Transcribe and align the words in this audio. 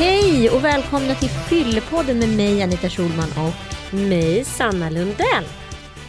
Hej 0.00 0.50
och 0.50 0.64
välkomna 0.64 1.14
till 1.14 1.28
Fyllepodden 1.28 2.18
med 2.18 2.28
mig 2.28 2.62
Anita 2.62 2.88
Schulman 2.88 3.32
och 3.36 3.94
mig, 3.94 4.44
Sanna 4.44 4.90
Lundell. 4.90 5.44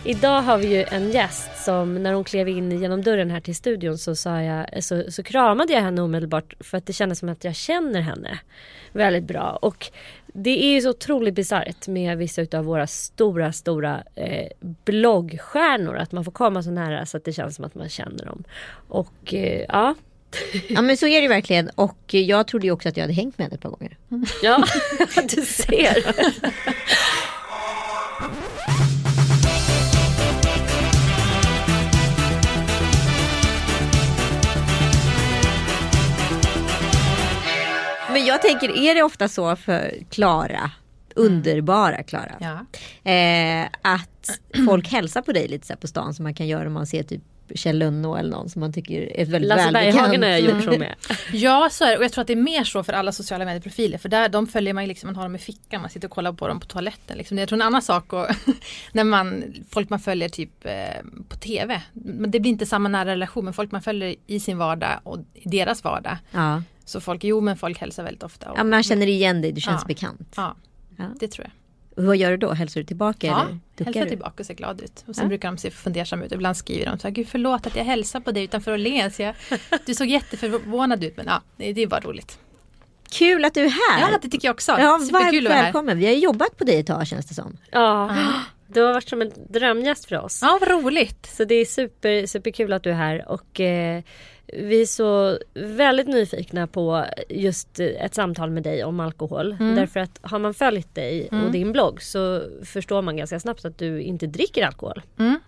Idag 0.05 0.41
har 0.41 0.57
vi 0.57 0.67
ju 0.77 0.83
en 0.83 1.11
gäst 1.11 1.63
som 1.65 2.03
när 2.03 2.13
hon 2.13 2.23
klev 2.23 2.49
in 2.49 2.81
genom 2.81 3.01
dörren 3.01 3.31
här 3.31 3.39
till 3.39 3.55
studion 3.55 3.97
så, 3.97 4.15
sa 4.15 4.41
jag, 4.41 4.83
så, 4.83 5.11
så 5.11 5.23
kramade 5.23 5.73
jag 5.73 5.81
henne 5.81 6.01
omedelbart 6.01 6.53
för 6.59 6.77
att 6.77 6.85
det 6.85 6.93
kändes 6.93 7.19
som 7.19 7.29
att 7.29 7.43
jag 7.43 7.55
känner 7.55 8.01
henne 8.01 8.39
väldigt 8.91 9.23
bra. 9.23 9.59
Och 9.61 9.91
det 10.27 10.63
är 10.63 10.73
ju 10.73 10.81
så 10.81 10.89
otroligt 10.89 11.33
bisarrt 11.33 11.87
med 11.87 12.17
vissa 12.17 12.41
av 12.53 12.65
våra 12.65 12.87
stora, 12.87 13.53
stora 13.53 14.03
eh, 14.15 14.47
bloggstjärnor 14.61 15.95
att 15.97 16.11
man 16.11 16.25
får 16.25 16.31
komma 16.31 16.63
så 16.63 16.71
nära 16.71 17.05
så 17.05 17.17
att 17.17 17.25
det 17.25 17.33
känns 17.33 17.55
som 17.55 17.65
att 17.65 17.75
man 17.75 17.89
känner 17.89 18.25
dem. 18.25 18.43
Och 18.87 19.33
eh, 19.33 19.65
ja, 19.67 19.95
Ja 20.69 20.81
men 20.81 20.97
så 20.97 21.07
är 21.07 21.21
det 21.21 21.27
verkligen 21.27 21.69
och 21.69 22.13
jag 22.13 22.47
trodde 22.47 22.67
ju 22.67 22.71
också 22.71 22.89
att 22.89 22.97
jag 22.97 23.03
hade 23.03 23.13
hängt 23.13 23.37
med 23.37 23.45
henne 23.45 23.55
ett 23.55 23.61
par 23.61 23.69
gånger. 23.69 23.97
Ja, 24.43 24.63
du 25.35 25.41
ser. 25.41 26.15
Jag 38.31 38.41
tänker, 38.41 38.69
är 38.77 38.95
det 38.95 39.03
ofta 39.03 39.27
så 39.27 39.55
för 39.55 39.95
Klara, 40.09 40.71
underbara 41.15 42.03
Klara, 42.03 42.35
Ja. 42.39 42.65
eh, 43.11 43.67
att 43.81 44.39
folk 44.67 44.87
hälsar 44.87 45.21
på 45.21 45.31
dig 45.31 45.47
lite 45.47 45.67
så 45.67 45.73
här 45.73 45.77
på 45.77 45.87
stan 45.87 46.13
som 46.13 46.23
man 46.23 46.33
kan 46.33 46.47
göra 46.47 46.67
om 46.67 46.73
man 46.73 46.87
ser 46.87 47.03
typ 47.03 47.21
Kjell 47.55 47.77
Lönnå 47.79 48.15
eller 48.15 48.29
någon 48.29 48.49
som 48.49 48.59
man 48.59 48.73
tycker 48.73 49.19
är 49.19 49.25
väldigt 49.25 49.49
Lasse 49.49 49.63
välbekant. 49.63 49.95
Berghagen 49.95 50.23
har 50.23 50.29
jag 50.29 50.41
gjort 50.41 50.63
så 50.63 50.79
med. 50.79 50.95
ja, 51.33 51.69
så 51.71 51.83
är 51.85 51.91
det. 51.91 51.97
Och 51.97 52.03
jag 52.03 52.11
tror 52.11 52.21
att 52.21 52.27
det 52.27 52.33
är 52.33 52.37
mer 52.37 52.63
så 52.63 52.83
för 52.83 52.93
alla 52.93 53.11
sociala 53.11 53.45
medieprofiler. 53.45 53.97
För 53.97 54.09
där, 54.09 54.29
de 54.29 54.47
följer 54.47 54.73
man 54.73 54.83
ju 54.83 54.87
liksom, 54.87 55.07
man 55.07 55.15
har 55.15 55.23
dem 55.23 55.35
i 55.35 55.39
fickan, 55.39 55.81
man 55.81 55.89
sitter 55.89 56.07
och 56.07 56.13
kollar 56.13 56.33
på 56.33 56.47
dem 56.47 56.59
på 56.59 56.65
toaletten. 56.65 57.17
Liksom. 57.17 57.37
Jag 57.37 57.49
tror 57.49 57.57
en 57.57 57.61
annan 57.61 57.81
sak 57.81 58.13
och 58.13 58.27
när 58.91 59.03
man, 59.03 59.43
folk 59.71 59.89
man 59.89 59.99
följer 59.99 60.29
typ 60.29 60.65
eh, 60.65 60.73
på 61.29 61.35
TV. 61.37 61.81
Men 61.93 62.31
det 62.31 62.39
blir 62.39 62.51
inte 62.51 62.65
samma 62.65 62.89
nära 62.89 63.05
relation, 63.11 63.45
men 63.45 63.53
folk 63.53 63.71
man 63.71 63.81
följer 63.81 64.15
i 64.27 64.39
sin 64.39 64.57
vardag 64.57 64.99
och 65.03 65.19
i 65.33 65.49
deras 65.49 65.83
vardag. 65.83 66.17
Ja. 66.31 66.63
Så 66.91 67.01
folk, 67.01 67.23
jo 67.23 67.41
men 67.41 67.57
folk 67.57 67.77
hälsar 67.79 68.03
väldigt 68.03 68.23
ofta. 68.23 68.51
Och, 68.51 68.59
ja, 68.59 68.63
man 68.63 68.83
känner 68.83 69.07
igen 69.07 69.41
dig, 69.41 69.51
du 69.51 69.61
känns 69.61 69.81
Ja. 69.83 69.87
bekant. 69.87 70.33
ja, 70.35 70.55
Ja. 70.97 71.05
det 71.19 71.27
tror 71.27 71.45
jag. 71.47 71.51
Och 71.97 72.03
vad 72.07 72.17
gör 72.17 72.31
du 72.31 72.37
då? 72.37 72.51
Hälsar 72.51 72.81
du 72.81 72.85
tillbaka 72.85 73.27
Ja, 73.27 73.41
eller 73.41 73.85
hälsar 73.85 74.01
du? 74.03 74.09
tillbaka 74.09 74.33
och 74.39 74.45
ser 74.45 74.53
glad 74.53 74.81
ut. 74.81 75.03
Och 75.07 75.15
sen 75.15 75.23
Ja. 75.25 75.27
brukar 75.29 75.47
de 75.51 75.57
se 75.57 75.71
fundersamma 75.71 76.25
ut. 76.25 76.31
Ibland 76.31 76.57
skriver 76.57 76.85
de 76.85 76.99
så 76.99 77.07
här, 77.07 77.11
gud 77.15 77.27
förlåt 77.27 77.67
att 77.67 77.75
jag 77.75 77.83
hälsar 77.85 78.19
på 78.19 78.31
dig 78.31 78.43
utanför 78.43 78.71
Åhléns. 78.73 79.19
Du 79.85 79.93
såg 79.93 80.07
jätteförvånad 80.07 81.03
ut 81.03 81.17
men 81.17 81.25
ja, 81.25 81.41
det 81.57 81.81
är 81.81 81.87
bara 81.87 81.99
roligt. 82.01 82.39
Kul 83.11 83.45
att 83.45 83.53
du 83.53 83.61
är 83.65 83.69
här! 83.69 84.01
Ja, 84.11 84.19
det 84.21 84.29
tycker 84.29 84.47
jag 84.47 84.53
också. 84.53 84.71
Ja, 84.79 84.99
Superkul 84.99 85.45
att 85.47 85.49
vara 85.49 85.57
här. 85.57 85.63
välkommen. 85.63 85.97
Vi 85.97 86.05
har 86.05 86.13
jobbat 86.13 86.57
på 86.57 86.63
dig 86.63 86.79
ett 86.79 86.87
tag 86.87 87.07
känns 87.07 87.25
det 87.25 87.33
som. 87.33 87.57
Ja, 87.71 88.15
du 88.67 88.81
har 88.81 88.93
varit 88.93 89.09
som 89.09 89.21
en 89.21 89.31
drömgäst 89.49 90.05
för 90.05 90.19
oss. 90.19 90.39
Ja, 90.41 90.57
vad 90.61 90.69
roligt. 90.69 91.25
Så 91.37 91.43
det 91.45 91.55
är 91.55 91.65
super, 91.65 92.25
superkul 92.25 92.73
att 92.73 92.83
du 92.83 92.89
är 92.89 92.93
här 92.95 93.29
och 93.29 93.59
eh, 93.59 94.03
vi 94.53 94.81
är 94.81 94.85
så 94.85 95.39
väldigt 95.53 96.07
nyfikna 96.07 96.67
på 96.67 97.05
just 97.29 97.79
ett 97.79 98.15
samtal 98.15 98.49
med 98.49 98.63
dig 98.63 98.83
om 98.83 98.99
alkohol. 98.99 99.57
Mm. 99.59 99.75
Därför 99.75 99.99
att 99.99 100.19
har 100.21 100.39
man 100.39 100.53
följt 100.53 100.95
dig 100.95 101.29
och 101.31 101.51
din 101.51 101.71
blogg 101.71 102.01
så 102.01 102.43
förstår 102.63 103.01
man 103.01 103.17
ganska 103.17 103.39
snabbt 103.39 103.65
att 103.65 103.77
du 103.77 104.01
inte 104.01 104.27
dricker 104.27 104.65
alkohol. 104.65 105.01
Mm. 105.19 105.39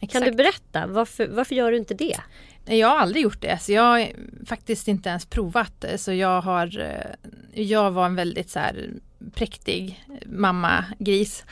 Kan 0.00 0.22
du 0.22 0.32
berätta, 0.32 0.86
varför, 0.86 1.26
varför 1.26 1.54
gör 1.54 1.70
du 1.70 1.76
inte 1.76 1.94
det? 1.94 2.16
Jag 2.64 2.88
har 2.88 2.98
aldrig 2.98 3.22
gjort 3.22 3.42
det. 3.42 3.58
Så 3.58 3.72
jag 3.72 3.82
har 3.82 4.06
faktiskt 4.46 4.88
inte 4.88 5.08
ens 5.08 5.26
provat 5.26 5.72
det. 5.78 5.98
Så 5.98 6.12
jag 6.12 6.40
har 6.40 6.78
eh, 6.78 7.62
Jag 7.64 7.90
var 7.90 8.06
en 8.06 8.16
väldigt 8.16 8.50
så 8.50 8.58
här 8.58 8.90
präktig 9.34 10.04
mamma-gris. 10.26 11.44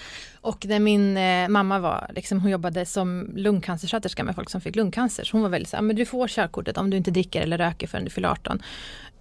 Och 0.45 0.67
när 0.67 0.79
min 0.79 1.17
eh, 1.17 1.49
mamma 1.49 1.79
var, 1.79 2.11
liksom, 2.15 2.41
hon 2.41 2.51
jobbade 2.51 2.87
som 2.87 3.31
lungcancersköterska 3.35 4.25
med 4.25 4.35
folk 4.35 4.51
som 4.51 4.61
fick 4.61 4.77
lungcancer. 4.77 5.25
Så 5.25 5.37
hon 5.37 5.43
var 5.43 5.49
väldigt 5.49 5.69
så 5.69 5.77
här, 5.77 5.83
men 5.83 5.97
du 5.97 6.07
får 6.07 6.29
körkortet 6.29 6.79
om 6.79 6.91
du 6.91 6.97
inte 6.97 7.11
dricker 7.11 7.43
eller 7.43 7.59
röker 7.59 7.87
förrän 7.87 8.05
du 8.05 8.11
fyller 8.11 8.29
18. 8.29 8.63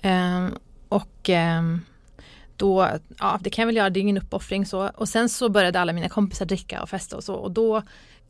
Ehm, 0.01 0.51
och 0.89 1.29
ehm, 1.29 1.81
då, 2.57 2.89
ja 3.19 3.39
det 3.41 3.49
kan 3.49 3.61
jag 3.61 3.67
väl 3.67 3.75
göra, 3.75 3.89
det 3.89 3.99
är 3.99 4.01
ingen 4.01 4.17
uppoffring 4.17 4.65
så. 4.65 4.89
Och 4.95 5.09
sen 5.09 5.29
så 5.29 5.49
började 5.49 5.79
alla 5.79 5.93
mina 5.93 6.09
kompisar 6.09 6.45
dricka 6.45 6.81
och 6.81 6.89
festa 6.89 7.17
och 7.17 7.23
så. 7.23 7.33
Och 7.33 7.51
då 7.51 7.81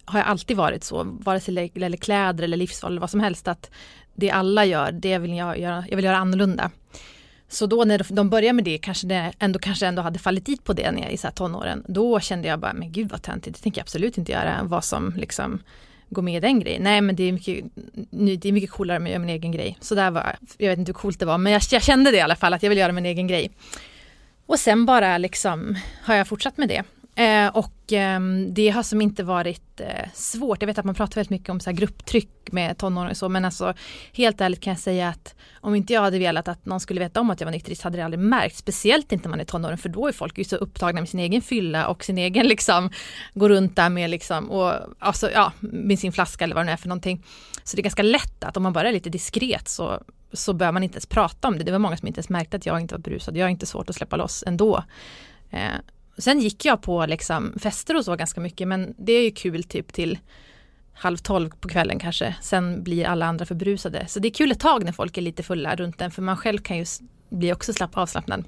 har 0.05 0.19
jag 0.19 0.27
alltid 0.27 0.57
varit 0.57 0.83
så, 0.83 1.03
vare 1.03 1.39
sig 1.39 1.55
det 1.55 1.81
gäller 1.81 1.97
kläder 1.97 2.43
eller 2.43 2.57
livsval 2.57 2.91
eller 2.91 3.01
vad 3.01 3.09
som 3.09 3.19
helst, 3.19 3.47
att 3.47 3.71
det 4.13 4.31
alla 4.31 4.65
gör, 4.65 4.91
det 4.91 5.17
vill 5.17 5.37
jag 5.37 5.59
göra, 5.59 5.85
jag 5.89 5.95
vill 5.95 6.05
göra 6.05 6.17
annorlunda. 6.17 6.71
Så 7.53 7.65
då 7.65 7.83
när 7.83 8.05
de 8.09 8.29
började 8.29 8.53
med 8.53 8.65
det, 8.65 8.77
kanske 8.77 9.07
det 9.07 9.33
ändå, 9.39 9.59
kanske 9.59 9.85
ändå 9.85 10.01
hade 10.01 10.19
fallit 10.19 10.45
dit 10.45 10.63
på 10.63 10.73
det 10.73 10.91
när 10.91 11.01
jag 11.01 11.11
i 11.11 11.17
så 11.17 11.27
här 11.27 11.33
tonåren, 11.33 11.83
då 11.87 12.19
kände 12.19 12.47
jag 12.47 12.59
bara, 12.59 12.73
men 12.73 12.91
gud 12.91 13.09
vad 13.09 13.21
töntigt, 13.21 13.57
det 13.57 13.63
tänker 13.63 13.79
jag 13.79 13.83
absolut 13.83 14.17
inte 14.17 14.31
göra, 14.31 14.59
vad 14.63 14.83
som 14.83 15.13
liksom 15.17 15.59
går 16.09 16.21
med 16.21 16.35
i 16.35 16.39
den 16.39 16.59
grejen. 16.59 16.83
Nej 16.83 17.01
men 17.01 17.15
det 17.15 17.23
är 17.23 17.31
mycket, 17.31 17.65
det 18.11 18.45
är 18.45 18.51
mycket 18.51 18.71
coolare 18.71 18.99
med 18.99 19.09
att 19.09 19.11
göra 19.11 19.19
min 19.19 19.29
egen 19.29 19.51
grej. 19.51 19.77
Så 19.81 19.95
där 19.95 20.11
var, 20.11 20.35
jag 20.57 20.69
vet 20.69 20.79
inte 20.79 20.89
hur 20.89 20.93
coolt 20.93 21.19
det 21.19 21.25
var, 21.25 21.37
men 21.37 21.53
jag, 21.53 21.61
jag 21.71 21.83
kände 21.83 22.11
det 22.11 22.17
i 22.17 22.21
alla 22.21 22.35
fall, 22.35 22.53
att 22.53 22.63
jag 22.63 22.69
vill 22.69 22.79
göra 22.79 22.91
min 22.91 23.05
egen 23.05 23.27
grej. 23.27 23.51
Och 24.45 24.59
sen 24.59 24.85
bara 24.85 25.17
liksom 25.17 25.77
har 26.03 26.15
jag 26.15 26.27
fortsatt 26.27 26.57
med 26.57 26.69
det. 26.69 26.83
Eh, 27.15 27.47
och 27.47 27.93
eh, 27.93 28.19
det 28.49 28.69
har 28.69 28.83
som 28.83 29.01
inte 29.01 29.23
varit 29.23 29.79
eh, 29.79 30.09
svårt. 30.13 30.61
Jag 30.61 30.67
vet 30.67 30.77
att 30.77 30.85
man 30.85 30.95
pratar 30.95 31.15
väldigt 31.15 31.29
mycket 31.29 31.49
om 31.49 31.59
så 31.59 31.69
här 31.69 31.77
grupptryck 31.77 32.29
med 32.51 32.77
tonåringar 32.77 33.11
och 33.11 33.17
så 33.17 33.29
men 33.29 33.45
alltså 33.45 33.73
helt 34.13 34.41
ärligt 34.41 34.61
kan 34.61 34.71
jag 34.71 34.79
säga 34.79 35.09
att 35.09 35.35
om 35.61 35.75
inte 35.75 35.93
jag 35.93 36.01
hade 36.01 36.19
velat 36.19 36.47
att 36.47 36.65
någon 36.65 36.79
skulle 36.79 36.99
veta 36.99 37.19
om 37.19 37.29
att 37.29 37.41
jag 37.41 37.45
var 37.45 37.51
nykterist 37.51 37.81
hade 37.81 37.97
det 37.97 38.05
aldrig 38.05 38.19
märkt. 38.19 38.55
Speciellt 38.55 39.11
inte 39.11 39.27
när 39.27 39.29
man 39.29 39.39
är 39.39 39.45
tonåring 39.45 39.77
för 39.77 39.89
då 39.89 40.07
är 40.07 40.11
folk 40.11 40.37
ju 40.37 40.43
så 40.43 40.55
upptagna 40.55 41.01
med 41.01 41.09
sin 41.09 41.19
egen 41.19 41.41
fylla 41.41 41.87
och 41.87 42.03
sin 42.03 42.17
egen 42.17 42.47
liksom 42.47 42.89
gå 43.33 43.49
runt 43.49 43.75
där 43.75 43.89
med 43.89 44.09
liksom 44.09 44.51
och 44.51 44.73
alltså 44.99 45.31
ja 45.31 45.51
med 45.59 45.99
sin 45.99 46.11
flaska 46.11 46.43
eller 46.43 46.55
vad 46.55 46.61
det 46.63 46.65
nu 46.65 46.71
är 46.71 46.77
för 46.77 46.87
någonting. 46.87 47.25
Så 47.63 47.75
det 47.75 47.81
är 47.81 47.83
ganska 47.83 48.03
lätt 48.03 48.43
att 48.43 48.57
om 48.57 48.63
man 48.63 48.73
bara 48.73 48.89
är 48.89 48.93
lite 48.93 49.09
diskret 49.09 49.67
så 49.67 50.03
så 50.33 50.53
bör 50.53 50.71
man 50.71 50.83
inte 50.83 50.95
ens 50.95 51.05
prata 51.05 51.47
om 51.47 51.57
det. 51.57 51.63
Det 51.63 51.71
var 51.71 51.79
många 51.79 51.97
som 51.97 52.07
inte 52.07 52.17
ens 52.17 52.29
märkte 52.29 52.57
att 52.57 52.65
jag 52.65 52.81
inte 52.81 52.95
var 52.95 52.99
berusad. 52.99 53.37
Jag 53.37 53.45
har 53.45 53.49
inte 53.49 53.65
svårt 53.65 53.89
att 53.89 53.95
släppa 53.95 54.15
loss 54.15 54.43
ändå. 54.47 54.83
Eh, 55.49 55.59
Sen 56.17 56.39
gick 56.39 56.65
jag 56.65 56.81
på 56.81 57.05
liksom 57.05 57.53
fester 57.59 57.97
och 57.97 58.05
så 58.05 58.15
ganska 58.15 58.41
mycket 58.41 58.67
men 58.67 58.93
det 58.97 59.13
är 59.13 59.23
ju 59.23 59.31
kul 59.31 59.63
typ 59.63 59.93
till 59.93 60.19
halv 60.93 61.17
tolv 61.17 61.49
på 61.59 61.67
kvällen 61.67 61.99
kanske. 61.99 62.35
Sen 62.41 62.83
blir 62.83 63.05
alla 63.05 63.25
andra 63.25 63.45
för 63.45 63.55
berusade. 63.55 64.07
Så 64.07 64.19
det 64.19 64.27
är 64.27 64.33
kul 64.33 64.51
ett 64.51 64.59
tag 64.59 64.85
när 64.85 64.91
folk 64.91 65.17
är 65.17 65.21
lite 65.21 65.43
fulla 65.43 65.75
runt 65.75 66.01
en 66.01 66.11
för 66.11 66.21
man 66.21 66.37
själv 66.37 66.57
kan 66.57 66.77
ju 66.77 66.85
bli 67.29 67.53
också 67.53 67.73
slapp 67.73 67.97
avslappnad. 67.97 68.43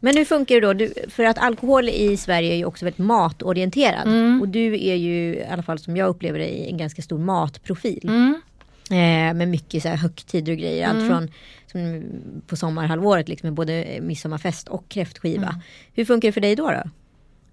Men 0.00 0.16
hur 0.16 0.24
funkar 0.24 0.54
det 0.54 0.60
då? 0.60 0.72
Du, 0.72 0.94
för 1.08 1.24
att 1.24 1.38
alkohol 1.38 1.88
i 1.88 2.16
Sverige 2.16 2.52
är 2.52 2.56
ju 2.56 2.64
också 2.64 2.84
väldigt 2.84 2.98
matorienterad. 2.98 4.06
Mm. 4.06 4.40
Och 4.40 4.48
du 4.48 4.74
är 4.74 4.94
ju, 4.94 5.34
i 5.34 5.44
alla 5.50 5.62
fall 5.62 5.78
som 5.78 5.96
jag 5.96 6.08
upplever 6.08 6.38
det, 6.38 6.70
en 6.70 6.76
ganska 6.76 7.02
stor 7.02 7.18
matprofil. 7.18 8.08
Mm. 8.08 8.40
Eh, 8.90 9.34
med 9.34 9.48
mycket 9.48 9.82
så 9.82 9.88
här 9.88 9.96
högtider 9.96 10.52
och 10.52 10.58
grejer. 10.58 10.88
Allt 10.88 11.06
från 11.06 11.30
som 11.72 12.02
på 12.46 12.56
sommarhalvåret 12.56 13.28
liksom, 13.28 13.46
med 13.46 13.54
både 13.54 13.98
midsommarfest 14.02 14.68
och 14.68 14.88
kräftskiva. 14.88 15.48
Mm. 15.48 15.60
Hur 15.94 16.04
funkar 16.04 16.28
det 16.28 16.32
för 16.32 16.40
dig 16.40 16.56
då? 16.56 16.70
då? 16.70 16.90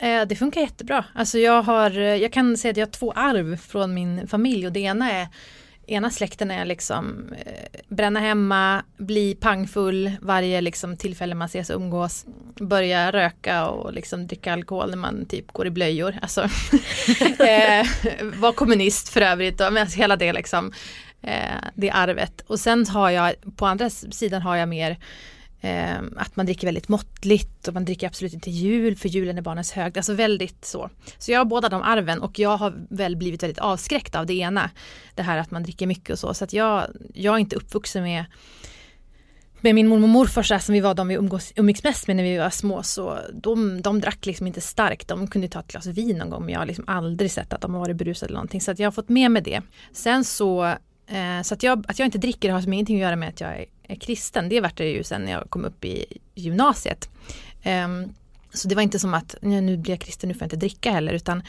Eh, 0.05 0.25
det 0.27 0.35
funkar 0.35 0.61
jättebra. 0.61 1.05
Alltså 1.15 1.37
jag, 1.37 1.61
har, 1.61 1.97
eh, 1.97 2.15
jag 2.15 2.33
kan 2.33 2.57
säga 2.57 2.71
att 2.71 2.77
jag 2.77 2.85
har 2.85 2.91
två 2.91 3.11
arv 3.11 3.57
från 3.57 3.93
min 3.93 4.27
familj 4.27 4.65
och 4.65 4.73
det 4.73 4.79
ena 4.79 5.11
är 5.11 5.27
Ena 5.87 6.09
släkten 6.09 6.51
är 6.51 6.65
liksom 6.65 7.33
eh, 7.45 7.79
bränna 7.87 8.19
hemma, 8.19 8.83
bli 8.97 9.35
pangfull 9.35 10.11
varje 10.21 10.61
liksom, 10.61 10.97
tillfälle 10.97 11.35
man 11.35 11.45
ses 11.45 11.69
och 11.69 11.75
umgås. 11.75 12.25
Börja 12.59 13.11
röka 13.11 13.67
och 13.67 13.93
liksom, 13.93 14.27
dricka 14.27 14.53
alkohol 14.53 14.89
när 14.89 14.97
man 14.97 15.25
typ 15.25 15.51
går 15.51 15.67
i 15.67 15.69
blöjor. 15.69 16.15
Alltså, 16.21 16.41
eh, 17.39 17.87
var 18.39 18.51
kommunist 18.51 19.09
för 19.09 19.21
övrigt. 19.21 19.61
Och, 19.61 19.73
men 19.73 19.81
alltså, 19.81 19.97
hela 19.97 20.15
det 20.15 20.33
liksom, 20.33 20.71
eh, 21.21 21.55
det 21.75 21.91
arvet. 21.91 22.41
Och 22.47 22.59
sen 22.59 22.87
har 22.87 23.09
jag, 23.09 23.33
på 23.55 23.65
andra 23.65 23.89
sidan 23.89 24.41
har 24.41 24.55
jag 24.55 24.69
mer 24.69 24.97
Eh, 25.63 25.99
att 26.15 26.35
man 26.35 26.45
dricker 26.45 26.67
väldigt 26.67 26.89
måttligt 26.89 27.67
och 27.67 27.73
man 27.73 27.85
dricker 27.85 28.07
absolut 28.07 28.33
inte 28.33 28.51
jul 28.51 28.95
för 28.95 29.09
julen 29.09 29.37
är 29.37 29.41
barnens 29.41 29.71
hög. 29.71 29.97
Alltså 29.97 30.13
väldigt 30.13 30.65
så. 30.65 30.89
Så 31.17 31.31
jag 31.31 31.39
har 31.39 31.45
båda 31.45 31.69
de 31.69 31.81
arven 31.81 32.21
och 32.21 32.39
jag 32.39 32.57
har 32.57 32.73
väl 32.89 33.15
blivit 33.15 33.43
väldigt 33.43 33.59
avskräckt 33.59 34.15
av 34.15 34.25
det 34.25 34.33
ena. 34.33 34.69
Det 35.15 35.21
här 35.21 35.37
att 35.37 35.51
man 35.51 35.63
dricker 35.63 35.87
mycket 35.87 36.09
och 36.09 36.19
så. 36.19 36.33
Så 36.33 36.43
att 36.43 36.53
jag, 36.53 36.87
jag 37.13 37.35
är 37.35 37.39
inte 37.39 37.55
uppvuxen 37.55 38.03
med 38.03 38.25
med 39.63 39.75
min 39.75 39.87
mormor 39.87 40.03
och 40.03 40.09
morfar 40.09 40.43
så 40.43 40.53
här, 40.53 40.61
som 40.61 40.73
vi 40.73 40.79
var 40.79 40.93
de 40.93 41.07
vi 41.07 41.15
umgås, 41.15 41.53
umgicks 41.55 41.83
mest 41.83 42.07
med 42.07 42.15
när 42.15 42.23
vi 42.23 42.37
var 42.37 42.49
små 42.49 42.83
så 42.83 43.19
de, 43.33 43.81
de 43.81 44.01
drack 44.01 44.25
liksom 44.25 44.47
inte 44.47 44.61
starkt. 44.61 45.07
De 45.07 45.27
kunde 45.27 45.47
ta 45.47 45.59
ett 45.59 45.67
glas 45.67 45.85
vin 45.85 46.17
någon 46.17 46.29
gång 46.29 46.45
men 46.45 46.53
jag 46.53 46.59
har 46.59 46.65
liksom 46.65 46.85
aldrig 46.87 47.31
sett 47.31 47.53
att 47.53 47.61
de 47.61 47.73
har 47.73 47.79
varit 47.79 47.95
berusade 47.95 48.25
eller 48.29 48.37
någonting. 48.37 48.61
Så 48.61 48.71
att 48.71 48.79
jag 48.79 48.87
har 48.87 48.91
fått 48.91 49.09
med 49.09 49.31
mig 49.31 49.41
det. 49.41 49.61
Sen 49.93 50.23
så, 50.23 50.73
Eh, 51.11 51.41
så 51.41 51.53
att, 51.53 51.63
jag, 51.63 51.85
att 51.87 51.99
jag 51.99 52.05
inte 52.05 52.17
dricker 52.17 52.51
har 52.51 52.61
som 52.61 52.73
ingenting 52.73 52.95
att 52.95 53.01
göra 53.01 53.15
med 53.15 53.29
att 53.29 53.41
jag 53.41 53.49
är, 53.49 53.65
är 53.83 53.95
kristen. 53.95 54.49
Det 54.49 54.61
vart 54.61 54.77
det 54.77 54.91
ju 54.91 55.03
sen 55.03 55.25
när 55.25 55.31
jag 55.31 55.49
kom 55.49 55.65
upp 55.65 55.85
i 55.85 56.05
gymnasiet. 56.35 57.09
Ehm, 57.63 58.13
så 58.53 58.67
det 58.67 58.75
var 58.75 58.81
inte 58.81 58.99
som 58.99 59.13
att 59.13 59.35
nu 59.41 59.77
blir 59.77 59.93
jag 59.93 60.01
kristen, 60.01 60.27
nu 60.27 60.33
får 60.33 60.41
jag 60.41 60.45
inte 60.45 60.55
dricka 60.55 60.91
heller 60.91 61.13
utan 61.13 61.43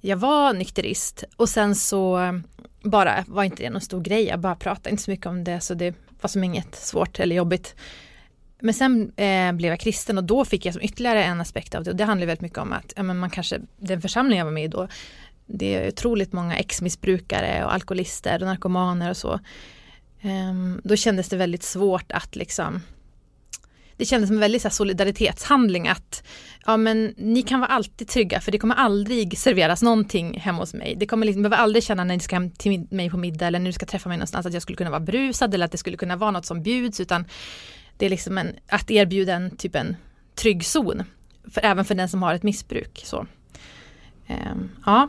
jag 0.00 0.16
var 0.16 0.52
nykterist 0.52 1.24
och 1.36 1.48
sen 1.48 1.74
så 1.74 2.20
bara 2.82 3.24
var 3.26 3.44
inte 3.44 3.62
det 3.62 3.70
någon 3.70 3.80
stor 3.80 4.00
grej. 4.00 4.24
Jag 4.24 4.40
bara 4.40 4.54
pratade 4.56 4.90
inte 4.90 5.02
så 5.02 5.10
mycket 5.10 5.26
om 5.26 5.44
det 5.44 5.60
så 5.60 5.74
det 5.74 5.94
var 6.20 6.28
som 6.28 6.44
inget 6.44 6.74
svårt 6.74 7.20
eller 7.20 7.36
jobbigt. 7.36 7.74
Men 8.60 8.74
sen 8.74 9.12
eh, 9.16 9.52
blev 9.52 9.72
jag 9.72 9.80
kristen 9.80 10.18
och 10.18 10.24
då 10.24 10.44
fick 10.44 10.66
jag 10.66 10.74
som 10.74 10.82
ytterligare 10.82 11.24
en 11.24 11.40
aspekt 11.40 11.74
av 11.74 11.84
det 11.84 11.90
och 11.90 11.96
det 11.96 12.04
handlar 12.04 12.26
väldigt 12.26 12.40
mycket 12.40 12.58
om 12.58 12.72
att 12.72 12.92
ja, 12.96 13.02
men 13.02 13.18
man 13.18 13.30
kanske, 13.30 13.60
den 13.76 14.02
församling 14.02 14.38
jag 14.38 14.44
var 14.44 14.52
med 14.52 14.64
i 14.64 14.68
då, 14.68 14.88
det 15.46 15.74
är 15.74 15.88
otroligt 15.88 16.32
många 16.32 16.56
ex-missbrukare 16.56 17.64
och 17.64 17.74
alkoholister 17.74 18.42
och 18.42 18.46
narkomaner 18.46 19.10
och 19.10 19.16
så. 19.16 19.40
Um, 20.22 20.80
då 20.84 20.96
kändes 20.96 21.28
det 21.28 21.36
väldigt 21.36 21.62
svårt 21.62 22.12
att 22.12 22.36
liksom 22.36 22.80
det 23.96 24.04
kändes 24.04 24.28
som 24.28 24.36
en 24.36 24.40
väldigt 24.40 24.62
så 24.62 24.70
solidaritetshandling 24.70 25.88
att 25.88 26.22
ja 26.66 26.76
men 26.76 27.14
ni 27.16 27.42
kan 27.42 27.60
vara 27.60 27.70
alltid 27.70 28.08
trygga 28.08 28.40
för 28.40 28.52
det 28.52 28.58
kommer 28.58 28.74
aldrig 28.74 29.38
serveras 29.38 29.82
någonting 29.82 30.40
hemma 30.40 30.58
hos 30.58 30.74
mig. 30.74 30.94
Det 30.96 31.06
kommer 31.06 31.26
liksom, 31.26 31.42
behöver 31.42 31.56
aldrig 31.56 31.84
känna 31.84 32.04
när 32.04 32.14
ni 32.14 32.20
ska 32.20 32.36
hem 32.36 32.50
till 32.50 32.86
mig 32.90 33.10
på 33.10 33.16
middag 33.16 33.46
eller 33.46 33.58
när 33.58 33.66
du 33.66 33.72
ska 33.72 33.86
träffa 33.86 34.08
mig 34.08 34.18
någonstans 34.18 34.46
att 34.46 34.52
jag 34.52 34.62
skulle 34.62 34.76
kunna 34.76 34.90
vara 34.90 35.00
brusad 35.00 35.54
eller 35.54 35.64
att 35.64 35.72
det 35.72 35.78
skulle 35.78 35.96
kunna 35.96 36.16
vara 36.16 36.30
något 36.30 36.46
som 36.46 36.62
bjuds 36.62 37.00
utan 37.00 37.24
det 37.96 38.06
är 38.06 38.10
liksom 38.10 38.38
en, 38.38 38.56
att 38.68 38.90
erbjuda 38.90 39.34
en 39.34 39.56
typ 39.56 39.74
en 39.74 39.96
trygg 40.34 40.64
zon. 40.64 41.02
För, 41.50 41.60
även 41.64 41.84
för 41.84 41.94
den 41.94 42.08
som 42.08 42.22
har 42.22 42.34
ett 42.34 42.42
missbruk. 42.42 43.02
Så. 43.04 43.26
Um, 44.28 44.70
ja, 44.86 45.08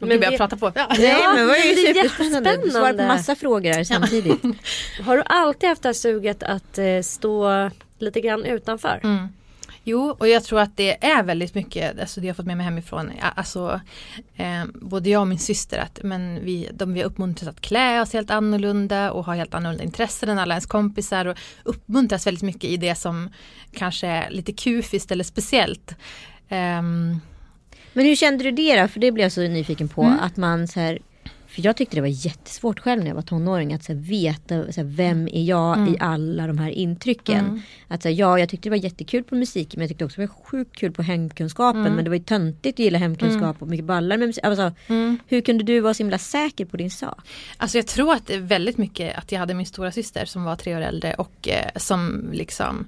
men 0.00 0.08
vi 0.08 0.18
börjar 0.18 0.38
prata 0.38 0.56
på. 0.56 0.72
Ja. 0.74 0.86
Nej 0.98 1.16
men 1.26 1.36
det 1.36 1.44
var 1.44 1.56
ju 1.56 1.74
superspännande. 1.74 2.60
Du 2.64 2.70
svarar 2.70 2.92
på 2.92 3.02
massa 3.02 3.34
frågor 3.34 3.72
här 3.72 3.84
samtidigt. 3.84 4.42
Har 5.04 5.16
du 5.16 5.22
alltid 5.26 5.68
haft 5.68 5.82
det 5.82 5.88
här 5.88 5.94
suget 5.94 6.42
att 6.42 6.78
eh, 6.78 7.00
stå 7.02 7.70
lite 7.98 8.20
grann 8.20 8.44
utanför? 8.44 9.00
Mm. 9.02 9.28
Jo, 9.84 10.16
och 10.18 10.28
jag 10.28 10.44
tror 10.44 10.60
att 10.60 10.76
det 10.76 11.04
är 11.04 11.22
väldigt 11.22 11.54
mycket, 11.54 12.00
alltså 12.00 12.20
det 12.20 12.26
jag 12.26 12.36
fått 12.36 12.46
med 12.46 12.56
mig 12.56 12.64
hemifrån, 12.64 13.10
alltså 13.34 13.80
eh, 14.36 14.64
både 14.74 15.10
jag 15.10 15.20
och 15.20 15.28
min 15.28 15.38
syster, 15.38 15.78
att 15.78 16.00
men 16.02 16.44
vi, 16.44 16.68
de, 16.72 16.94
vi 16.94 17.00
har 17.00 17.06
uppmuntrats 17.06 17.48
att 17.48 17.60
klä 17.60 18.00
oss 18.00 18.12
helt 18.12 18.30
annorlunda 18.30 19.12
och 19.12 19.24
ha 19.24 19.34
helt 19.34 19.54
annorlunda 19.54 19.84
intressen 19.84 20.28
än 20.28 20.38
alla 20.38 20.54
ens 20.54 20.66
kompisar 20.66 21.26
och 21.26 21.36
uppmuntras 21.62 22.26
väldigt 22.26 22.42
mycket 22.42 22.64
i 22.64 22.76
det 22.76 22.94
som 22.94 23.28
kanske 23.72 24.06
är 24.06 24.30
lite 24.30 24.52
kufiskt 24.52 25.10
eller 25.10 25.24
speciellt. 25.24 25.94
Um, 26.48 27.20
men 27.92 28.06
hur 28.06 28.16
kände 28.16 28.44
du 28.44 28.50
det 28.50 28.82
då? 28.82 28.88
För 28.88 29.00
det 29.00 29.12
blev 29.12 29.24
jag 29.24 29.32
så 29.32 29.40
nyfiken 29.40 29.88
på. 29.88 30.02
Mm. 30.02 30.20
Att 30.20 30.36
man 30.36 30.68
så 30.68 30.80
här, 30.80 30.98
för 31.50 31.64
jag 31.64 31.76
tyckte 31.76 31.96
det 31.96 32.00
var 32.00 32.26
jättesvårt 32.26 32.80
själv 32.80 33.00
när 33.00 33.08
jag 33.08 33.14
var 33.14 33.22
tonåring 33.22 33.74
att 33.74 33.84
så 33.84 33.94
veta 33.94 34.72
så 34.72 34.82
vem 34.84 35.28
är 35.28 35.42
jag 35.42 35.76
mm. 35.76 35.94
i 35.94 35.96
alla 36.00 36.46
de 36.46 36.58
här 36.58 36.70
intrycken. 36.70 37.44
Mm. 37.44 37.62
Att 37.88 38.02
så 38.02 38.08
ja, 38.08 38.38
jag 38.38 38.48
tyckte 38.48 38.68
det 38.68 38.70
var 38.70 38.84
jättekul 38.84 39.24
på 39.24 39.34
musik 39.34 39.76
men 39.76 39.80
jag 39.80 39.88
tyckte 39.88 40.04
också 40.04 40.20
det 40.20 40.26
var 40.26 40.34
sjukt 40.44 40.76
kul 40.76 40.92
på 40.92 41.02
hemkunskapen. 41.02 41.80
Mm. 41.80 41.94
Men 41.94 42.04
det 42.04 42.10
var 42.10 42.16
ju 42.16 42.22
töntigt 42.22 42.74
att 42.74 42.78
gilla 42.78 42.98
hemkunskap 42.98 43.42
mm. 43.42 43.56
och 43.58 43.68
mycket 43.68 43.86
ballar 43.86 44.16
med 44.16 44.28
musik. 44.28 44.44
Alltså, 44.44 44.72
mm. 44.86 45.18
Hur 45.26 45.40
kunde 45.40 45.64
du 45.64 45.80
vara 45.80 45.94
så 45.94 46.02
himla 46.02 46.18
säker 46.18 46.64
på 46.64 46.76
din 46.76 46.90
sak? 46.90 47.28
Alltså 47.56 47.78
jag 47.78 47.86
tror 47.86 48.12
att 48.12 48.26
det 48.26 48.34
är 48.34 48.40
väldigt 48.40 48.78
mycket 48.78 49.18
att 49.18 49.32
jag 49.32 49.38
hade 49.38 49.54
min 49.54 49.66
stora 49.66 49.92
syster 49.92 50.24
som 50.24 50.44
var 50.44 50.56
tre 50.56 50.76
år 50.76 50.80
äldre 50.80 51.14
och 51.14 51.48
eh, 51.48 51.70
som 51.76 52.30
liksom 52.32 52.86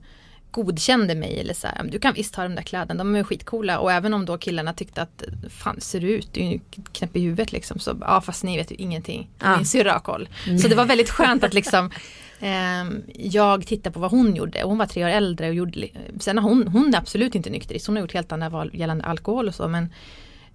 godkände 0.53 1.15
mig 1.15 1.41
eller 1.41 1.55
så 1.55 1.67
här, 1.67 1.85
du 1.85 1.99
kan 1.99 2.15
visst 2.15 2.37
ha 2.37 2.43
de 2.43 2.55
där 2.55 2.63
kläderna, 2.63 3.05
de 3.05 3.15
är 3.15 3.23
skitcoola 3.23 3.79
och 3.79 3.93
även 3.93 4.15
om 4.15 4.25
då 4.25 4.39
killarna 4.39 4.73
tyckte 4.73 5.03
att 5.03 5.23
fan 5.51 5.81
ser 5.81 6.01
du 6.01 6.09
ut, 6.09 6.29
du 6.33 6.41
är 6.41 6.51
ju 6.51 6.61
knäpp 6.93 7.17
i 7.17 7.21
huvudet 7.21 7.53
liksom 7.53 7.79
så 7.79 7.97
ja 8.01 8.21
fast 8.21 8.45
ni 8.45 8.57
vet 8.57 8.71
ju 8.71 8.75
ingenting, 8.75 9.31
ja. 9.39 9.57
min 9.57 9.67
syrra 9.67 9.93
har 9.93 10.01
koll. 10.01 10.29
Mm. 10.47 10.59
Så 10.59 10.69
det 10.69 10.75
var 10.75 10.85
väldigt 10.85 11.11
skönt 11.11 11.45
att 11.45 11.55
liksom 11.55 11.91
eh, 12.41 12.85
jag 13.15 13.67
tittade 13.67 13.95
på 13.95 14.01
vad 14.01 14.11
hon 14.11 14.37
gjorde, 14.37 14.63
hon 14.63 14.79
var 14.79 14.87
tre 14.87 15.05
år 15.05 15.09
äldre 15.09 15.49
och 15.49 15.55
gjorde, 15.55 15.89
sen 16.21 16.39
har 16.39 16.49
hon, 16.49 16.69
hon 16.69 16.95
är 16.95 16.99
absolut 16.99 17.35
inte 17.35 17.51
nykterist, 17.51 17.87
hon 17.87 17.97
har 17.97 18.01
gjort 18.01 18.15
helt 18.15 18.33
andra 18.33 18.49
val 18.49 18.71
gällande 18.75 19.05
alkohol 19.05 19.49
och 19.49 19.55
så 19.55 19.69
men 19.69 19.85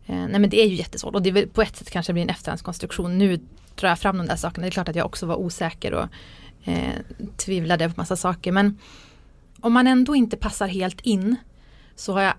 eh, 0.05 0.15
Nej 0.15 0.39
men 0.39 0.49
det 0.49 0.61
är 0.61 0.67
ju 0.67 0.75
jättesvårt 0.75 1.15
och 1.15 1.21
det 1.21 1.29
är 1.29 1.33
väl 1.33 1.47
på 1.47 1.61
ett 1.61 1.77
sätt 1.77 1.91
kanske 1.91 2.13
blir 2.13 2.23
en 2.23 2.29
efterhandskonstruktion. 2.29 3.17
Nu 3.17 3.39
drar 3.75 3.89
jag 3.89 3.99
fram 3.99 4.17
de 4.17 4.27
där 4.27 4.35
sakerna, 4.35 4.61
det 4.61 4.69
är 4.69 4.71
klart 4.71 4.89
att 4.89 4.95
jag 4.95 5.05
också 5.05 5.25
var 5.25 5.35
osäker 5.35 5.93
och 5.93 6.07
eh, 6.63 6.93
tvivlade 7.37 7.89
på 7.89 7.93
massa 7.97 8.15
saker 8.15 8.51
men 8.51 8.77
om 9.61 9.73
man 9.73 9.87
ändå 9.87 10.15
inte 10.15 10.37
passar 10.37 10.67
helt 10.67 11.01
in 11.01 11.35
så 11.95 12.13
har 12.13 12.21
jag, 12.21 12.33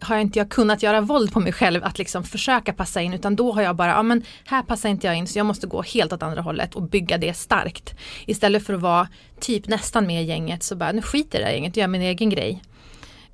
har 0.00 0.14
jag 0.14 0.22
inte 0.22 0.38
jag 0.38 0.50
kunnat 0.50 0.82
göra 0.82 1.00
våld 1.00 1.32
på 1.32 1.40
mig 1.40 1.52
själv 1.52 1.84
att 1.84 1.98
liksom 1.98 2.24
försöka 2.24 2.72
passa 2.72 3.00
in 3.00 3.14
utan 3.14 3.36
då 3.36 3.52
har 3.52 3.62
jag 3.62 3.76
bara, 3.76 3.90
ja 3.90 4.02
men 4.02 4.22
här 4.44 4.62
passar 4.62 4.88
inte 4.88 5.06
jag 5.06 5.16
in 5.16 5.26
så 5.26 5.38
jag 5.38 5.46
måste 5.46 5.66
gå 5.66 5.82
helt 5.82 6.12
åt 6.12 6.22
andra 6.22 6.42
hållet 6.42 6.74
och 6.74 6.82
bygga 6.82 7.18
det 7.18 7.34
starkt. 7.34 7.94
Istället 8.26 8.66
för 8.66 8.74
att 8.74 8.80
vara 8.80 9.08
typ 9.40 9.68
nästan 9.68 10.06
med 10.06 10.22
i 10.22 10.26
gänget 10.26 10.62
så 10.62 10.76
bara, 10.76 10.92
nu 10.92 11.02
skiter 11.02 11.38
jag 11.38 11.40
i 11.40 11.42
det 11.42 11.46
här 11.46 11.54
gänget, 11.54 11.76
jag 11.76 11.82
gör 11.82 11.88
min 11.88 12.02
egen 12.02 12.30
grej. 12.30 12.62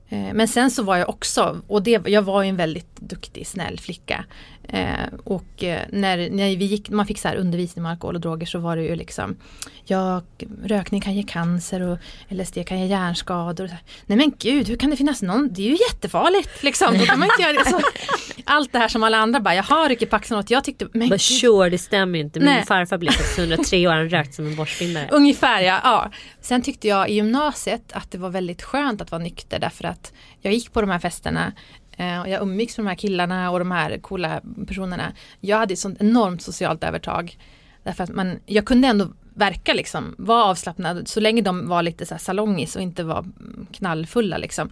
Eh, 0.08 0.34
men 0.34 0.48
sen 0.48 0.70
så 0.70 0.82
var 0.82 0.96
jag 0.96 1.08
också, 1.08 1.60
och 1.66 1.82
det, 1.82 2.08
jag 2.08 2.22
var 2.22 2.42
ju 2.42 2.48
en 2.48 2.56
väldigt 2.56 2.96
duktig, 2.96 3.46
snäll 3.46 3.80
flicka. 3.80 4.24
Eh, 4.68 5.14
och 5.24 5.64
eh, 5.64 5.80
när, 5.90 6.30
när 6.30 6.56
vi 6.56 6.64
gick, 6.64 6.90
man 6.90 7.06
fick 7.06 7.18
så 7.18 7.28
här 7.28 7.36
undervisning 7.36 7.84
om 7.84 7.90
alkohol 7.90 8.14
och 8.14 8.20
droger 8.20 8.46
så 8.46 8.58
var 8.58 8.76
det 8.76 8.82
ju 8.82 8.96
liksom 8.96 9.36
Ja, 9.88 10.22
rökning 10.64 11.00
kan 11.00 11.14
ge 11.14 11.22
cancer 11.22 11.80
och 11.80 11.98
LSD 12.28 12.58
kan 12.66 12.80
ge 12.80 12.86
hjärnskador. 12.86 13.70
Nej 14.06 14.18
men 14.18 14.32
gud, 14.38 14.68
hur 14.68 14.76
kan 14.76 14.90
det 14.90 14.96
finnas 14.96 15.22
någon? 15.22 15.52
Det 15.52 15.62
är 15.62 15.70
ju 15.70 15.76
jättefarligt 15.90 16.62
liksom. 16.62 16.98
Då 16.98 17.04
kan 17.04 17.18
man 17.18 17.28
inte 17.28 17.42
göra 17.42 17.52
det. 17.52 17.70
Så, 17.70 17.80
allt 18.44 18.72
det 18.72 18.78
här 18.78 18.88
som 18.88 19.02
alla 19.02 19.18
andra 19.18 19.40
bara, 19.40 19.54
jaha 19.54 19.88
rycker 19.88 20.06
på 20.06 20.16
axeln 20.16 20.40
åt. 20.40 20.50
Jag 20.50 20.64
tyckte, 20.64 20.88
men 20.92 21.08
But 21.08 21.20
sure, 21.20 21.70
det 21.70 21.78
stämmer 21.78 22.18
inte. 22.18 22.40
Min 22.40 22.46
Nej. 22.48 22.64
farfar 22.64 22.98
blev 22.98 23.12
103 23.38 23.88
år, 23.88 23.92
han 23.92 24.08
rökt 24.08 24.34
som 24.34 24.46
en 24.46 24.56
borstbindare. 24.56 25.08
Ungefär 25.10 25.60
ja, 25.60 25.80
ja. 25.84 26.10
Sen 26.40 26.62
tyckte 26.62 26.88
jag 26.88 27.08
i 27.08 27.14
gymnasiet 27.14 27.92
att 27.92 28.10
det 28.10 28.18
var 28.18 28.30
väldigt 28.30 28.62
skönt 28.62 29.00
att 29.00 29.10
vara 29.10 29.22
nykter 29.22 29.58
därför 29.58 29.84
att 29.84 29.95
jag 30.40 30.52
gick 30.52 30.72
på 30.72 30.80
de 30.80 30.90
här 30.90 30.98
festerna 30.98 31.52
eh, 31.96 32.20
och 32.20 32.28
jag 32.28 32.42
umgicks 32.42 32.78
med 32.78 32.86
de 32.86 32.88
här 32.88 32.96
killarna 32.96 33.50
och 33.50 33.58
de 33.58 33.70
här 33.70 33.98
coola 33.98 34.40
personerna. 34.66 35.12
Jag 35.40 35.58
hade 35.58 35.72
ett 35.72 35.78
sånt 35.78 36.00
enormt 36.00 36.42
socialt 36.42 36.84
övertag. 36.84 37.38
Därför 37.82 38.04
att 38.04 38.10
man, 38.10 38.38
jag 38.46 38.66
kunde 38.66 38.88
ändå 38.88 39.08
verka 39.34 39.74
liksom, 39.74 40.14
vara 40.18 40.44
avslappnad 40.44 41.08
så 41.08 41.20
länge 41.20 41.42
de 41.42 41.68
var 41.68 41.82
lite 41.82 42.06
så 42.06 42.14
här 42.14 42.18
salongis 42.18 42.76
och 42.76 42.82
inte 42.82 43.04
var 43.04 43.24
knallfulla 43.72 44.38
liksom. 44.38 44.70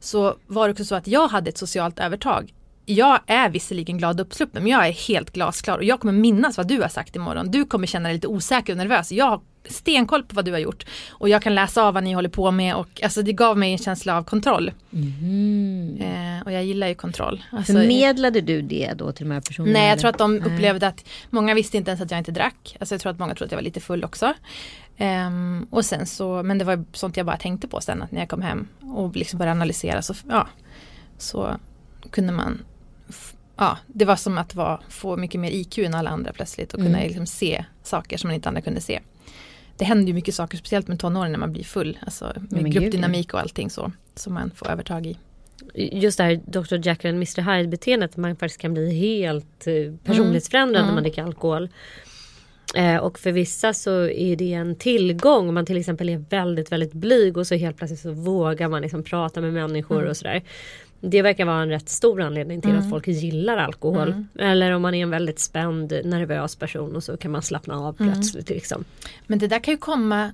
Så 0.00 0.36
var 0.46 0.68
det 0.68 0.72
också 0.72 0.84
så 0.84 0.94
att 0.94 1.06
jag 1.06 1.28
hade 1.28 1.48
ett 1.48 1.58
socialt 1.58 1.98
övertag. 1.98 2.54
Jag 2.88 3.20
är 3.26 3.48
visserligen 3.48 3.98
glad 3.98 4.20
och 4.20 4.26
uppsluppen 4.26 4.62
men 4.62 4.72
jag 4.72 4.86
är 4.86 4.92
helt 4.92 5.32
glasklar 5.32 5.78
och 5.78 5.84
jag 5.84 6.00
kommer 6.00 6.12
minnas 6.12 6.56
vad 6.56 6.68
du 6.68 6.80
har 6.80 6.88
sagt 6.88 7.16
imorgon. 7.16 7.50
Du 7.50 7.64
kommer 7.64 7.86
känna 7.86 8.08
dig 8.08 8.14
lite 8.14 8.26
osäker 8.26 8.72
och 8.72 8.76
nervös. 8.76 9.12
Jag 9.12 9.40
stenkoll 9.68 10.22
på 10.22 10.34
vad 10.34 10.44
du 10.44 10.52
har 10.52 10.58
gjort. 10.58 10.86
Och 11.10 11.28
jag 11.28 11.42
kan 11.42 11.54
läsa 11.54 11.82
av 11.82 11.94
vad 11.94 12.04
ni 12.04 12.12
håller 12.12 12.28
på 12.28 12.50
med 12.50 12.74
och 12.74 13.02
alltså 13.02 13.22
det 13.22 13.32
gav 13.32 13.58
mig 13.58 13.72
en 13.72 13.78
känsla 13.78 14.16
av 14.16 14.22
kontroll. 14.22 14.72
Mm. 14.92 15.96
Eh, 16.00 16.42
och 16.44 16.52
jag 16.52 16.64
gillar 16.64 16.88
ju 16.88 16.94
kontroll. 16.94 17.42
Alltså, 17.52 17.72
Förmedlade 17.72 18.40
du 18.40 18.62
det 18.62 18.92
då 18.96 19.12
till 19.12 19.28
de 19.28 19.34
här 19.34 19.40
personerna? 19.40 19.72
Nej, 19.72 19.88
jag 19.88 19.98
tror 19.98 20.10
att 20.10 20.18
de 20.18 20.36
upplevde 20.36 20.88
att 20.88 21.04
många 21.30 21.54
visste 21.54 21.76
inte 21.76 21.90
ens 21.90 22.00
att 22.00 22.10
jag 22.10 22.18
inte 22.20 22.32
drack. 22.32 22.76
Alltså 22.80 22.94
jag 22.94 23.00
tror 23.00 23.12
att 23.12 23.18
många 23.18 23.34
trodde 23.34 23.46
att 23.46 23.52
jag 23.52 23.58
var 23.58 23.62
lite 23.62 23.80
full 23.80 24.04
också. 24.04 24.34
Um, 24.98 25.66
och 25.70 25.84
sen 25.84 26.06
så, 26.06 26.42
men 26.42 26.58
det 26.58 26.64
var 26.64 26.84
sånt 26.92 27.16
jag 27.16 27.26
bara 27.26 27.36
tänkte 27.36 27.68
på 27.68 27.80
sen 27.80 28.02
att 28.02 28.12
när 28.12 28.20
jag 28.20 28.28
kom 28.28 28.42
hem 28.42 28.68
och 28.80 29.16
liksom 29.16 29.38
började 29.38 29.52
analysera 29.52 30.02
så, 30.02 30.14
ja, 30.28 30.48
så 31.18 31.56
kunde 32.10 32.32
man 32.32 32.64
Ja, 33.56 33.78
det 33.86 34.04
var 34.04 34.16
som 34.16 34.38
att 34.38 34.54
vara, 34.54 34.80
få 34.88 35.16
mycket 35.16 35.40
mer 35.40 35.50
IQ 35.50 35.78
än 35.78 35.94
alla 35.94 36.10
andra 36.10 36.32
plötsligt 36.32 36.74
och 36.74 36.80
kunna 36.80 36.98
mm. 36.98 37.08
liksom 37.08 37.26
se 37.26 37.64
saker 37.82 38.16
som 38.16 38.28
man 38.28 38.34
inte 38.34 38.48
andra 38.48 38.60
kunde 38.60 38.80
se 38.80 39.00
det 39.76 39.84
händer 39.84 40.06
ju 40.06 40.14
mycket 40.14 40.34
saker, 40.34 40.58
speciellt 40.58 40.88
med 40.88 41.00
tonåren 41.00 41.32
när 41.32 41.38
man 41.38 41.52
blir 41.52 41.64
full. 41.64 41.98
Alltså 42.00 42.32
med 42.50 42.72
gruppdynamik 42.72 43.34
och 43.34 43.40
allting 43.40 43.70
så, 43.70 43.92
som 44.14 44.34
man 44.34 44.50
får 44.50 44.70
övertag 44.70 45.06
i. 45.06 45.18
Just 45.74 46.18
det 46.18 46.24
här 46.24 46.40
Dr. 46.46 46.86
Jekyll 46.88 47.10
och 47.10 47.16
Mr. 47.16 47.56
Hyde 47.56 47.68
beteendet, 47.68 48.16
man 48.16 48.36
faktiskt 48.36 48.60
kan 48.60 48.74
bli 48.74 48.94
helt 48.94 49.66
eh, 49.66 49.94
personlighetsförändrad 50.04 50.76
mm. 50.76 50.86
när 50.86 50.94
man 50.94 51.02
dricker 51.02 51.22
alkohol. 51.22 51.68
Eh, 52.74 52.96
och 52.96 53.18
för 53.18 53.32
vissa 53.32 53.74
så 53.74 54.08
är 54.08 54.36
det 54.36 54.52
en 54.52 54.76
tillgång 54.76 55.48
om 55.48 55.54
man 55.54 55.66
till 55.66 55.76
exempel 55.76 56.08
är 56.08 56.24
väldigt 56.30 56.72
väldigt 56.72 56.92
blyg 56.92 57.36
och 57.36 57.46
så 57.46 57.54
helt 57.54 57.76
plötsligt 57.76 58.00
så 58.00 58.12
vågar 58.12 58.68
man 58.68 58.82
liksom 58.82 59.02
prata 59.02 59.40
med 59.40 59.52
människor 59.52 59.98
mm. 59.98 60.10
och 60.10 60.16
sådär. 60.16 60.42
Det 61.00 61.22
verkar 61.22 61.44
vara 61.44 61.62
en 61.62 61.68
rätt 61.68 61.88
stor 61.88 62.20
anledning 62.20 62.60
till 62.60 62.70
mm. 62.70 62.82
att 62.82 62.90
folk 62.90 63.08
gillar 63.08 63.56
alkohol. 63.56 64.08
Mm. 64.08 64.28
Eller 64.38 64.72
om 64.72 64.82
man 64.82 64.94
är 64.94 65.02
en 65.02 65.10
väldigt 65.10 65.38
spänd, 65.38 66.00
nervös 66.04 66.56
person 66.56 66.96
och 66.96 67.02
så 67.02 67.16
kan 67.16 67.30
man 67.30 67.42
slappna 67.42 67.78
av 67.78 67.96
mm. 68.00 68.12
plötsligt. 68.12 68.48
Liksom. 68.48 68.84
Men 69.26 69.38
det 69.38 69.46
där 69.46 69.58
kan 69.58 69.74
ju 69.74 69.78
komma 69.78 70.32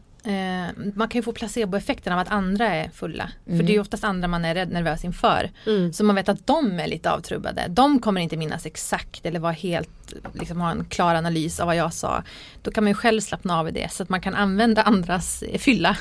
man 0.95 1.09
kan 1.09 1.19
ju 1.19 1.23
få 1.23 1.33
placeboeffekten 1.33 2.13
av 2.13 2.19
att 2.19 2.29
andra 2.29 2.69
är 2.69 2.91
fulla. 2.95 3.31
Mm. 3.47 3.59
För 3.59 3.67
det 3.67 3.73
är 3.73 3.75
ju 3.75 3.81
oftast 3.81 4.05
andra 4.05 4.29
man 4.29 4.45
är 4.45 4.55
rädd, 4.55 4.73
nervös 4.73 5.05
inför. 5.05 5.51
Mm. 5.67 5.93
Så 5.93 6.05
man 6.05 6.17
vet 6.17 6.29
att 6.29 6.47
de 6.47 6.79
är 6.81 6.87
lite 6.87 7.11
avtrubbade. 7.11 7.67
De 7.69 7.99
kommer 8.01 8.21
inte 8.21 8.37
minnas 8.37 8.67
exakt 8.67 9.27
eller 9.27 9.41
vara 9.41 9.53
helt, 9.53 10.15
liksom 10.35 10.61
ha 10.61 10.71
en 10.71 10.85
klar 10.85 11.15
analys 11.15 11.61
av 11.61 11.67
vad 11.67 11.77
jag 11.77 11.95
sa. 11.95 12.23
Då 12.63 12.71
kan 12.71 12.85
man 12.85 12.91
ju 12.91 12.95
själv 12.95 13.21
slappna 13.21 13.59
av 13.59 13.69
i 13.69 13.71
det 13.71 13.93
så 13.93 14.03
att 14.03 14.09
man 14.09 14.21
kan 14.21 14.35
använda 14.35 14.83
andras 14.83 15.43
eh, 15.43 15.59
fylla. 15.59 15.97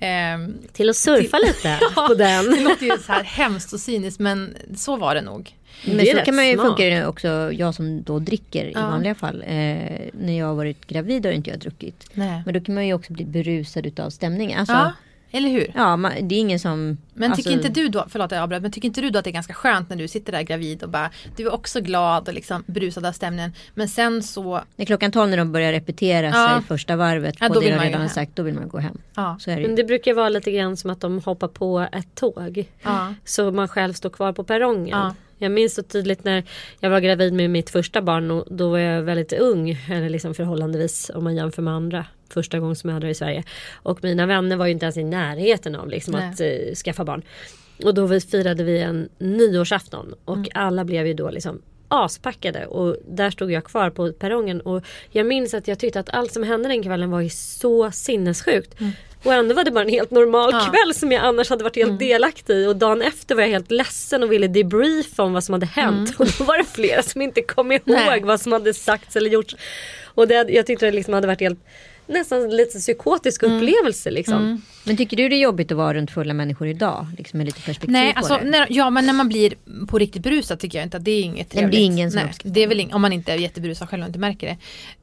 Ehm, 0.00 0.54
Till 0.72 0.90
att 0.90 0.96
surfa 0.96 1.36
Till- 1.38 1.46
lite 1.46 1.78
Ja, 1.96 2.06
på 2.08 2.14
den. 2.14 2.50
det 2.50 2.60
låter 2.60 2.86
ju 2.86 2.98
så 2.98 3.12
här 3.12 3.24
hemskt 3.24 3.72
och 3.72 3.80
cyniskt 3.80 4.20
men 4.20 4.56
så 4.76 4.96
var 4.96 5.14
det 5.14 5.22
nog. 5.22 5.54
Men 5.84 5.96
Det 5.96 6.18
så 6.18 6.24
kan 6.24 6.34
man 6.36 6.46
ju 6.48 6.54
smart. 6.54 6.66
funka 6.66 6.84
det 6.84 7.06
också, 7.06 7.52
jag 7.52 7.74
som 7.74 8.02
då 8.02 8.18
dricker 8.18 8.64
i 8.64 8.72
Ja. 8.74 8.80
vanliga 8.80 9.14
fall. 9.14 9.42
Eh, 9.46 9.48
när 10.12 10.38
jag 10.38 10.46
har 10.46 10.54
varit 10.54 10.86
gravid 10.86 11.26
har 11.26 11.32
inte 11.32 11.50
jag 11.50 11.58
druckit. 11.58 12.06
Nej. 12.14 12.42
Men 12.44 12.54
då 12.54 12.60
kan 12.60 12.74
man 12.74 12.86
ju 12.86 12.94
också 12.94 13.12
bli 13.12 13.24
berusad 13.24 13.86
utav 13.86 14.10
stämningen. 14.10 14.58
Alltså, 14.58 14.74
Ja, 14.74 14.80
ja. 15.30 15.38
eller 15.38 15.48
hur? 15.48 15.96
man, 15.96 16.12
det 16.22 16.34
är 16.34 16.38
ingen 16.38 16.58
som... 16.60 16.98
Men 17.14 17.30
alltså, 17.32 17.42
tycker 17.50 17.56
inte 17.66 17.80
du 17.80 17.88
då, 17.88 18.04
förlåt 18.08 18.30
jag 18.32 18.40
avbröt, 18.42 18.62
men 18.62 18.72
tycker 18.72 18.88
inte 18.88 19.00
du 19.00 19.10
då 19.10 19.18
att 19.18 19.24
det 19.24 19.30
är 19.30 19.32
ganska 19.32 19.54
skönt 19.54 19.88
när 19.90 19.96
du 19.96 20.08
sitter 20.08 20.32
där 20.32 20.42
gravid 20.42 20.82
och 20.82 20.88
bara 20.88 21.10
Du 21.36 21.46
är 21.46 21.52
också 21.54 21.80
glad 21.80 22.28
och 22.28 22.34
liksom 22.34 22.62
berusad 22.66 23.06
av 23.06 23.12
stämningen 23.12 23.52
Men 23.74 23.88
sen 23.88 24.22
så, 24.22 24.60
När 24.76 24.84
klockan 24.84 25.12
12 25.12 25.30
när 25.30 25.36
de 25.36 25.52
börjar 25.52 25.72
repetera 25.72 26.26
Ja. 26.26 26.32
sig 26.58 26.66
första 26.68 26.96
varvet 26.96 27.34
Ja, 27.40 27.48
på 27.48 27.54
då 27.54 27.60
det 27.60 27.66
vill 27.66 27.74
de 27.78 27.84
redan 27.84 28.00
har 28.00 28.08
sagt, 28.08 28.36
då 28.36 28.42
vill 28.42 28.54
man 28.54 28.68
gå 28.68 28.78
hem. 28.78 28.98
ja, 29.16 29.36
Så 29.40 29.50
är 29.50 29.54
det 29.56 29.60
ju. 29.62 29.66
Men 29.66 29.76
det 29.76 29.84
brukar 29.84 30.14
vara 30.14 30.28
lite 30.28 30.50
grann 30.52 30.76
som 30.76 30.90
att 30.90 31.00
de 31.00 31.20
hoppar 31.20 31.48
på 31.48 31.86
ett 31.92 32.14
tåg. 32.14 32.64
ja, 32.82 33.14
Så 33.24 33.50
man 33.50 33.68
själv 33.68 33.92
står 33.92 34.10
kvar 34.10 34.32
på 34.32 34.44
perrongen. 34.44 34.98
Ja. 35.44 35.48
Jag 35.48 35.52
minns 35.52 35.74
så 35.74 35.82
tydligt 35.82 36.24
när 36.24 36.44
jag 36.80 36.90
var 36.90 37.00
gravid 37.00 37.32
med 37.32 37.50
mitt 37.50 37.70
första 37.70 38.02
barn 38.02 38.30
och 38.30 38.44
då 38.50 38.70
var 38.70 38.78
jag 38.78 39.02
väldigt 39.02 39.32
ung. 39.32 39.70
Eller 39.90 40.08
liksom 40.08 40.34
förhållandevis 40.34 41.10
om 41.14 41.24
man 41.24 41.36
jämför 41.36 41.62
med 41.62 41.74
andra 41.74 42.06
första 42.30 42.58
gångs 42.60 42.84
mödrar 42.84 43.08
i 43.08 43.14
Sverige. 43.14 43.42
Och 43.72 44.04
mina 44.04 44.26
vänner 44.26 44.56
var 44.56 44.66
ju 44.66 44.72
inte 44.72 44.84
ens 44.86 44.96
i 44.96 45.04
närheten 45.04 45.74
av 45.74 45.88
liksom 45.88 46.12
Nej. 46.12 46.28
att 46.30 46.40
eh, 46.40 46.74
skaffa 46.74 47.04
barn. 47.04 47.22
Och 47.84 47.94
då 47.94 48.06
vi- 48.06 48.20
firade 48.20 48.64
vi 48.64 48.78
en 48.78 49.08
nyårsafton 49.18 50.14
och 50.24 50.36
Mm. 50.36 50.48
alla 50.54 50.84
blev 50.84 51.06
ju 51.06 51.14
då 51.14 51.30
liksom 51.30 51.62
aspackade 51.88 52.66
och 52.66 52.96
där 53.08 53.30
stod 53.30 53.50
jag 53.52 53.64
kvar 53.64 53.90
på 53.90 54.12
perrongen 54.12 54.60
och 54.60 54.82
jag 55.10 55.26
minns 55.26 55.54
att 55.54 55.68
jag 55.68 55.78
tyckte 55.78 56.00
att 56.00 56.10
allt 56.10 56.32
som 56.32 56.42
hände 56.42 56.68
den 56.68 56.82
kvällen 56.82 57.10
var 57.10 57.20
ju 57.20 57.28
så 57.30 57.90
sinnessjukt. 57.90 58.74
Och 59.24 59.32
ändå 59.34 59.54
var 59.54 59.64
det 59.64 59.70
bara 59.70 59.84
en 59.84 59.88
helt 59.90 60.10
normal 60.10 60.50
Mm. 60.50 60.62
Ja. 60.64 60.72
kväll 60.72 60.94
som 60.94 61.12
jag 61.12 61.24
annars 61.24 61.50
hade 61.50 61.64
varit 61.64 61.76
helt 61.76 61.98
delaktig 61.98 62.54
i 62.56 62.66
och 62.66 62.76
dagen 62.76 63.02
efter 63.02 63.34
var 63.34 63.42
jag 63.42 63.48
helt 63.48 63.70
ledsen 63.70 64.22
och 64.22 64.32
ville 64.32 64.48
debriefa 64.48 65.22
om 65.22 65.32
vad 65.32 65.44
som 65.44 65.52
hade 65.52 65.66
hänt 65.66 66.14
och 66.18 66.26
då 66.38 66.44
var 66.44 66.58
det 66.58 66.64
flera 66.64 67.02
som 67.02 67.22
inte 67.22 67.42
kom 67.42 67.72
ihåg 67.72 67.88
Mm. 67.88 68.06
Nej. 68.06 68.20
vad 68.22 68.40
som 68.40 68.52
hade 68.52 68.74
sagts 68.74 69.16
eller 69.16 69.30
gjorts. 69.30 69.56
Och 70.04 70.28
det, 70.28 70.50
jag 70.50 70.66
tyckte 70.66 70.86
det 70.86 70.92
liksom 70.92 71.14
hade 71.14 71.26
varit 71.26 71.40
helt 71.40 71.60
nästan 72.06 72.50
lite 72.56 72.78
psykotisk 72.78 73.42
Mm. 73.42 73.56
upplevelse 73.56 74.10
liksom. 74.10 74.62
Men 74.84 74.96
tycker 74.96 75.16
du 75.16 75.28
det 75.28 75.36
är 75.36 75.40
jobbigt 75.40 75.70
att 75.72 75.76
vara 75.78 75.94
runt 75.94 76.10
fulla 76.10 76.34
människor 76.34 76.68
idag? 76.68 77.06
Liksom 77.18 77.38
med 77.38 77.46
lite 77.46 77.60
perspektiv 77.60 77.90
Nej, 77.92 78.12
på 78.12 78.18
alltså, 78.18 78.38
det? 78.42 78.50
när, 78.50 78.66
ja 78.70 78.90
men 78.90 79.06
när 79.06 79.12
man 79.12 79.28
blir 79.28 79.54
på 79.86 79.98
riktigt 79.98 80.22
berusad 80.22 80.58
tycker 80.60 80.78
jag 80.78 80.86
inte 80.86 80.96
att 80.96 81.04
det 81.04 81.10
är 81.10 81.22
inget 81.22 81.54
Nej, 81.54 81.62
men 81.62 81.70
det 81.70 81.76
är 81.76 81.78
trevligt. 81.80 81.92
ingen 81.94 82.10
som 82.10 82.20
nej, 82.20 82.32
det 82.44 82.62
är 82.62 82.66
väl 82.68 82.80
ing, 82.80 82.94
om 82.94 83.02
man 83.02 83.12
inte 83.12 83.32
är 83.32 83.36
jätteberusad 83.36 83.88
själv 83.88 84.02
och 84.02 84.06
inte 84.06 84.18
märker 84.18 84.46
det. 84.46 84.56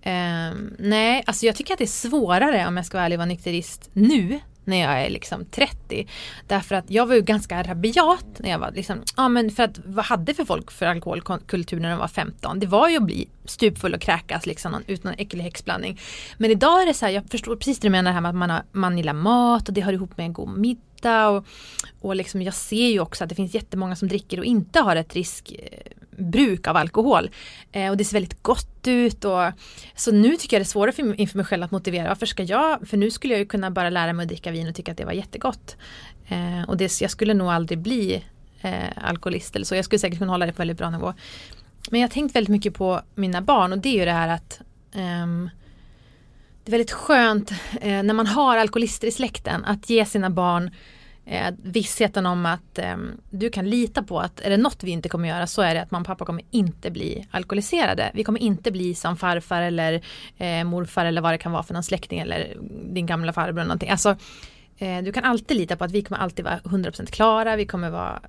Ehm, 0.09 0.73
nej, 0.79 1.23
alltså 1.25 1.45
jag 1.45 1.55
tycker 1.55 1.73
att 1.73 1.77
det 1.77 1.85
är 1.85 2.09
svårare 2.09 2.67
om 2.67 2.77
jag 2.77 2.85
ska 2.85 2.97
vara 2.97 3.05
ärlig 3.05 3.15
att 3.15 3.19
vara 3.19 3.25
nykterist 3.25 3.89
nu 3.93 4.39
när 4.63 4.77
jag 4.77 5.05
är 5.05 5.09
liksom 5.09 5.45
30. 5.45 6.07
Därför 6.47 6.75
att 6.75 6.91
jag 6.91 7.05
var 7.05 7.15
ju 7.15 7.21
ganska 7.21 7.63
rabiat 7.63 8.25
när 8.37 8.49
jag 8.49 8.59
var 8.59 8.71
liksom, 8.71 9.03
ja 9.17 9.29
men 9.29 9.51
för 9.51 9.63
att 9.63 9.79
vad 9.85 10.05
hade 10.05 10.33
för 10.33 10.45
folk 10.45 10.71
för 10.71 10.85
alkoholkultur 10.85 11.79
när 11.79 11.89
de 11.89 11.99
var 11.99 12.07
15? 12.07 12.59
Det 12.59 12.67
var 12.67 12.89
ju 12.89 12.97
att 12.97 13.03
bli 13.03 13.29
stupfull 13.45 13.93
och 13.93 14.01
kräkas 14.01 14.45
liksom 14.45 14.75
utan 14.87 15.11
någon 15.11 15.19
äcklig 15.19 15.43
häxblandning. 15.43 15.99
Men 16.37 16.51
idag 16.51 16.81
är 16.81 16.85
det 16.85 16.93
så 16.93 17.05
här, 17.05 17.13
jag 17.13 17.29
förstår 17.29 17.55
precis 17.55 17.79
det 17.79 17.87
du 17.87 17.91
menar 17.91 18.11
här 18.11 18.21
med 18.21 18.29
att 18.29 18.35
man, 18.35 18.49
har, 18.49 18.63
man 18.71 18.97
gillar 18.97 19.13
mat 19.13 19.67
och 19.67 19.73
det 19.73 19.81
hör 19.81 19.93
ihop 19.93 20.17
med 20.17 20.25
en 20.25 20.33
god 20.33 20.57
middag 20.57 21.29
och, 21.29 21.45
och 22.01 22.15
liksom 22.15 22.41
jag 22.41 22.53
ser 22.53 22.87
ju 22.87 22.99
också 22.99 23.23
att 23.23 23.29
det 23.29 23.35
finns 23.35 23.53
jättemånga 23.53 23.95
som 23.95 24.07
dricker 24.07 24.39
och 24.39 24.45
inte 24.45 24.79
har 24.79 24.95
ett 24.95 25.15
risk... 25.15 25.51
Eh, 25.51 25.91
bruk 26.17 26.67
av 26.67 26.77
alkohol. 26.77 27.29
Eh, 27.71 27.89
och 27.89 27.97
det 27.97 28.05
ser 28.05 28.13
väldigt 28.13 28.43
gott 28.43 28.87
ut 28.87 29.25
och 29.25 29.51
så 29.95 30.11
nu 30.11 30.35
tycker 30.35 30.57
jag 30.57 30.61
det 30.61 30.63
är 30.63 30.65
svårare 30.65 30.91
för, 30.91 31.19
inför 31.19 31.37
mig 31.37 31.45
själv 31.45 31.63
att 31.63 31.71
motivera. 31.71 32.07
Varför 32.07 32.25
ska 32.25 32.43
jag, 32.43 32.87
för 32.87 32.97
nu 32.97 33.11
skulle 33.11 33.33
jag 33.33 33.39
ju 33.39 33.45
kunna 33.45 33.71
bara 33.71 33.89
lära 33.89 34.13
mig 34.13 34.23
att 34.23 34.29
dricka 34.29 34.51
vin 34.51 34.67
och 34.67 34.75
tycka 34.75 34.91
att 34.91 34.97
det 34.97 35.05
var 35.05 35.11
jättegott. 35.11 35.77
Eh, 36.27 36.69
och 36.69 36.77
det, 36.77 37.01
jag 37.01 37.11
skulle 37.11 37.33
nog 37.33 37.47
aldrig 37.47 37.79
bli 37.79 38.23
eh, 38.61 38.89
alkoholist 38.95 39.55
eller 39.55 39.65
så. 39.65 39.75
Jag 39.75 39.85
skulle 39.85 39.99
säkert 39.99 40.19
kunna 40.19 40.31
hålla 40.31 40.45
det 40.45 40.53
på 40.53 40.57
väldigt 40.57 40.77
bra 40.77 40.89
nivå. 40.89 41.13
Men 41.89 41.99
jag 41.99 42.07
har 42.07 42.11
tänkt 42.13 42.35
väldigt 42.35 42.51
mycket 42.51 42.73
på 42.73 43.01
mina 43.15 43.41
barn 43.41 43.71
och 43.71 43.77
det 43.77 43.89
är 43.89 43.99
ju 43.99 44.05
det 44.05 44.11
här 44.11 44.27
att 44.27 44.61
ehm, 44.93 45.49
det 46.63 46.69
är 46.69 46.71
väldigt 46.71 46.91
skönt 46.91 47.51
eh, 47.81 48.03
när 48.03 48.13
man 48.13 48.27
har 48.27 48.57
alkoholister 48.57 49.07
i 49.07 49.11
släkten 49.11 49.65
att 49.65 49.89
ge 49.89 50.05
sina 50.05 50.29
barn 50.29 50.71
eh, 51.31 51.53
vissheten 51.63 52.25
om 52.25 52.45
att 52.45 52.79
eh, 52.79 52.97
du 53.29 53.49
kan 53.49 53.69
lita 53.69 54.03
på 54.03 54.19
att 54.19 54.39
är 54.39 54.49
det 54.49 54.57
något 54.57 54.83
vi 54.83 54.91
inte 54.91 55.09
kommer 55.09 55.29
göra 55.29 55.47
så 55.47 55.61
är 55.61 55.75
det 55.75 55.81
att 55.81 55.91
mamma 55.91 56.01
och 56.01 56.07
pappa 56.07 56.25
kommer 56.25 56.43
inte 56.51 56.91
bli 56.91 57.27
alkoholiserade. 57.31 58.11
Vi 58.13 58.23
kommer 58.23 58.39
inte 58.39 58.71
bli 58.71 58.95
som 58.95 59.17
farfar 59.17 59.61
eller 59.61 60.01
eh, 60.37 60.63
morfar 60.63 61.05
eller 61.05 61.21
vad 61.21 61.33
det 61.33 61.37
kan 61.37 61.51
vara 61.51 61.63
för 61.63 61.73
någon 61.73 61.83
släkting 61.83 62.19
eller 62.19 62.57
din 62.93 63.05
gamla 63.05 63.33
farbror 63.33 63.59
eller 63.59 63.63
någonting. 63.63 63.89
Alltså, 63.89 64.15
eh, 64.77 65.03
du 65.03 65.11
kan 65.11 65.23
alltid 65.23 65.57
lita 65.57 65.75
på 65.75 65.83
att 65.83 65.91
vi 65.91 66.01
kommer 66.01 66.21
alltid 66.21 66.45
vara 66.45 66.59
100% 66.59 67.05
klara, 67.05 67.55
vi 67.55 67.65
kommer 67.65 67.89
vara 67.89 68.21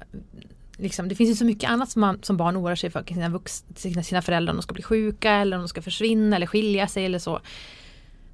Liksom, 0.76 1.08
det 1.08 1.14
finns 1.14 1.30
ju 1.30 1.34
så 1.34 1.44
mycket 1.44 1.70
annat 1.70 1.90
som, 1.90 2.00
man, 2.00 2.18
som 2.22 2.36
barn 2.36 2.56
oroar 2.56 2.74
sig 2.74 2.90
för 2.90 3.04
sina, 3.08 3.28
vux, 3.28 3.64
sina, 3.76 4.02
sina 4.02 4.22
föräldrar 4.22 4.52
om 4.52 4.56
de 4.56 4.62
ska 4.62 4.74
bli 4.74 4.82
sjuka 4.82 5.32
eller 5.32 5.56
om 5.56 5.62
de 5.62 5.68
ska 5.68 5.82
försvinna 5.82 6.36
eller 6.36 6.46
skilja 6.46 6.88
sig 6.88 7.04
eller 7.04 7.18
så. 7.18 7.40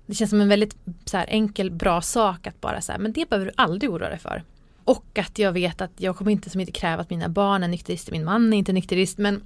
Det 0.06 0.14
känns 0.14 0.30
som 0.30 0.40
en 0.40 0.48
väldigt 0.48 0.76
så 1.04 1.16
här, 1.16 1.26
enkel, 1.28 1.70
bra 1.70 2.00
sak 2.00 2.46
att 2.46 2.60
bara 2.60 2.80
säga, 2.80 2.98
men 2.98 3.12
det 3.12 3.28
behöver 3.28 3.46
du 3.46 3.52
aldrig 3.56 3.90
oroa 3.90 4.08
dig 4.08 4.18
för. 4.18 4.42
Och 4.88 5.18
att 5.18 5.38
jag 5.38 5.52
vet 5.52 5.80
att 5.80 5.90
jag 5.96 6.16
kommer 6.16 6.30
inte 6.30 6.50
som 6.50 6.60
inte 6.60 6.72
kräva 6.72 7.02
att 7.02 7.10
mina 7.10 7.28
barn 7.28 7.62
är 7.62 7.68
nykterister, 7.68 8.12
min 8.12 8.24
man 8.24 8.52
är 8.52 8.56
inte 8.58 8.72
nykterist, 8.72 9.18
men 9.18 9.42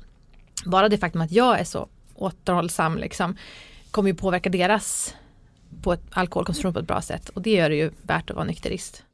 bara 0.65 0.89
det 0.89 0.99
faktum 0.99 1.21
att 1.21 1.33
jag 1.33 1.61
är 1.61 1.65
så 1.65 1.89
återhållsam 2.15 2.99
liksom, 2.99 3.37
kommer 3.91 4.09
ju 4.11 4.15
påverka 4.15 4.51
deras 4.51 5.15
på 5.83 5.93
ett 5.93 6.03
alkoholkonsumtion 6.11 6.73
på 6.73 6.79
ett 6.79 6.87
bra 6.87 7.03
sätt. 7.03 7.29
Och 7.29 7.43
det 7.43 7.51
gör 7.51 7.71
det 7.71 7.77
ju 7.77 7.91
värt 8.03 8.31
att 8.31 8.37
vara 8.37 8.47
nykterist. 8.47 9.05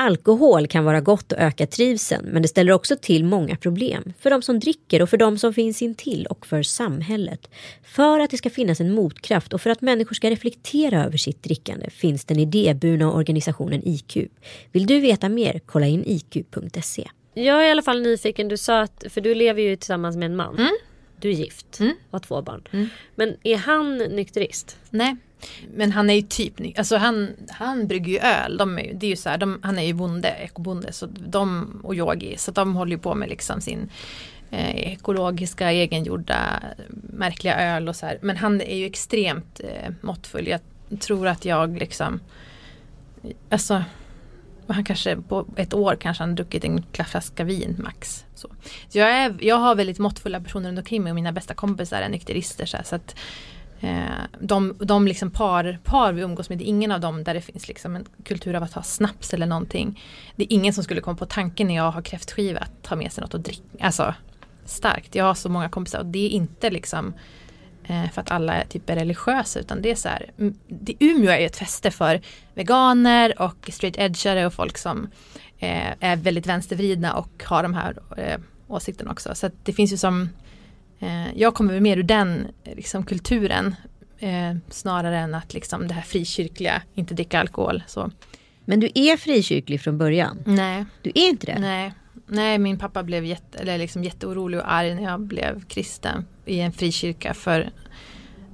Alkohol 0.00 0.66
kan 0.66 0.84
vara 0.84 1.00
gott 1.00 1.32
och 1.32 1.38
öka 1.38 1.66
trivseln 1.66 2.26
men 2.32 2.42
det 2.42 2.48
ställer 2.48 2.72
också 2.72 2.96
till 2.96 3.24
många 3.24 3.56
problem. 3.56 4.12
För 4.18 4.30
de 4.30 4.42
som 4.42 4.58
dricker 4.60 5.02
och 5.02 5.10
för 5.10 5.16
de 5.16 5.38
som 5.38 5.54
finns 5.54 5.82
intill 5.82 6.26
och 6.26 6.46
för 6.46 6.62
samhället. 6.62 7.50
För 7.82 8.20
att 8.20 8.30
det 8.30 8.36
ska 8.36 8.50
finnas 8.50 8.80
en 8.80 8.92
motkraft 8.92 9.52
och 9.52 9.60
för 9.60 9.70
att 9.70 9.80
människor 9.80 10.14
ska 10.14 10.30
reflektera 10.30 11.04
över 11.04 11.16
sitt 11.16 11.42
drickande 11.42 11.90
finns 11.90 12.24
den 12.24 12.38
idéburna 12.38 13.12
organisationen 13.12 13.82
IQ. 13.88 14.16
Vill 14.72 14.86
du 14.86 15.00
veta 15.00 15.28
mer? 15.28 15.60
Kolla 15.66 15.86
in 15.86 16.04
iq.se. 16.06 17.08
Jag 17.34 17.62
är 17.64 17.68
i 17.68 17.70
alla 17.70 17.82
fall 17.82 18.02
nyfiken, 18.02 18.48
du 18.48 18.56
sa 18.56 18.80
att, 18.80 19.04
för 19.08 19.20
du 19.20 19.34
lever 19.34 19.62
ju 19.62 19.76
tillsammans 19.76 20.16
med 20.16 20.26
en 20.26 20.36
man. 20.36 20.58
Mm. 20.58 20.72
Du 21.20 21.28
är 21.28 21.34
gift 21.34 21.80
Mm. 21.80 21.92
och 22.06 22.12
har 22.12 22.18
två 22.20 22.42
barn. 22.42 22.68
Mm. 22.70 22.88
Men 23.14 23.36
är 23.42 23.56
han 23.56 23.98
nykterist? 23.98 24.76
Nej. 24.90 25.16
Men 25.74 25.92
han 25.92 26.10
är 26.10 26.14
ju 26.14 26.22
typ. 26.22 26.78
Alltså 26.78 26.96
han, 26.96 27.28
han 27.48 27.86
brygger 27.86 28.12
ju 28.12 28.18
öl. 28.18 28.56
De 28.56 28.78
är, 28.78 28.94
det 28.94 29.06
är 29.06 29.10
ju 29.10 29.16
så 29.16 29.28
här, 29.28 29.38
de, 29.38 29.60
han 29.62 29.78
är 29.78 29.82
ju 29.82 29.92
bonde, 29.92 30.28
ekobonde. 30.28 30.92
Så 30.92 31.06
de, 31.06 31.80
och 31.84 31.94
yogi. 31.94 32.36
Så 32.38 32.50
de 32.50 32.76
håller 32.76 32.92
ju 32.92 32.98
på 32.98 33.14
med 33.14 33.28
liksom 33.28 33.60
sin 33.60 33.90
eh, 34.50 34.92
ekologiska, 34.92 35.72
egengjorda, 35.72 36.62
märkliga 37.12 37.60
öl 37.60 37.88
och 37.88 37.96
så 37.96 38.06
här. 38.06 38.18
Men 38.22 38.36
han 38.36 38.60
är 38.60 38.76
ju 38.76 38.86
extremt 38.86 39.60
eh, 39.60 39.92
måttfull. 40.00 40.48
Jag 40.48 40.60
tror 41.00 41.26
att 41.26 41.44
jag 41.44 41.78
liksom 41.78 42.20
Alltså 43.50 43.84
han 44.72 44.84
kanske 44.84 45.16
på 45.16 45.46
ett 45.56 45.74
år 45.74 45.96
kanske 46.00 46.22
han 46.22 46.34
druckit 46.34 46.64
en 46.64 46.84
flaska 46.92 47.44
vin 47.44 47.76
max. 47.78 48.24
Så, 48.34 48.48
så 48.88 48.98
jag, 48.98 49.10
är, 49.10 49.36
jag 49.40 49.56
har 49.56 49.74
väldigt 49.74 49.98
måttfulla 49.98 50.40
personer 50.40 50.68
runt 50.68 50.78
omkring 50.78 51.02
mig 51.02 51.10
och 51.10 51.14
mina 51.14 51.32
bästa 51.32 51.54
kompisar 51.54 52.02
är 52.02 52.08
nykterister. 52.08 52.66
Så, 52.66 52.76
här, 52.76 52.84
så 52.84 52.96
att 52.96 53.16
Eh, 53.80 54.24
de, 54.40 54.76
de 54.78 55.06
liksom 55.06 55.30
par, 55.30 55.78
par 55.84 56.12
vi 56.12 56.22
umgås 56.22 56.48
med, 56.48 56.58
det 56.58 56.64
är 56.64 56.68
ingen 56.68 56.92
av 56.92 57.00
dem 57.00 57.24
där 57.24 57.34
det 57.34 57.40
finns 57.40 57.68
liksom 57.68 57.96
en 57.96 58.06
kultur 58.24 58.54
av 58.54 58.62
att 58.62 58.72
ha 58.72 58.82
snaps 58.82 59.34
eller 59.34 59.46
någonting. 59.46 60.02
Det 60.36 60.44
är 60.44 60.52
ingen 60.52 60.72
som 60.72 60.84
skulle 60.84 61.00
komma 61.00 61.16
på 61.16 61.26
tanken 61.26 61.66
när 61.66 61.74
jag 61.74 61.90
har 61.90 62.02
kräftskiva 62.02 62.60
att 62.60 62.82
ta 62.82 62.96
med 62.96 63.12
sig 63.12 63.22
något 63.22 63.34
att 63.34 63.44
dricka. 63.44 63.62
Alltså 63.80 64.14
starkt. 64.64 65.14
Jag 65.14 65.24
har 65.24 65.34
så 65.34 65.48
många 65.48 65.68
kompisar 65.68 65.98
och 65.98 66.06
det 66.06 66.26
är 66.26 66.28
inte 66.28 66.70
liksom 66.70 67.14
eh, 67.84 68.10
för 68.10 68.20
att 68.20 68.30
alla 68.30 68.54
är 68.54 68.64
typ 68.64 68.90
är 68.90 68.94
religiösa 68.94 69.60
utan 69.60 69.82
det 69.82 69.90
är 69.90 69.94
så 69.94 70.08
här. 70.08 70.30
Det, 70.68 70.94
Umeå 71.00 71.30
är 71.30 71.38
ju 71.38 71.46
ett 71.46 71.56
fäste 71.56 71.90
för 71.90 72.20
veganer 72.54 73.42
och 73.42 73.70
straight 73.72 73.98
edgare 73.98 74.46
och 74.46 74.54
folk 74.54 74.78
som 74.78 75.08
eh, 75.58 75.92
är 76.00 76.16
väldigt 76.16 76.46
vänstervridna 76.46 77.14
och 77.14 77.44
har 77.44 77.62
de 77.62 77.74
här 77.74 77.96
eh, 78.16 78.40
åsikterna 78.68 79.10
också. 79.10 79.34
Så 79.34 79.46
att 79.46 79.52
det 79.64 79.72
finns 79.72 79.92
ju 79.92 79.96
som 79.96 80.28
jag 81.34 81.54
kommer 81.54 81.80
mer 81.80 81.96
ur 81.96 82.02
den 82.02 82.46
eh, 82.64 82.74
liksom, 82.76 83.04
kulturen 83.04 83.74
eh, 84.18 84.56
snarare 84.70 85.18
än 85.18 85.34
att 85.34 85.54
liksom 85.54 85.88
det 85.88 85.94
här 85.94 86.02
frikyrkliga, 86.02 86.82
inte 86.94 87.14
dricka 87.14 87.40
alkohol. 87.40 87.82
Så. 87.86 88.10
Men 88.64 88.80
du 88.80 88.90
är 88.94 89.16
frikyrklig 89.16 89.80
från 89.80 89.98
början? 89.98 90.42
Nej. 90.46 90.84
Du 91.02 91.10
är 91.14 91.28
inte 91.28 91.46
det? 91.46 91.58
Nej. 91.58 91.92
Nej, 92.26 92.58
min 92.58 92.78
pappa 92.78 93.02
blev 93.02 93.24
jätte, 93.24 93.58
eller 93.58 93.78
liksom 93.78 94.04
jätteorolig 94.04 94.60
och 94.60 94.72
arg 94.72 94.94
när 94.94 95.02
jag 95.02 95.20
blev 95.20 95.64
kristen 95.64 96.24
i 96.46 96.60
en 96.60 96.72
frikyrka 96.72 97.34
för 97.34 97.70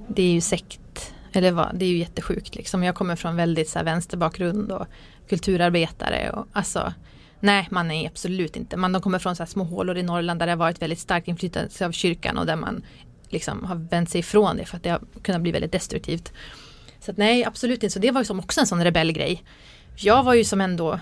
det 0.07 0.21
är 0.21 0.31
ju 0.31 0.41
sekt, 0.41 1.13
eller 1.31 1.51
vad, 1.51 1.75
det 1.75 1.85
är 1.85 1.89
ju 1.89 1.97
jättesjukt 1.97 2.55
liksom. 2.55 2.83
Jag 2.83 2.95
kommer 2.95 3.15
från 3.15 3.35
väldigt 3.35 3.69
så 3.69 3.79
här, 3.79 3.85
vänsterbakgrund 3.85 4.71
och 4.71 4.87
kulturarbetare 5.29 6.29
och 6.29 6.47
alltså 6.51 6.93
Nej, 7.39 7.67
man 7.71 7.91
är 7.91 8.07
absolut 8.07 8.55
inte. 8.55 8.77
Man, 8.77 8.91
de 8.91 9.01
kommer 9.01 9.19
från 9.19 9.35
så 9.35 9.45
små 9.45 9.63
hålor 9.63 9.97
i 9.97 10.03
Norrland 10.03 10.39
där 10.39 10.45
det 10.45 10.51
har 10.51 10.57
varit 10.57 10.81
väldigt 10.81 10.99
starkt 10.99 11.27
inflytande 11.27 11.85
av 11.85 11.91
kyrkan 11.91 12.37
och 12.37 12.45
där 12.45 12.55
man 12.55 12.85
liksom 13.29 13.63
har 13.63 13.75
vänt 13.75 14.09
sig 14.09 14.19
ifrån 14.19 14.57
det 14.57 14.65
för 14.65 14.77
att 14.77 14.83
det 14.83 14.89
har 14.89 15.01
kunnat 15.21 15.41
bli 15.41 15.51
väldigt 15.51 15.71
destruktivt. 15.71 16.33
Så 16.99 17.11
att, 17.11 17.17
nej, 17.17 17.45
absolut 17.45 17.83
inte. 17.83 17.93
Så 17.93 17.99
det 17.99 18.11
var 18.11 18.21
ju 18.21 18.25
som 18.25 18.39
också 18.39 18.59
en 18.59 18.67
sån 18.67 18.83
rebellgrej. 18.83 19.43
Jag 19.95 20.23
var 20.23 20.33
ju 20.33 20.43
som 20.43 20.61
ändå 20.61 20.99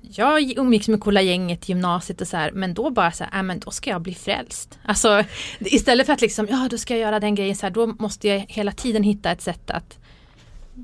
jag 0.00 0.58
umgicks 0.58 0.88
med 0.88 1.00
coola 1.00 1.22
gänget 1.22 1.68
i 1.68 1.72
gymnasiet 1.72 2.20
och 2.20 2.28
så 2.28 2.36
här, 2.36 2.50
men 2.52 2.74
då 2.74 2.90
bara 2.90 3.12
så 3.12 3.24
här, 3.24 3.38
äh, 3.38 3.42
men 3.42 3.60
då 3.60 3.70
ska 3.70 3.90
jag 3.90 4.02
bli 4.02 4.14
frälst. 4.14 4.78
Alltså 4.82 5.24
istället 5.58 6.06
för 6.06 6.12
att 6.12 6.20
liksom, 6.20 6.46
ja 6.50 6.68
då 6.70 6.78
ska 6.78 6.94
jag 6.94 7.00
göra 7.00 7.20
den 7.20 7.34
grejen 7.34 7.56
så 7.56 7.66
här, 7.66 7.70
då 7.70 7.86
måste 7.86 8.28
jag 8.28 8.44
hela 8.48 8.72
tiden 8.72 9.02
hitta 9.02 9.30
ett 9.30 9.42
sätt 9.42 9.70
att 9.70 9.98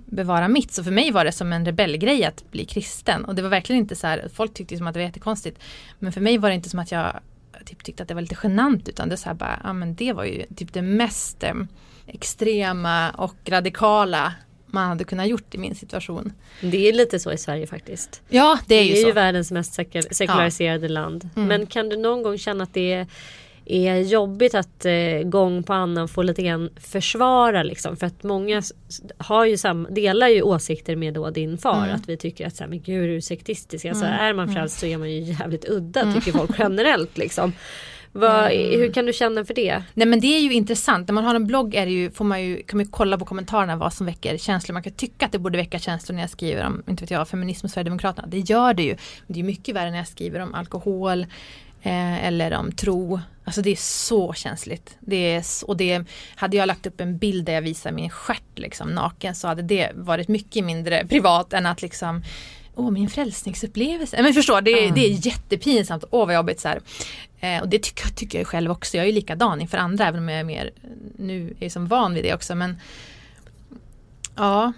bevara 0.07 0.49
mitt. 0.49 0.73
Så 0.73 0.85
för 0.85 0.91
mig 0.91 1.11
var 1.11 1.25
det 1.25 1.33
som 1.33 1.53
en 1.53 1.67
rebellgrej 1.67 2.25
att 2.25 2.51
bli 2.51 2.65
kristen. 2.65 3.25
Och 3.25 3.35
det 3.35 3.43
var 3.43 3.49
verkligen 3.49 3.83
inte 3.83 3.97
så 3.97 4.07
här, 4.07 4.29
folk 4.35 4.55
tyckte 4.55 4.77
som 4.77 4.87
att 4.87 4.95
det 4.95 5.01
var 5.01 5.07
jättekonstigt. 5.07 5.59
Men 5.99 6.13
för 6.13 6.21
mig 6.21 6.39
var 6.39 6.49
det 6.49 6.55
inte 6.55 6.69
som 6.69 6.79
att 6.79 6.93
jag 6.93 7.21
typ 7.65 7.85
tyckte 7.85 8.03
att 8.03 8.09
det 8.09 8.15
var 8.15 8.23
lite 8.23 8.37
genant 8.43 8.89
utan 8.89 9.09
det 9.09 9.17
så 9.17 9.29
här 9.29 9.35
bara, 9.35 9.61
ja 9.65 9.73
men 9.73 9.95
det 9.95 10.13
var 10.13 10.25
ju 10.25 10.45
typ 10.57 10.73
det 10.73 10.83
mest 10.83 11.43
eh, 11.43 11.55
extrema 12.07 13.11
och 13.11 13.37
radikala 13.47 14.33
man 14.67 14.89
hade 14.89 15.05
kunnat 15.05 15.29
gjort 15.29 15.55
i 15.55 15.59
min 15.59 15.75
situation. 15.75 16.33
Det 16.61 16.89
är 16.89 16.93
lite 16.93 17.19
så 17.19 17.33
i 17.33 17.39
Sverige 17.39 17.67
faktiskt. 17.67 18.23
Ja 18.29 18.59
det 18.67 18.75
är 18.75 18.83
ju 18.83 18.89
så. 18.89 18.95
Det 18.95 19.03
är 19.03 19.07
ju 19.07 19.13
världens 19.13 19.51
mest 19.51 19.75
sekulariserade 20.11 20.87
ja. 20.87 20.93
land. 20.93 21.31
Mm. 21.37 21.49
Men 21.49 21.67
kan 21.67 21.89
du 21.89 21.97
någon 21.97 22.23
gång 22.23 22.39
känna 22.39 22.65
att 22.65 22.75
det 22.75 22.93
är 22.93 23.07
är 23.66 23.97
jobbigt 23.97 24.54
att 24.54 24.85
eh, 24.85 25.23
gång 25.25 25.62
på 25.62 25.73
annan 25.73 26.09
få 26.09 26.23
lite 26.23 26.42
grann 26.42 26.71
försvara 26.76 27.62
liksom. 27.62 27.97
För 27.97 28.06
att 28.06 28.23
många 28.23 28.62
har 29.18 29.44
ju 29.44 29.56
sam, 29.56 29.87
delar 29.90 30.28
ju 30.28 30.42
åsikter 30.42 30.97
med 30.97 31.14
då 31.14 31.30
din 31.30 31.59
far. 31.59 31.85
Mm. 31.85 31.97
Att 31.97 32.09
vi 32.09 32.16
tycker 32.16 32.47
att 32.47 32.56
så 32.56 32.62
här, 32.62 32.71
men 32.71 32.80
gud 32.80 33.11
är 33.11 33.14
du 33.14 33.21
sektistisk? 33.21 33.85
Alltså, 33.85 34.04
mm. 34.04 34.18
Är 34.18 34.35
man 34.35 34.44
mm. 34.44 34.54
frälst 34.54 34.78
så 34.78 34.87
är 34.87 34.99
man 34.99 35.11
ju 35.11 35.21
jävligt 35.21 35.68
udda 35.68 36.00
mm. 36.00 36.14
tycker 36.14 36.38
folk 36.38 36.50
generellt 36.59 37.18
liksom. 37.18 37.52
Vad, 38.16 38.52
mm. 38.52 38.80
Hur 38.80 38.92
kan 38.92 39.06
du 39.06 39.12
känna 39.12 39.44
för 39.44 39.54
det? 39.54 39.83
Nej 39.94 40.06
men 40.06 40.21
det 40.21 40.37
är 40.37 40.40
ju 40.40 40.52
intressant. 40.52 41.09
När 41.09 41.12
man 41.12 41.25
har 41.25 41.35
en 41.35 41.47
blogg 41.47 41.75
är 41.75 41.87
ju, 41.87 42.11
får 42.11 42.25
man 42.25 42.42
ju, 42.42 42.62
kan 42.62 42.76
man 42.76 42.85
ju 42.85 42.90
kolla 42.90 43.18
på 43.18 43.25
kommentarerna 43.25 43.76
vad 43.76 43.92
som 43.92 44.06
väcker 44.06 44.38
känslor. 44.38 44.73
Man 44.73 44.83
kan 44.83 44.92
tycka 44.92 45.26
att 45.26 45.33
det 45.33 45.38
borde 45.38 45.59
väcka 45.59 45.78
känslor 45.78 46.14
när 46.14 46.23
jag 46.23 46.30
skriver 46.30 46.66
om, 46.66 46.83
inte 46.88 47.02
vet 47.02 47.11
jag, 47.11 47.28
feminism 47.28 47.66
och 47.66 47.71
Sverigedemokraterna. 47.71 48.28
Det 48.28 48.38
gör 48.38 48.75
det 48.75 48.83
ju. 48.83 48.97
Det 49.26 49.40
är 49.40 49.44
mycket 49.44 49.75
värre 49.75 49.90
när 49.90 49.99
jag 49.99 50.09
skriver 50.09 50.40
om 50.40 50.54
alkohol 50.54 51.26
eh, 51.85 52.25
eller 52.25 52.55
om 52.55 52.73
tro. 52.73 53.21
Alltså 53.45 53.62
det 53.62 53.71
är 53.71 53.76
så 53.76 54.33
känsligt. 54.33 54.97
Det 55.00 55.35
är, 55.35 55.45
och 55.67 55.76
det, 55.76 56.05
hade 56.35 56.57
jag 56.57 56.67
lagt 56.67 56.87
upp 56.87 57.00
en 57.00 57.19
bild 57.19 57.47
där 57.47 57.53
jag 57.53 57.62
visar 57.62 57.93
min 57.93 58.11
stjärt 58.11 58.59
liksom 58.59 58.88
naken 58.88 59.35
så 59.35 59.49
hade 59.49 59.62
det 59.62 59.91
varit 59.95 60.29
mycket 60.29 60.64
mindre 60.64 61.07
privat 61.09 61.53
än 61.53 61.67
att 61.67 61.83
liksom 61.83 62.23
Åh, 62.76 62.91
min 62.91 63.09
frälsningsupplevelse. 63.09 64.23
Men 64.23 64.35
förstår, 64.35 64.61
det, 64.61 64.83
mm. 64.83 64.95
det 64.95 65.07
är 65.07 65.26
jättepinsamt. 65.26 66.05
Åh, 66.11 66.26
vad 66.26 66.35
jobbigt. 66.35 66.61
Så 66.61 66.69
eh, 67.41 67.61
och 67.61 67.69
det 67.69 67.83
tycker, 67.83 68.09
tycker 68.09 68.38
jag 68.38 68.47
själv 68.47 68.71
också. 68.71 68.97
Jag 68.97 69.09
är 69.09 69.12
likadan 69.12 69.61
inför 69.61 69.79
andra, 69.79 70.07
även 70.07 70.21
om 70.21 70.29
jag 70.29 70.41
är 70.41 70.45
mer, 70.45 70.71
nu 71.17 71.55
är 71.61 71.69
som 71.69 71.87
van 71.87 72.14
vid 72.14 72.25
det 72.25 72.35
också. 72.35 72.55
Men 72.55 72.76
ja, 74.37 74.73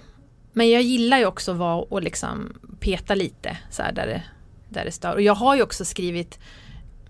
men 0.53 0.71
jag 0.71 0.83
gillar 0.83 1.19
ju 1.19 1.27
också 1.27 1.51
att 1.51 1.57
vara 1.57 1.77
och 1.77 2.03
liksom 2.03 2.53
peta 2.81 3.15
lite 3.15 3.59
så 3.71 3.83
här, 3.83 3.93
där, 3.93 4.07
det, 4.07 4.23
där 4.69 4.85
det 4.85 4.93
stör. 4.93 5.15
Och 5.15 5.23
jag 5.23 5.35
har 5.35 5.57
ju 5.57 5.63
också 5.63 5.85
skrivit 5.85 6.39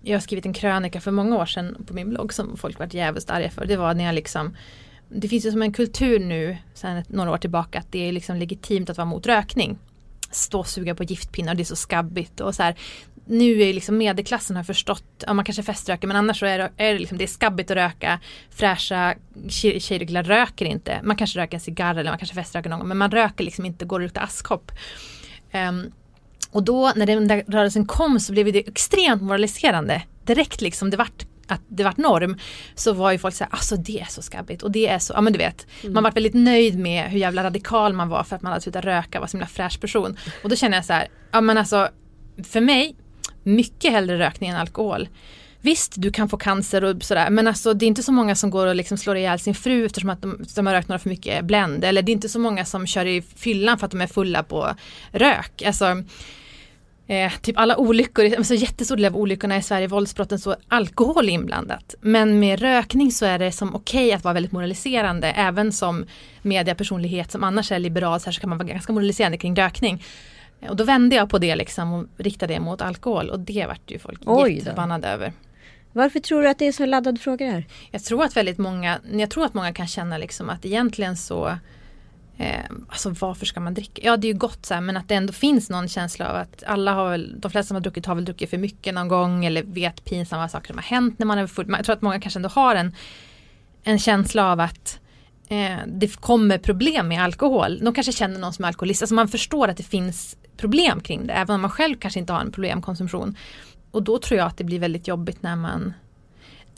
jag 0.01 0.15
har 0.15 0.21
skrivit 0.21 0.45
en 0.45 0.53
krönika 0.53 1.01
för 1.01 1.11
många 1.11 1.37
år 1.37 1.45
sedan 1.45 1.83
på 1.87 1.93
min 1.93 2.09
blogg 2.09 2.33
som 2.33 2.57
folk 2.57 2.79
varit 2.79 2.93
jävligt 2.93 3.29
arga 3.29 3.49
för. 3.49 3.65
Det 3.65 3.77
var 3.77 3.93
när 3.93 4.03
jag 4.03 4.15
liksom 4.15 4.55
Det 5.09 5.27
finns 5.27 5.45
ju 5.45 5.51
som 5.51 5.61
en 5.61 5.73
kultur 5.73 6.19
nu 6.19 6.57
sedan 6.73 7.03
några 7.07 7.31
år 7.31 7.37
tillbaka 7.37 7.79
att 7.79 7.91
det 7.91 8.07
är 8.07 8.11
liksom 8.11 8.35
legitimt 8.35 8.89
att 8.89 8.97
vara 8.97 9.05
mot 9.05 9.27
rökning. 9.27 9.77
Stå 10.31 10.59
och 10.59 10.67
suga 10.67 10.95
på 10.95 11.03
giftpinnar, 11.03 11.55
det 11.55 11.63
är 11.63 11.65
så 11.65 11.75
skabbigt 11.75 12.39
och 12.39 12.55
så 12.55 12.63
här. 12.63 12.75
Nu 13.29 13.61
är 13.61 13.73
liksom 13.73 13.97
medelklassen 13.97 14.55
har 14.55 14.63
förstått, 14.63 15.23
ja 15.27 15.33
man 15.33 15.45
kanske 15.45 15.63
feströker 15.63 16.07
men 16.07 16.17
annars 16.17 16.39
så 16.39 16.45
är 16.45 16.57
det, 16.57 16.71
är 16.77 16.93
det, 16.93 16.99
liksom, 16.99 17.17
det 17.17 17.23
är 17.23 17.27
skabbigt 17.27 17.71
att 17.71 17.77
röka. 17.77 18.19
Fräscha 18.49 19.15
tjejer 19.49 20.01
och 20.01 20.07
killar 20.07 20.23
röker 20.23 20.65
inte. 20.65 20.99
Man 21.03 21.15
kanske 21.15 21.39
röker 21.39 21.57
en 21.57 21.61
cigarr 21.61 21.95
eller 21.95 22.11
man 22.11 22.19
kanske 22.19 22.35
feströker 22.35 22.69
någon 22.69 22.79
gång 22.79 22.87
men 22.87 22.97
man 22.97 23.11
röker 23.11 23.43
liksom 23.43 23.65
inte, 23.65 23.85
går 23.85 23.99
och 23.99 24.03
luktar 24.03 24.21
askkopp. 24.21 24.71
Um, 25.53 25.91
och 26.51 26.63
då 26.63 26.91
när 26.95 27.05
den 27.05 27.27
där 27.27 27.43
rörelsen 27.47 27.85
kom 27.85 28.19
så 28.19 28.31
blev 28.31 28.53
det 28.53 28.67
extremt 28.67 29.21
moraliserande. 29.21 30.01
Direkt 30.23 30.61
liksom 30.61 30.89
det 30.89 30.97
vart 30.97 31.25
att 31.47 31.61
det 31.67 31.83
vart 31.83 31.97
norm 31.97 32.37
så 32.75 32.93
var 32.93 33.11
ju 33.11 33.17
folk 33.17 33.35
såhär, 33.35 33.53
alltså 33.53 33.75
det 33.75 33.99
är 33.99 34.05
så 34.05 34.21
skabbigt 34.21 34.63
och 34.63 34.71
det 34.71 34.87
är 34.87 34.99
så, 34.99 35.13
ja 35.13 35.21
men 35.21 35.33
du 35.33 35.39
vet. 35.39 35.67
Mm. 35.81 35.93
Man 35.93 36.03
var 36.03 36.11
väldigt 36.11 36.33
nöjd 36.33 36.79
med 36.79 37.03
hur 37.03 37.19
jävla 37.19 37.43
radikal 37.43 37.93
man 37.93 38.09
var 38.09 38.23
för 38.23 38.35
att 38.35 38.41
man 38.41 38.51
hade 38.51 38.61
slutat 38.61 38.85
röka, 38.85 39.19
var 39.19 39.27
så 39.27 39.37
himla 39.37 39.47
fräsch 39.47 39.81
person. 39.81 40.17
Och 40.43 40.49
då 40.49 40.55
känner 40.55 40.77
jag 40.77 40.85
så 40.85 40.93
här, 40.93 41.07
ja 41.31 41.41
men 41.41 41.57
alltså 41.57 41.89
för 42.43 42.61
mig, 42.61 42.95
mycket 43.43 43.91
hellre 43.91 44.19
rökning 44.19 44.49
än 44.49 44.55
alkohol. 44.55 45.07
Visst, 45.67 45.93
du 45.97 46.11
kan 46.11 46.29
få 46.29 46.37
cancer 46.37 46.83
och 46.83 47.03
sådär 47.03 47.29
men 47.29 47.47
alltså 47.47 47.73
det 47.73 47.85
är 47.85 47.87
inte 47.87 48.03
så 48.03 48.11
många 48.11 48.35
som 48.35 48.49
går 48.49 48.67
och 48.67 48.75
liksom 48.75 48.97
slår 48.97 49.17
ihjäl 49.17 49.39
sin 49.39 49.55
fru 49.55 49.85
eftersom 49.85 50.09
att 50.09 50.21
de, 50.21 50.45
de 50.55 50.67
har 50.67 50.73
rökt 50.73 50.87
några 50.87 50.99
för 50.99 51.09
mycket 51.09 51.45
Blend. 51.45 51.83
Eller 51.83 52.01
det 52.01 52.11
är 52.11 52.13
inte 52.13 52.29
så 52.29 52.39
många 52.39 52.65
som 52.65 52.87
kör 52.87 53.05
i 53.05 53.21
fyllan 53.21 53.77
för 53.77 53.85
att 53.85 53.91
de 53.91 54.01
är 54.01 54.07
fulla 54.07 54.43
på 54.43 54.75
rök. 55.11 55.61
Alltså, 55.65 56.03
Eh, 57.09 57.31
typ 57.41 57.57
alla 57.57 57.77
olyckor, 57.77 58.35
alltså 58.37 58.53
jättestor 58.53 58.95
del 58.95 59.05
av 59.05 59.15
olyckorna 59.15 59.57
i 59.57 59.61
Sverige, 59.61 59.87
våldsbrotten, 59.87 60.39
så 60.39 60.55
alkohol 60.67 61.29
inblandat. 61.29 61.95
Men 62.01 62.39
med 62.39 62.59
rökning 62.59 63.11
så 63.11 63.25
är 63.25 63.39
det 63.39 63.51
som 63.51 63.75
okej 63.75 64.05
okay 64.05 64.13
att 64.13 64.23
vara 64.23 64.33
väldigt 64.33 64.51
moraliserande. 64.51 65.27
Även 65.27 65.71
som 65.71 66.05
mediapersonlighet 66.41 67.31
som 67.31 67.43
annars 67.43 67.71
är 67.71 67.79
liberal 67.79 68.19
så, 68.19 68.25
här 68.25 68.31
så 68.31 68.41
kan 68.41 68.49
man 68.49 68.57
vara 68.57 68.67
ganska 68.67 68.93
moraliserande 68.93 69.37
kring 69.37 69.55
rökning. 69.55 70.03
Och 70.69 70.75
då 70.75 70.83
vände 70.83 71.15
jag 71.15 71.29
på 71.29 71.37
det 71.37 71.55
liksom 71.55 71.93
och 71.93 72.05
riktade 72.17 72.53
det 72.53 72.59
mot 72.59 72.81
alkohol 72.81 73.29
och 73.29 73.39
det 73.39 73.65
vart 73.67 73.91
ju 73.91 73.99
folk 73.99 74.19
jätteförbannade 74.49 75.07
över. 75.07 75.33
Varför 75.97 76.19
tror 76.19 76.41
du 76.41 76.49
att 76.49 76.59
det 76.59 76.67
är 76.67 76.71
så 76.71 76.85
laddad 76.85 77.21
fråga 77.21 77.51
här? 77.51 77.65
Jag 77.91 78.03
tror 78.03 78.23
att 78.23 78.37
väldigt 78.37 78.57
många, 78.57 78.99
jag 79.11 79.29
tror 79.29 79.45
att 79.45 79.53
många 79.53 79.73
kan 79.73 79.87
känna 79.87 80.17
liksom 80.17 80.49
att 80.49 80.65
egentligen 80.65 81.17
så 81.17 81.57
Eh, 82.39 82.63
alltså 82.89 83.09
varför 83.09 83.45
ska 83.45 83.59
man 83.59 83.73
dricka? 83.73 84.01
Ja 84.05 84.17
det 84.17 84.27
är 84.27 84.33
ju 84.33 84.37
gott 84.37 84.65
så 84.65 84.73
här, 84.73 84.81
men 84.81 84.97
att 84.97 85.09
det 85.09 85.15
ändå 85.15 85.33
finns 85.33 85.69
någon 85.69 85.87
känsla 85.87 86.29
av 86.29 86.35
att 86.35 86.63
alla 86.67 86.93
har 86.93 87.09
väl, 87.09 87.39
de 87.39 87.51
flesta 87.51 87.67
som 87.67 87.75
har 87.75 87.81
druckit 87.81 88.05
har 88.05 88.15
väl 88.15 88.25
druckit 88.25 88.49
för 88.49 88.57
mycket 88.57 88.93
någon 88.93 89.07
gång 89.07 89.45
eller 89.45 89.63
vet 89.63 90.05
pinsamma 90.05 90.49
saker 90.49 90.67
som 90.67 90.77
har 90.77 90.83
hänt 90.83 91.19
när 91.19 91.25
man 91.25 91.37
är 91.37 91.47
full. 91.47 91.65
Jag 91.69 91.85
tror 91.85 91.95
att 91.95 92.01
många 92.01 92.19
kanske 92.19 92.37
ändå 92.37 92.49
har 92.49 92.75
en, 92.75 92.95
en 93.83 93.99
känsla 93.99 94.51
av 94.51 94.59
att 94.59 94.99
eh, 95.47 95.77
det 95.87 96.21
kommer 96.21 96.57
problem 96.57 97.07
med 97.07 97.23
alkohol. 97.23 97.79
De 97.83 97.93
kanske 97.93 98.11
känner 98.11 98.39
någon 98.39 98.53
som 98.53 98.65
är 98.65 98.67
alkoholist, 98.67 99.01
alltså 99.01 99.15
man 99.15 99.27
förstår 99.27 99.67
att 99.67 99.77
det 99.77 99.83
finns 99.83 100.37
problem 100.57 100.99
kring 100.99 101.27
det 101.27 101.33
även 101.33 101.55
om 101.55 101.61
man 101.61 101.71
själv 101.71 101.95
kanske 101.95 102.19
inte 102.19 102.33
har 102.33 102.41
en 102.41 102.51
problemkonsumtion. 102.51 103.35
Och 103.97 104.03
då 104.03 104.19
tror 104.19 104.37
jag 104.37 104.47
att 104.47 104.57
det 104.57 104.63
blir 104.63 104.79
väldigt 104.79 105.07
jobbigt 105.07 105.43
när 105.43 105.55
man 105.55 105.93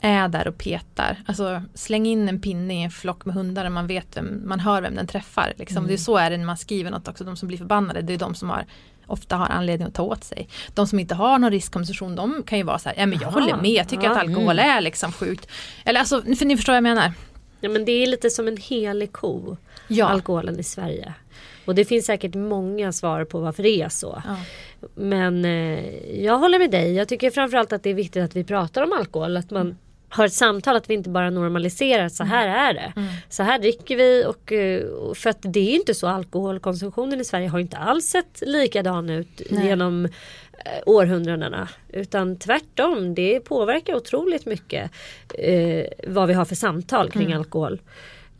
är 0.00 0.28
där 0.28 0.48
och 0.48 0.58
petar. 0.58 1.16
Alltså 1.26 1.62
släng 1.74 2.06
in 2.06 2.28
en 2.28 2.40
pinne 2.40 2.74
i 2.74 2.82
en 2.82 2.90
flock 2.90 3.24
med 3.24 3.34
hundar 3.34 3.64
och 3.64 3.72
man 3.72 3.86
vet 3.86 4.16
vem, 4.16 4.48
man 4.48 4.60
hör 4.60 4.82
vem 4.82 4.94
den 4.94 5.06
träffar. 5.06 5.52
Liksom. 5.56 5.76
Mm. 5.76 5.88
Det 5.88 5.94
är 5.94 5.98
så 5.98 6.16
är 6.16 6.30
det 6.30 6.36
när 6.36 6.44
man 6.44 6.56
skriver 6.56 6.90
något 6.90 7.08
också. 7.08 7.24
De 7.24 7.36
som 7.36 7.48
blir 7.48 7.58
förbannade 7.58 8.02
det 8.02 8.12
är 8.12 8.18
de 8.18 8.34
som 8.34 8.50
har 8.50 8.64
ofta 9.06 9.36
har 9.36 9.46
anledning 9.46 9.88
att 9.88 9.94
ta 9.94 10.02
åt 10.02 10.24
sig. 10.24 10.48
De 10.74 10.86
som 10.86 10.98
inte 10.98 11.14
har 11.14 11.38
någon 11.38 11.50
riskkonsumtion 11.50 12.16
de 12.16 12.42
kan 12.42 12.58
ju 12.58 12.64
vara 12.64 12.78
så 12.78 12.88
här, 12.88 12.96
ja 12.98 13.06
men 13.06 13.18
jag 13.18 13.28
Aha. 13.28 13.40
håller 13.40 13.56
med, 13.56 13.70
jag 13.70 13.88
tycker 13.88 14.04
ja, 14.04 14.10
att 14.10 14.18
alkohol 14.18 14.58
mm. 14.58 14.70
är 14.70 14.80
liksom 14.80 15.12
sjukt. 15.12 15.46
Eller 15.84 16.00
alltså, 16.00 16.22
för 16.22 16.44
ni 16.44 16.56
förstår 16.56 16.72
vad 16.72 16.76
jag 16.76 16.82
menar. 16.82 17.12
Ja 17.60 17.68
men 17.68 17.84
det 17.84 17.92
är 17.92 18.06
lite 18.06 18.30
som 18.30 18.48
en 18.48 18.56
helig 18.56 19.12
ko, 19.12 19.56
ja. 19.90 20.06
alkoholen 20.06 20.58
i 20.58 20.62
Sverige. 20.62 21.14
Och 21.64 21.74
det 21.74 21.84
finns 21.84 22.06
säkert 22.06 22.34
många 22.34 22.92
svar 22.92 23.24
på 23.24 23.40
varför 23.40 23.62
det 23.62 23.82
är 23.82 23.88
så. 23.88 24.22
Ja. 24.26 24.36
Men 24.94 25.44
eh, 25.44 26.24
jag 26.24 26.38
håller 26.38 26.58
med 26.58 26.70
dig. 26.70 26.94
Jag 26.94 27.08
tycker 27.08 27.30
framförallt 27.30 27.72
att 27.72 27.82
det 27.82 27.90
är 27.90 27.94
viktigt 27.94 28.22
att 28.22 28.36
vi 28.36 28.44
pratar 28.44 28.82
om 28.82 28.92
alkohol. 28.92 29.36
Att 29.36 29.50
man 29.50 29.66
mm 29.66 29.76
har 30.10 30.26
ett 30.26 30.32
samtal 30.32 30.76
att 30.76 30.90
vi 30.90 30.94
inte 30.94 31.10
bara 31.10 31.30
normaliserar 31.30 32.04
att 32.04 32.12
så 32.12 32.24
här 32.24 32.48
mm. 32.48 32.58
är 32.58 32.74
det. 32.74 32.92
Mm. 33.00 33.12
Så 33.28 33.42
här 33.42 33.58
dricker 33.58 33.96
vi 33.96 34.24
och 34.24 34.52
eh, 34.52 34.82
för 35.14 35.30
att 35.30 35.38
det 35.40 35.70
är 35.70 35.74
inte 35.74 35.94
så 35.94 36.06
alkoholkonsumtionen 36.06 37.20
i 37.20 37.24
Sverige 37.24 37.48
har 37.48 37.58
inte 37.58 37.76
alls 37.76 38.04
sett 38.04 38.42
likadan 38.46 39.10
ut 39.10 39.42
Nej. 39.50 39.66
genom 39.66 40.04
eh, 40.04 40.10
århundradena. 40.86 41.68
Utan 41.88 42.38
tvärtom, 42.38 43.14
det 43.14 43.40
påverkar 43.40 43.94
otroligt 43.94 44.46
mycket 44.46 44.90
eh, 45.38 45.84
vad 46.08 46.28
vi 46.28 46.34
har 46.34 46.44
för 46.44 46.54
samtal 46.54 47.10
kring 47.10 47.26
mm. 47.26 47.38
alkohol. 47.38 47.80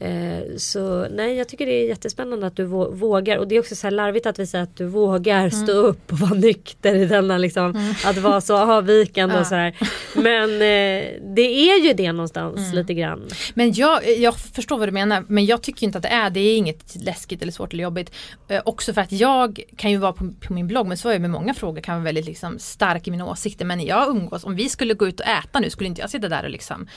Eh, 0.01 0.57
så 0.57 1.07
nej 1.11 1.37
jag 1.37 1.49
tycker 1.49 1.67
det 1.67 1.73
är 1.73 1.89
jättespännande 1.89 2.47
att 2.47 2.57
du 2.57 2.65
vågar 2.65 3.37
och 3.37 3.49
det 3.49 3.57
är 3.57 3.61
också 3.61 3.77
så 3.77 3.87
här 3.87 3.93
larvigt 3.93 4.27
att 4.27 4.39
vi 4.39 4.47
säger 4.47 4.65
att 4.65 4.77
du 4.77 4.87
vågar 4.87 5.39
mm. 5.39 5.51
stå 5.51 5.73
upp 5.73 6.13
och 6.13 6.19
vara 6.19 6.35
nykter 6.35 6.95
i 6.95 7.07
denna 7.07 7.39
liksom 7.39 7.71
mm. 7.71 7.95
att 8.05 8.19
vara 8.19 8.41
så 8.41 8.57
avvikande 8.57 9.35
ja. 9.35 9.41
och 9.41 9.47
så 9.47 9.55
här. 9.55 9.77
Men 10.15 10.51
eh, 10.53 11.35
det 11.35 11.71
är 11.71 11.85
ju 11.87 11.93
det 11.93 12.13
någonstans 12.13 12.59
mm. 12.59 12.75
lite 12.75 12.95
grann. 12.95 13.29
Men 13.55 13.73
jag, 13.73 14.19
jag 14.19 14.37
förstår 14.37 14.79
vad 14.79 14.89
du 14.89 14.93
menar 14.93 15.25
men 15.29 15.47
jag 15.47 15.63
tycker 15.63 15.87
inte 15.87 15.99
att 15.99 16.03
det 16.03 16.09
är 16.09 16.31
det 16.31 16.41
är 16.41 16.57
inget 16.57 16.97
läskigt 17.05 17.43
eller 17.43 17.53
svårt 17.53 17.73
eller 17.73 17.83
jobbigt. 17.83 18.13
Eh, 18.49 18.63
också 18.65 18.93
för 18.93 19.01
att 19.01 19.13
jag 19.13 19.61
kan 19.77 19.91
ju 19.91 19.97
vara 19.97 20.13
på, 20.13 20.33
på, 20.41 20.53
min 20.53 20.67
blogg 20.67 20.87
men 20.87 20.97
så 20.97 21.09
är 21.09 21.13
jag 21.13 21.21
med 21.21 21.31
många 21.31 21.55
frågor 21.55 21.81
kan 21.81 21.95
vara 21.95 22.05
väldigt 22.05 22.27
liksom 22.27 22.59
stark 22.59 23.09
i 23.09 23.11
mina 23.11 23.27
åsikter 23.27 23.65
men 23.65 23.81
jag 23.81 24.09
umgås 24.09 24.45
om 24.45 24.57
vi 24.57 24.69
skulle 24.69 24.95
gå 24.95 25.09
ut 25.09 25.21
och 25.21 25.27
äta 25.27 25.61
nu 25.61 25.71
skulle 25.71 25.89
inte 25.89 26.01
jag 26.01 26.11
sitta 26.11 26.29
där 26.29 26.45
och 26.45 26.51
liksom 26.51 26.89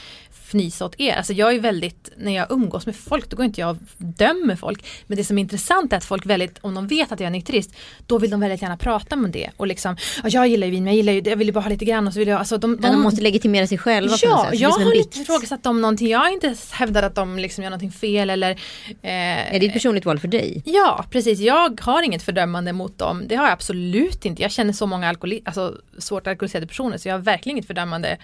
fnysa 0.54 0.86
åt 0.86 0.96
er. 1.00 1.14
Alltså 1.14 1.34
jag 1.34 1.56
är 1.56 1.60
väldigt, 1.60 2.12
när 2.18 2.36
jag 2.36 2.52
umgås 2.52 2.86
med 2.86 2.93
folk 2.94 3.30
då 3.30 3.38
går 3.38 3.46
inte 3.46 3.62
jag 3.62 3.70
och 3.70 3.78
dömer 3.98 4.56
folk. 4.56 4.86
Men 5.08 5.18
det 5.18 5.24
som 5.24 5.38
är 5.38 5.42
intressant 5.42 5.94
är 5.94 5.98
att 5.98 6.06
folk 6.06 6.26
väldigt, 6.26 6.60
om 6.62 6.76
de 6.76 6.88
vet 6.88 7.12
att 7.12 7.20
jag 7.20 7.28
är 7.28 7.32
nykterist, 7.32 7.76
då 8.08 8.18
vill 8.18 8.30
de 8.30 8.40
väldigt 8.40 8.62
gärna 8.62 8.78
prata 8.78 9.16
om 9.16 9.32
det. 9.32 9.50
Och 9.58 9.68
liksom, 9.68 9.98
jag 10.24 10.48
gillar 10.48 10.68
ju 10.68 10.72
vin 10.72 10.84
men 10.84 10.94
jag 10.94 10.98
gillar 10.98 11.14
ju, 11.14 11.22
jag 11.26 11.38
vill 11.38 11.48
ju 11.48 11.54
bara 11.54 11.62
ha 11.62 11.70
lite 11.70 11.86
grann 11.86 12.08
och 12.08 12.14
så 12.14 12.20
vill 12.20 12.28
jag, 12.28 12.40
alltså 12.40 12.58
de, 12.58 12.82
de, 12.82 12.92
de 12.92 13.02
måste 13.02 13.22
legitimera 13.22 13.68
sig 13.68 13.78
själva 13.78 14.16
Ja, 14.22 14.50
jag 14.54 14.70
har 14.70 14.98
inte 14.98 15.20
ifrågasatt 15.20 15.64
dem 15.64 15.82
någonting, 15.82 16.10
jag 16.10 16.20
har 16.20 16.34
inte 16.34 16.56
hävdat 16.72 17.04
att 17.04 17.16
de 17.16 17.38
liksom 17.38 17.64
gör 17.64 17.72
någonting 17.72 17.92
fel 17.92 18.30
eller 18.30 18.52
eh, 18.52 19.56
Är 19.56 19.60
det 19.60 19.66
ett 19.66 19.74
personligt 19.74 20.06
val 20.06 20.20
för 20.20 20.28
dig? 20.28 20.62
Ja, 20.66 21.06
precis. 21.12 21.40
Jag 21.40 21.82
har 21.82 22.04
inget 22.04 22.24
fördömande 22.24 22.74
mot 22.74 22.98
dem. 22.98 23.24
Det 23.28 23.36
har 23.36 23.44
jag 23.44 23.54
absolut 23.54 24.26
inte. 24.26 24.42
Jag 24.42 24.52
känner 24.52 24.74
så 24.74 24.88
många 24.88 25.10
alkohol, 25.10 25.40
alltså, 25.46 25.78
svårt 25.98 26.28
alkoholiserade 26.28 26.68
personer 26.68 26.98
så 26.98 27.08
jag 27.08 27.16
har 27.16 27.20
verkligen 27.20 27.58
inget 27.58 27.68
fördömande 27.68 28.18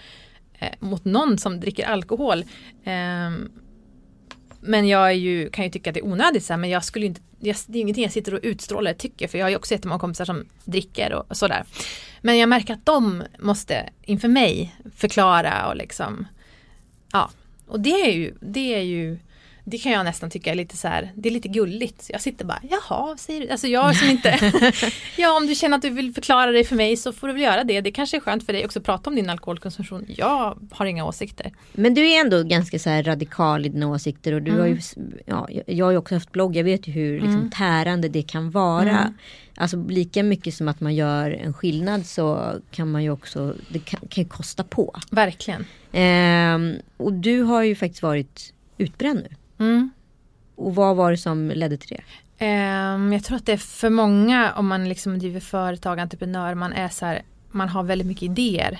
eh, 0.59 0.69
mot 0.79 1.05
någon 1.05 1.37
som 1.37 1.59
dricker 1.59 1.85
alkohol. 1.85 2.43
Eh, 2.83 3.29
men 4.61 4.87
jag 4.87 5.15
ju, 5.15 5.49
kan 5.49 5.65
ju 5.65 5.71
tycka 5.71 5.89
att 5.89 5.93
det 5.93 5.99
är 5.99 6.05
onödigt 6.05 6.45
så 6.45 6.53
här, 6.53 6.57
men 6.57 6.69
jag 6.69 6.83
skulle 6.83 7.05
inte, 7.05 7.21
jag, 7.39 7.55
det 7.67 7.77
är 7.77 7.81
ingenting 7.81 8.03
jag 8.03 8.13
sitter 8.13 8.33
och 8.33 8.39
utstrålar 8.43 8.93
tycker 8.93 9.27
för 9.27 9.37
jag 9.37 9.45
har 9.45 9.49
ju 9.49 9.55
också 9.55 9.73
jättemånga 9.73 9.99
kompisar 9.99 10.25
som 10.25 10.45
dricker 10.65 11.13
och, 11.13 11.25
och 11.29 11.37
sådär. 11.37 11.63
Men 12.21 12.37
jag 12.37 12.49
märker 12.49 12.73
att 12.73 12.85
de 12.85 13.23
måste 13.39 13.89
inför 14.01 14.27
mig 14.27 14.75
förklara 14.95 15.67
och 15.67 15.75
liksom 15.75 16.27
Ja, 17.11 17.29
och 17.67 17.79
det 17.79 18.01
är 18.01 18.11
ju, 18.11 18.33
det 18.41 18.75
är 18.75 18.81
ju 18.81 19.19
det 19.69 19.77
kan 19.77 19.91
jag 19.91 20.05
nästan 20.05 20.29
tycka 20.29 20.51
är 20.51 20.55
lite 20.55 20.77
så 20.77 20.87
här, 20.87 21.11
det 21.15 21.29
är 21.29 21.33
lite 21.33 21.47
gulligt. 21.47 22.05
Jag 22.09 22.21
sitter 22.21 22.45
bara, 22.45 22.61
jaha, 22.69 23.17
säger 23.17 23.41
du? 23.41 23.49
Alltså 23.49 23.67
jag 23.67 23.95
som 23.95 24.09
inte, 24.09 24.39
ja 25.17 25.37
om 25.37 25.47
du 25.47 25.55
känner 25.55 25.77
att 25.77 25.81
du 25.81 25.89
vill 25.89 26.13
förklara 26.13 26.51
dig 26.51 26.63
för 26.63 26.75
mig 26.75 26.97
så 26.97 27.13
får 27.13 27.27
du 27.27 27.33
väl 27.33 27.43
göra 27.43 27.63
det. 27.63 27.81
Det 27.81 27.91
kanske 27.91 28.17
är 28.17 28.21
skönt 28.21 28.45
för 28.45 28.53
dig 28.53 28.65
också 28.65 28.79
att 28.79 28.85
prata 28.85 29.09
om 29.09 29.15
din 29.15 29.29
alkoholkonsumtion. 29.29 30.05
Jag 30.07 30.57
har 30.71 30.85
inga 30.85 31.05
åsikter. 31.05 31.51
Men 31.73 31.93
du 31.93 32.11
är 32.11 32.21
ändå 32.21 32.43
ganska 32.43 32.79
så 32.79 32.89
radikal 32.89 33.65
i 33.65 33.69
dina 33.69 33.87
åsikter 33.87 34.33
och 34.33 34.41
du 34.41 34.51
mm. 34.51 34.61
har 34.61 34.67
ju, 34.67 34.79
ja, 35.25 35.49
jag 35.67 35.85
har 35.85 35.91
ju 35.91 35.97
också 35.97 36.15
haft 36.15 36.31
blogg, 36.31 36.55
jag 36.55 36.63
vet 36.63 36.87
ju 36.87 36.91
hur 36.91 37.13
liksom, 37.13 37.35
mm. 37.35 37.49
tärande 37.49 38.09
det 38.09 38.21
kan 38.21 38.51
vara. 38.51 38.99
Mm. 38.99 39.13
Alltså 39.55 39.77
lika 39.77 40.23
mycket 40.23 40.53
som 40.53 40.67
att 40.67 40.81
man 40.81 40.95
gör 40.95 41.31
en 41.31 41.53
skillnad 41.53 42.05
så 42.05 42.55
kan 42.71 42.91
man 42.91 43.03
ju 43.03 43.11
också, 43.11 43.55
det 43.69 43.79
kan, 43.79 43.99
kan 44.09 44.25
kosta 44.25 44.63
på. 44.63 44.95
Verkligen. 45.11 45.65
Ehm, 45.91 46.73
och 46.97 47.13
du 47.13 47.41
har 47.41 47.63
ju 47.63 47.75
faktiskt 47.75 48.01
varit 48.01 48.53
utbränd 48.77 49.19
nu. 49.29 49.35
Mm. 49.59 49.89
Och 50.55 50.75
vad 50.75 50.95
var 50.95 51.11
det 51.11 51.17
som 51.17 51.49
ledde 51.49 51.77
till 51.77 51.97
det? 51.97 52.03
Um, 52.45 53.13
jag 53.13 53.23
tror 53.23 53.37
att 53.37 53.45
det 53.45 53.53
är 53.53 53.57
för 53.57 53.89
många 53.89 54.53
om 54.53 54.67
man 54.67 54.89
liksom 54.89 55.19
driver 55.19 55.39
företag, 55.39 55.99
entreprenör, 55.99 56.55
man 56.55 56.73
är 56.73 56.89
så 56.89 57.05
här, 57.05 57.21
man 57.51 57.69
har 57.69 57.83
väldigt 57.83 58.07
mycket 58.07 58.23
idéer. 58.23 58.79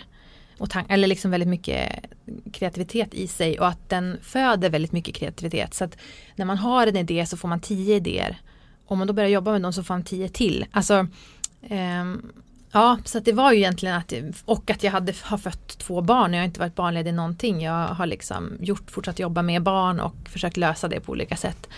Och 0.58 0.76
eller 0.89 1.08
liksom 1.08 1.32
väldigt 1.32 1.50
mycket 1.50 2.06
kreativitet 2.54 3.13
i 3.13 3.28
sig 3.28 3.60
och 3.60 3.68
att 3.68 3.89
den 3.89 4.18
föder 4.22 4.70
väldigt 4.70 4.92
mycket 4.92 5.15
kreativitet. 5.15 5.74
Så 5.74 5.84
att 5.84 5.98
när 6.36 6.46
man 6.46 6.58
har 6.58 6.88
en 6.88 6.98
idé 6.98 7.26
så 7.26 7.38
får 7.38 7.48
man 7.48 7.60
tio 7.60 7.96
idéer. 7.96 8.42
Om 8.86 8.98
man 8.98 9.08
då 9.08 9.13
börjar 9.13 9.30
jobba 9.30 9.52
med 9.52 9.62
dem 9.62 9.74
så 9.74 9.84
får 9.84 9.94
man 9.94 10.04
tio 10.04 10.30
till. 10.30 10.65
Alltså, 10.72 11.08
um, 11.70 12.32
Ja, 12.72 12.98
så 13.06 13.20
det 13.20 13.32
var 13.32 13.52
ju 13.52 13.58
egentligen 13.58 13.96
att, 13.96 14.14
och 14.46 14.70
att 14.70 14.84
jag 14.84 14.92
hade, 14.92 15.14
har 15.22 15.38
fött 15.38 15.78
två 15.78 16.02
barn, 16.02 16.34
jag 16.34 16.40
har 16.40 16.46
inte 16.46 16.60
varit 16.60 16.76
barnledig 16.76 17.14
någonting. 17.14 17.62
Jag 17.62 17.88
har 17.88 18.06
liksom 18.06 18.58
gjort, 18.60 18.92
fortsatt 18.92 19.20
jobba 19.20 19.42
med 19.42 19.64
barn 19.64 20.00
och 20.00 20.16
försökt 20.30 20.58
lösa 20.58 20.88
det 20.88 21.00
på 21.00 21.12
olika 21.12 21.36
sätt. 21.36 21.70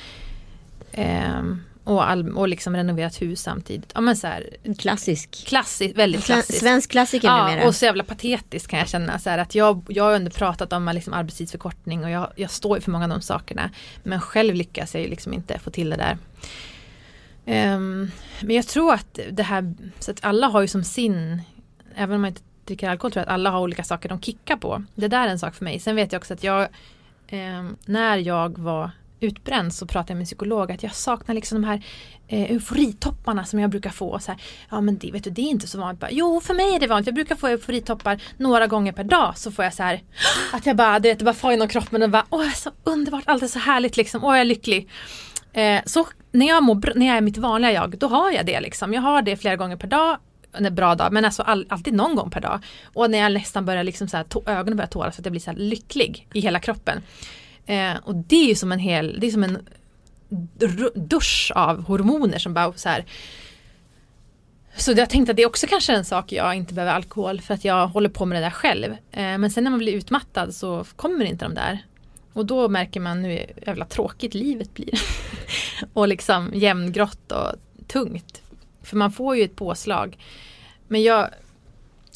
Ehm, 0.92 1.64
och, 1.84 2.10
all, 2.10 2.32
och 2.32 2.48
liksom 2.48 2.76
renoverat 2.76 3.22
hus 3.22 3.42
samtidigt. 3.42 3.92
Ja 3.94 4.02
men 4.02 4.16
så 4.16 4.28
här, 4.28 4.50
Klassisk. 4.80 5.46
Klassisk, 5.48 5.98
väldigt 5.98 6.24
klassisk. 6.24 6.60
Svensk 6.60 6.92
klassiker 6.92 7.28
ja, 7.28 7.48
numera. 7.48 7.68
och 7.68 7.76
så 7.76 7.86
jävla 7.86 8.04
patetiskt 8.04 8.68
kan 8.68 8.80
jag 8.80 8.90
känna. 8.90 9.20
Så 9.20 9.30
här, 9.30 9.38
att 9.38 9.56
jag, 9.56 9.86
jag 9.90 10.04
har 10.04 10.14
ändå 10.14 10.32
pratat 10.32 10.74
om 10.74 10.92
liksom 10.94 11.14
arbetstidsförkortning 11.14 12.04
och 12.04 12.10
jag, 12.10 12.28
jag 12.36 12.52
står 12.52 12.80
för 12.80 12.92
många 12.92 13.06
av 13.06 13.10
de 13.10 13.22
sakerna. 13.22 13.70
Men 14.04 14.22
själv 14.22 14.56
lyckas 14.56 14.94
jag 14.94 15.04
ju 15.04 15.10
liksom 15.10 15.34
inte 15.34 15.60
få 15.60 15.70
till 15.70 15.90
det 15.90 15.96
där. 15.96 16.18
Um, 17.46 18.12
men 18.42 18.56
jag 18.56 18.68
tror 18.68 18.94
att 18.94 19.20
det 19.32 19.44
här, 19.44 19.74
så 20.00 20.12
att 20.12 20.24
alla 20.24 20.48
har 20.48 20.62
ju 20.62 20.68
som 20.68 20.84
sin, 20.84 21.42
även 21.96 22.16
om 22.16 22.22
man 22.22 22.28
inte 22.28 22.42
dricker 22.66 22.90
alkohol, 22.90 23.12
tror 23.12 23.22
jag 23.22 23.28
att 23.28 23.34
alla 23.34 23.50
har 23.50 23.60
olika 23.60 23.84
saker 23.84 24.10
de 24.10 24.22
kickar 24.22 24.58
på. 24.58 24.84
Det 24.96 25.08
där 25.08 25.28
är 25.28 25.32
en 25.32 25.40
sak 25.40 25.56
för 25.56 25.66
mig. 25.66 25.80
Sen 25.80 25.96
vet 25.96 26.12
jag 26.12 26.20
också 26.20 26.34
att 26.34 26.44
jag, 26.44 26.68
um, 27.32 27.78
när 27.86 28.18
jag 28.18 28.58
var 28.58 28.92
utbränd 29.20 29.74
så 29.74 29.86
pratade 29.86 30.12
jag 30.12 30.16
med 30.16 30.22
en 30.22 30.26
psykolog 30.26 30.72
att 30.72 30.84
jag 30.84 30.96
saknar 30.96 31.36
liksom 31.36 31.62
de 31.62 31.68
här 31.68 31.86
eh, 32.28 32.52
euforitopparna 32.52 33.46
som 33.46 33.60
jag 33.60 33.70
brukar 33.70 33.90
få. 33.90 34.20
Så 34.20 34.32
här, 34.32 34.42
ja 34.70 34.82
men 34.82 34.98
det, 34.98 35.12
vet 35.12 35.24
du, 35.24 35.30
det 35.30 35.42
är 35.42 35.50
inte 35.50 35.68
så 35.68 35.80
vanligt. 35.80 36.00
Bara, 36.00 36.12
jo 36.12 36.42
för 36.42 36.54
mig 36.54 36.76
är 36.76 36.80
det 36.80 36.88
vanligt. 36.88 37.08
Jag 37.08 37.16
brukar 37.16 37.36
få 37.36 37.48
euforitoppar 37.48 38.22
några 38.38 38.68
gånger 38.68 38.92
per 38.92 39.04
dag. 39.04 39.38
Så 39.38 39.52
får 39.52 39.66
jag 39.66 39.74
så 39.74 39.84
här 39.84 40.04
att 40.54 40.66
jag 40.66 40.76
bara, 40.76 41.00
det 41.00 41.22
bara 41.22 41.34
far 41.34 41.52
genom 41.52 41.68
kroppen 41.68 42.04
och 42.04 42.10
bara 42.10 42.26
åh 42.30 42.52
så 42.52 42.72
underbart, 42.84 43.24
allt 43.26 43.44
är 43.44 43.48
så 43.48 43.60
härligt 43.60 43.98
liksom. 43.98 44.24
Åh 44.24 44.34
jag 44.34 44.42
är 44.42 44.46
lycklig. 44.46 44.90
Eh, 45.54 45.82
så 45.86 46.08
när 46.32 46.48
jag, 46.48 46.64
mår, 46.64 46.94
när 46.96 47.08
jag 47.08 47.18
är 47.18 47.22
mitt 47.22 47.38
vanliga 47.38 47.72
jag, 47.72 47.98
då 47.98 48.08
har 48.08 48.32
jag 48.32 48.46
det 48.46 48.62
liksom. 48.62 48.94
Jag 48.94 49.02
har 49.02 49.22
det 49.22 49.38
flera 49.38 49.56
gånger 49.56 49.76
per 49.76 49.88
dag 49.88 50.18
en 50.54 50.76
bra 50.76 50.96
dag, 50.96 51.14
men 51.14 51.26
alltså 51.26 51.44
all, 51.44 51.66
alltid 51.70 51.94
någon 51.94 52.16
gång 52.16 52.30
per 52.30 52.42
dag. 52.42 52.60
Och 52.84 53.12
när 53.12 53.18
jag 53.18 53.34
nästan 53.34 53.66
börjar 53.66 53.84
liksom 53.84 54.08
så 54.08 54.18
här, 54.18 54.24
to, 54.24 54.42
ögonen 54.46 54.78
börjar 54.78 54.90
tåras 54.90 55.16
så 55.16 55.22
att 55.22 55.26
jag 55.26 55.32
blir 55.32 55.42
så 55.42 55.52
lycklig 55.52 56.28
i 56.34 56.40
hela 56.40 56.60
kroppen. 56.60 57.02
Eh, 57.66 57.94
och 58.04 58.16
det 58.16 58.36
är 58.36 58.48
ju 58.48 58.56
som 58.56 58.72
en 58.72 58.80
hel, 58.80 59.20
det 59.20 59.28
är 59.28 59.32
som 59.32 59.44
en 59.44 59.58
dusch 60.96 61.52
av 61.56 61.84
hormoner 61.84 62.38
som 62.38 62.54
bara 62.54 62.74
så 62.74 62.90
här 62.90 63.06
så 64.76 64.92
jag 64.92 65.10
tänkte 65.10 65.32
att 65.32 65.36
det 65.36 65.44
är 65.44 65.48
också 65.48 65.68
kanske 65.68 65.94
en 65.94 66.06
sak 66.06 66.32
jag 66.32 66.56
inte 66.56 66.74
behöver 66.74 66.94
alkohol 66.94 67.42
för 67.42 67.54
att 67.54 67.66
jag 67.66 67.88
håller 67.88 68.10
på 68.10 68.26
med 68.26 68.42
det 68.42 68.46
där 68.46 68.52
själv. 68.52 68.92
Eh, 68.92 69.38
men 69.38 69.52
sen 69.52 69.64
när 69.64 69.72
man 69.72 69.80
blir 69.80 69.94
utmattad 69.94 70.54
så 70.54 70.86
kommer 70.96 71.26
inte 71.26 71.46
de 71.46 71.56
där. 71.56 71.80
Och 72.34 72.46
då 72.46 72.70
märker 72.70 73.00
man 73.00 73.24
hur 73.24 73.46
jävla 73.66 73.86
tråkigt 73.86 74.34
livet 74.34 74.74
blir. 74.74 75.02
och 75.94 76.08
liksom 76.08 76.52
jämngrått 76.54 77.32
och 77.32 77.56
tungt. 77.88 78.42
För 78.82 78.98
man 78.98 79.12
får 79.12 79.36
ju 79.36 79.44
ett 79.44 79.56
påslag. 79.56 80.18
Men 80.88 81.04
jag, 81.04 81.30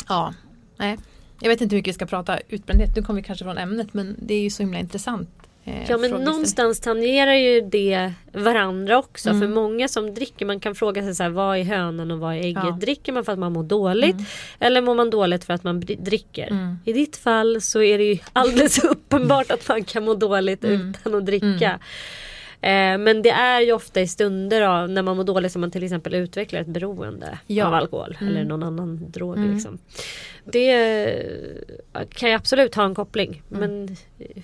ja, 0.08 0.34
nej. 0.78 0.98
Jag 1.40 1.50
vet 1.50 1.62
inte 1.62 1.76
hur 1.76 1.80
mycket 1.80 1.90
vi 1.90 1.96
ska 1.96 2.06
prata 2.06 2.40
utbrändhet. 2.50 2.96
Nu 2.96 3.02
kommer 3.02 3.22
vi 3.22 3.28
kanske 3.28 3.46
från 3.46 3.58
ämnet 3.58 3.94
men 3.94 4.16
det 4.20 4.34
är 4.34 4.42
ju 4.42 4.50
så 4.50 4.64
himla 4.64 4.80
intressant. 4.80 5.30
Eh, 5.68 5.90
ja 5.90 5.98
men 5.98 6.12
någonstans 6.12 6.80
tangerar 6.80 7.34
ju 7.34 7.62
det 7.62 8.14
varandra 8.34 8.98
också. 8.98 9.30
Mm. 9.30 9.42
För 9.42 9.48
många 9.48 9.88
som 9.88 10.14
dricker, 10.14 10.46
man 10.46 10.60
kan 10.60 10.76
fråga 10.76 11.02
sig 11.02 11.16
så 11.16 11.24
här, 11.24 11.30
vad 11.30 11.58
är 11.58 11.64
hönan 11.64 12.12
och 12.12 12.20
vad 12.20 12.34
är 12.34 12.40
ägget? 12.40 12.64
Ja. 12.64 12.78
Dricker 12.82 13.14
man 13.14 13.26
för 13.26 13.32
att 13.32 13.40
man 13.40 13.54
mår 13.54 13.64
dåligt? 13.64 14.14
Mm. 14.14 14.26
Eller 14.60 14.82
mår 14.82 14.96
man 14.96 15.10
dåligt 15.10 15.44
för 15.44 15.54
att 15.54 15.64
man 15.64 15.80
dricker? 15.80 16.48
Mm. 16.48 16.78
I 16.86 16.94
ditt 16.94 17.18
fall 17.18 17.62
så 17.62 17.82
är 17.82 17.98
det 17.98 18.04
ju 18.04 18.18
alldeles 18.34 18.84
uppenbart 18.84 19.52
att 19.52 19.68
man 19.68 19.84
kan 19.84 20.06
må 20.06 20.14
dåligt 20.14 20.64
mm. 20.64 20.90
utan 20.90 21.16
att 21.16 21.26
dricka. 21.26 21.80
Mm. 22.62 23.00
Eh, 23.02 23.06
men 23.06 23.22
det 23.22 23.30
är 23.30 23.62
ju 23.62 23.72
ofta 23.72 24.02
i 24.02 24.08
stunder 24.08 24.62
av 24.62 24.90
när 24.90 25.02
man 25.02 25.18
mår 25.18 25.24
dåligt 25.24 25.52
som 25.52 25.62
man 25.62 25.72
till 25.72 25.84
exempel 25.84 26.14
utvecklar 26.14 26.62
ett 26.62 26.68
beroende 26.68 27.40
ja. 27.48 27.66
av 27.66 27.74
alkohol 27.74 28.18
eller 28.22 28.42
mm. 28.42 28.48
någon 28.48 28.64
annan 28.64 29.12
drog. 29.12 29.40
Liksom. 29.54 29.78
Det 30.44 30.72
eh, 31.94 32.02
kan 32.10 32.30
ju 32.30 32.36
absolut 32.36 32.76
ha 32.76 32.86
en 32.86 32.96
koppling. 32.96 33.42
Men 33.50 33.96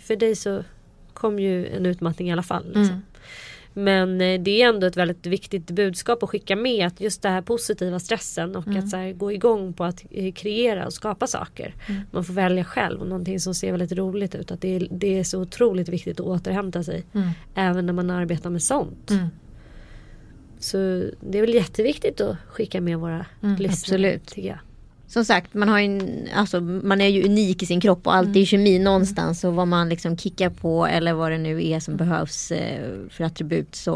för 0.03 0.15
dig 0.15 0.35
så 0.35 0.63
kom 1.21 1.39
ju 1.39 1.67
en 1.67 1.85
utmattning 1.85 2.29
i 2.29 2.31
alla 2.31 2.43
fall. 2.43 2.65
Liksom. 2.65 2.83
Mm. 2.83 3.01
Men 3.73 4.21
eh, 4.21 4.41
det 4.41 4.61
är 4.61 4.69
ändå 4.69 4.87
ett 4.87 4.97
väldigt 4.97 5.25
viktigt 5.25 5.71
budskap 5.71 6.23
att 6.23 6.29
skicka 6.29 6.55
med 6.55 6.87
att 6.87 7.01
just 7.01 7.21
det 7.21 7.29
här 7.29 7.41
positiva 7.41 7.99
stressen 7.99 8.55
och 8.55 8.67
mm. 8.67 8.79
att 8.79 8.89
så 8.89 8.97
här, 8.97 9.13
gå 9.13 9.31
igång 9.31 9.73
på 9.73 9.83
att 9.83 10.05
eh, 10.11 10.33
kreera 10.33 10.85
och 10.85 10.93
skapa 10.93 11.27
saker. 11.27 11.75
Mm. 11.87 12.01
Man 12.11 12.23
får 12.23 12.33
välja 12.33 12.63
själv 12.63 13.01
och 13.01 13.07
någonting 13.07 13.39
som 13.39 13.55
ser 13.55 13.71
väldigt 13.71 13.91
roligt 13.91 14.35
ut. 14.35 14.51
Att 14.51 14.61
det 14.61 14.75
är, 14.75 14.87
det 14.91 15.19
är 15.19 15.23
så 15.23 15.41
otroligt 15.41 15.89
viktigt 15.89 16.19
att 16.19 16.25
återhämta 16.25 16.83
sig. 16.83 17.03
Mm. 17.13 17.29
Även 17.55 17.85
när 17.85 17.93
man 17.93 18.09
arbetar 18.09 18.49
med 18.49 18.63
sånt. 18.63 19.09
Mm. 19.09 19.27
Så 20.59 20.77
det 21.19 21.37
är 21.37 21.41
väl 21.41 21.53
jätteviktigt 21.53 22.21
att 22.21 22.37
skicka 22.47 22.81
med 22.81 22.99
våra 22.99 23.25
mm, 23.43 23.55
lyssnare. 23.55 23.71
Absolut 23.71 24.37
som 25.11 25.25
sagt, 25.25 25.53
man, 25.53 25.69
har 25.69 25.79
en, 25.79 26.27
alltså, 26.35 26.61
man 26.61 27.01
är 27.01 27.07
ju 27.07 27.23
unik 27.23 27.63
i 27.63 27.65
sin 27.65 27.81
kropp 27.81 28.07
och 28.07 28.15
allt 28.15 28.27
mm. 28.27 28.41
är 28.41 28.45
kemi 28.45 28.79
någonstans. 28.79 29.43
Och 29.43 29.53
vad 29.53 29.67
man 29.67 29.89
liksom 29.89 30.17
kickar 30.17 30.49
på 30.49 30.85
eller 30.85 31.13
vad 31.13 31.31
det 31.31 31.37
nu 31.37 31.67
är 31.67 31.79
som 31.79 31.97
behövs 31.97 32.51
eh, 32.51 32.89
för 33.09 33.23
attribut. 33.23 33.75
Så 33.75 33.91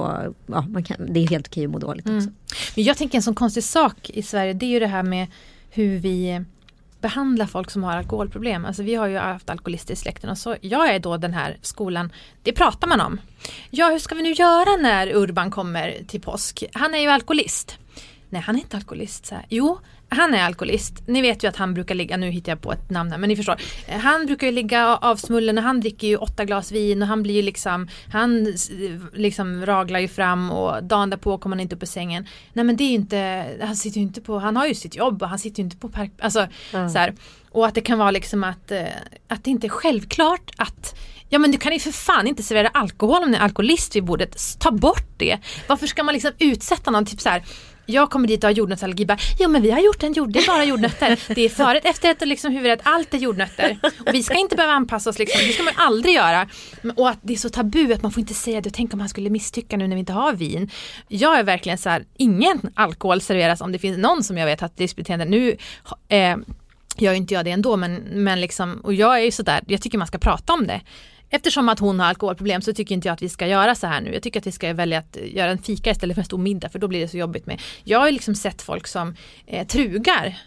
ja, 0.48 0.66
man 0.70 0.84
kan, 0.84 1.14
det 1.14 1.20
är 1.20 1.28
helt 1.28 1.48
okej 1.48 1.66
att 1.66 1.72
må 1.72 1.80
dåligt 1.80 2.06
mm. 2.06 2.18
också. 2.18 2.30
Men 2.76 2.84
jag 2.84 2.98
tänker 2.98 3.18
en 3.18 3.22
sån 3.22 3.36
konstig 3.36 3.64
sak 3.64 4.10
i 4.10 4.22
Sverige. 4.22 4.54
Det 4.54 4.66
är 4.66 4.70
ju 4.70 4.80
det 4.80 4.88
här 4.88 5.04
med 5.04 5.28
hur 5.70 6.00
vi 6.00 6.42
behandla 7.02 7.48
folk 7.48 7.72
som 7.72 7.84
har 7.84 7.98
alkoholproblem. 7.98 8.66
Alltså 8.66 8.84
vi 8.84 8.96
har 8.96 9.08
ju 9.08 9.18
haft 9.18 9.50
alkoholister 9.50 9.94
i 9.94 9.98
släkten 9.98 10.30
och 10.30 10.38
så 10.38 10.56
jag 10.62 10.96
är 10.96 11.00
då 11.00 11.18
den 11.18 11.34
här 11.34 11.58
skolan, 11.62 12.12
det 12.44 12.54
pratar 12.54 12.88
man 12.88 13.02
om. 13.02 13.22
Ja, 13.70 13.90
hur 13.90 14.00
ska 14.00 14.16
vi 14.16 14.22
nu 14.22 14.32
göra 14.32 14.76
när 14.82 15.16
Urban 15.16 15.52
kommer 15.52 15.98
till 16.08 16.22
påsk? 16.22 16.64
Han 16.74 16.94
är 16.94 17.00
ju 17.00 17.08
alkoholist. 17.08 17.78
Nej, 18.30 18.42
han 18.42 18.56
är 18.56 18.60
inte 18.60 18.78
alkoholist. 18.78 19.26
Så 19.26 19.36
här. 19.36 19.46
Jo, 19.50 19.80
han 20.16 20.34
är 20.34 20.44
alkoholist. 20.44 21.04
Ni 21.06 21.22
vet 21.22 21.44
ju 21.44 21.48
att 21.48 21.56
han 21.56 21.74
brukar 21.74 21.96
ligga, 21.96 22.18
nu 22.18 22.30
hittar 22.30 22.52
jag 22.52 22.62
på 22.62 22.72
ett 22.72 22.90
namn 22.90 23.12
här, 23.12 23.18
men 23.18 23.30
ni 23.30 23.36
förstår. 23.36 23.56
Han 23.90 24.26
brukar 24.26 24.48
ju 24.48 24.54
ligga 24.54 24.98
avsmullen 24.98 25.58
och 25.58 25.64
han 25.64 25.80
dricker 25.80 26.08
ju 26.08 26.18
åtta 26.18 26.46
glas 26.46 26.72
vin 26.72 27.02
och 27.02 27.08
han 27.08 27.24
blir 27.24 27.34
ju 27.34 27.42
liksom, 27.42 27.88
han 28.12 28.54
liksom 29.14 29.66
raglar 29.66 30.00
ju 30.00 30.08
fram 30.08 30.52
och 30.52 30.84
dagen 30.84 31.10
därpå 31.10 31.38
kommer 31.38 31.56
han 31.56 31.62
inte 31.62 31.76
upp 31.76 31.84
ur 31.84 31.88
sängen. 31.88 32.28
Nej 32.54 32.66
men 32.66 32.76
det 32.76 32.84
är 32.84 32.90
ju 32.90 32.96
inte, 32.96 33.46
han 33.62 33.76
sitter 33.76 33.98
ju 33.98 34.04
inte 34.04 34.22
på, 34.22 34.40
han 34.40 34.58
har 34.58 34.66
ju 34.66 34.76
sitt 34.76 34.96
jobb 34.96 35.24
och 35.24 35.30
han 35.30 35.40
sitter 35.40 35.60
ju 35.60 35.64
inte 35.64 35.78
på 35.78 35.90
park, 35.90 36.12
alltså 36.20 36.48
mm. 36.74 36.90
så 36.90 36.98
här. 36.98 37.14
Och 37.52 37.66
att 37.66 37.76
det 37.76 37.82
kan 37.82 37.98
vara 37.98 38.12
liksom 38.12 38.44
att, 38.44 38.72
eh, 38.72 38.84
att 39.28 39.44
det 39.44 39.50
inte 39.50 39.68
är 39.68 39.70
självklart 39.70 40.52
att 40.58 40.96
Ja 41.30 41.40
men 41.40 41.52
du 41.52 41.58
kan 41.58 41.74
ju 41.74 41.80
för 41.80 41.92
fan 41.92 42.28
inte 42.28 42.44
servera 42.44 42.68
alkohol 42.68 43.24
om 43.24 43.32
du 43.32 43.38
är 43.38 43.42
alkoholist 43.42 43.96
vid 43.96 44.04
bordet. 44.04 44.38
Ta 44.60 44.72
bort 44.72 45.08
det. 45.18 45.38
Varför 45.68 45.88
ska 45.88 46.04
man 46.04 46.14
liksom 46.14 46.32
utsätta 46.40 46.92
någon 46.92 47.06
typ 47.06 47.22
så 47.22 47.30
här 47.30 47.44
jag 47.86 48.10
kommer 48.10 48.28
dit 48.28 48.44
och 48.44 48.48
har 48.48 48.54
jordnötsallergi. 48.54 49.06
Bara, 49.06 49.18
jo 49.40 49.50
men 49.50 49.62
vi 49.62 49.72
har 49.72 49.80
gjort 49.80 50.04
en 50.04 50.14
jord, 50.14 50.32
det 50.32 50.40
är 50.40 50.48
bara 50.48 50.66
jordnötter. 50.66 51.20
Det 51.36 51.42
är 51.42 51.50
förrätt, 51.50 51.86
efterrätt 51.86 52.22
och 52.22 52.28
liksom 52.28 52.52
huvudrätt. 52.52 52.80
Allt 52.84 53.14
är 53.14 53.18
jordnötter. 53.18 53.78
Och 54.08 54.14
vi 54.14 54.24
ska 54.24 54.38
inte 54.38 54.56
behöva 54.56 54.74
anpassa 54.74 55.10
oss 55.10 55.20
liksom. 55.20 55.42
Det 55.48 55.54
ska 55.54 55.64
man 55.64 55.74
aldrig 55.78 56.16
göra. 56.16 56.48
Och 56.96 57.10
att 57.10 57.20
det 57.22 57.34
är 57.34 57.38
så 57.38 57.50
tabu 57.50 57.94
att 57.94 58.02
man 58.02 58.12
får 58.12 58.22
inte 58.22 58.34
säga 58.34 58.62
det. 58.62 58.70
Tänk 58.70 58.94
om 58.94 59.00
han 59.00 59.10
skulle 59.10 59.30
misstycka 59.30 59.78
nu 59.78 59.88
när 59.88 59.96
vi 59.96 60.00
inte 60.00 60.14
har 60.14 60.34
vin. 60.34 60.70
Jag 61.08 61.40
är 61.40 61.44
verkligen 61.44 61.78
så 61.78 61.90
här, 61.90 62.06
ingen 62.18 62.62
alkohol 62.76 63.22
serveras 63.22 63.62
om 63.62 63.72
det 63.72 63.80
finns 63.80 63.98
någon 63.98 64.24
som 64.24 64.38
jag 64.38 64.46
vet 64.46 64.62
har 64.62 64.68
ett 64.68 64.80
riskbeteende. 64.80 65.26
Nu 65.26 65.58
eh, 66.08 66.38
gör 66.98 67.14
inte 67.14 67.34
jag 67.34 67.46
det 67.46 67.52
ändå 67.52 67.78
men, 67.78 67.96
men 67.96 68.42
liksom, 68.42 68.82
och 68.84 68.94
jag 68.94 69.20
är 69.20 69.24
ju 69.24 69.32
sådär, 69.32 69.64
jag 69.68 69.82
tycker 69.82 69.98
man 69.98 70.08
ska 70.08 70.18
prata 70.18 70.54
om 70.54 70.68
det. 70.68 70.82
Eftersom 71.30 71.70
att 71.70 71.80
hon 71.80 72.00
har 72.00 72.08
alkoholproblem 72.08 72.62
så 72.62 72.74
tycker 72.74 72.96
inte 72.96 73.08
jag 73.08 73.14
att 73.14 73.22
vi 73.22 73.30
ska 73.30 73.48
göra 73.48 73.76
så 73.76 73.88
här 73.88 74.02
nu. 74.02 74.14
Jag 74.14 74.24
tycker 74.24 74.40
att 74.40 74.48
vi 74.48 74.52
ska 74.52 74.74
välja 74.74 75.00
att 75.00 75.18
göra 75.24 75.52
en 75.52 75.58
fika 75.58 75.92
istället 75.92 76.16
för 76.16 76.22
en 76.22 76.26
stor 76.26 76.38
middag 76.38 76.70
för 76.70 76.80
då 76.80 76.88
blir 76.88 77.00
det 77.00 77.08
så 77.08 77.18
jobbigt 77.18 77.46
med. 77.46 77.62
Jag 77.84 78.00
har 78.00 78.12
liksom 78.12 78.36
sett 78.36 78.62
folk 78.62 78.88
som 78.88 79.16
eh, 79.46 79.68
trugar 79.68 80.38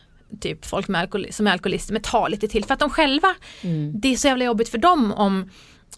typ 0.40 0.64
folk 0.64 0.88
med 0.88 1.00
alkohol, 1.00 1.26
som 1.30 1.46
är 1.46 1.52
alkoholister 1.52 1.92
men 1.92 2.02
tar 2.02 2.28
lite 2.28 2.48
till 2.48 2.64
för 2.64 2.74
att 2.74 2.80
de 2.80 2.90
själva, 2.90 3.34
mm. 3.60 4.00
det 4.00 4.08
är 4.08 4.16
så 4.16 4.26
jävla 4.26 4.44
jobbigt 4.44 4.68
för 4.68 4.78
dem 4.78 5.12
om, 5.12 5.50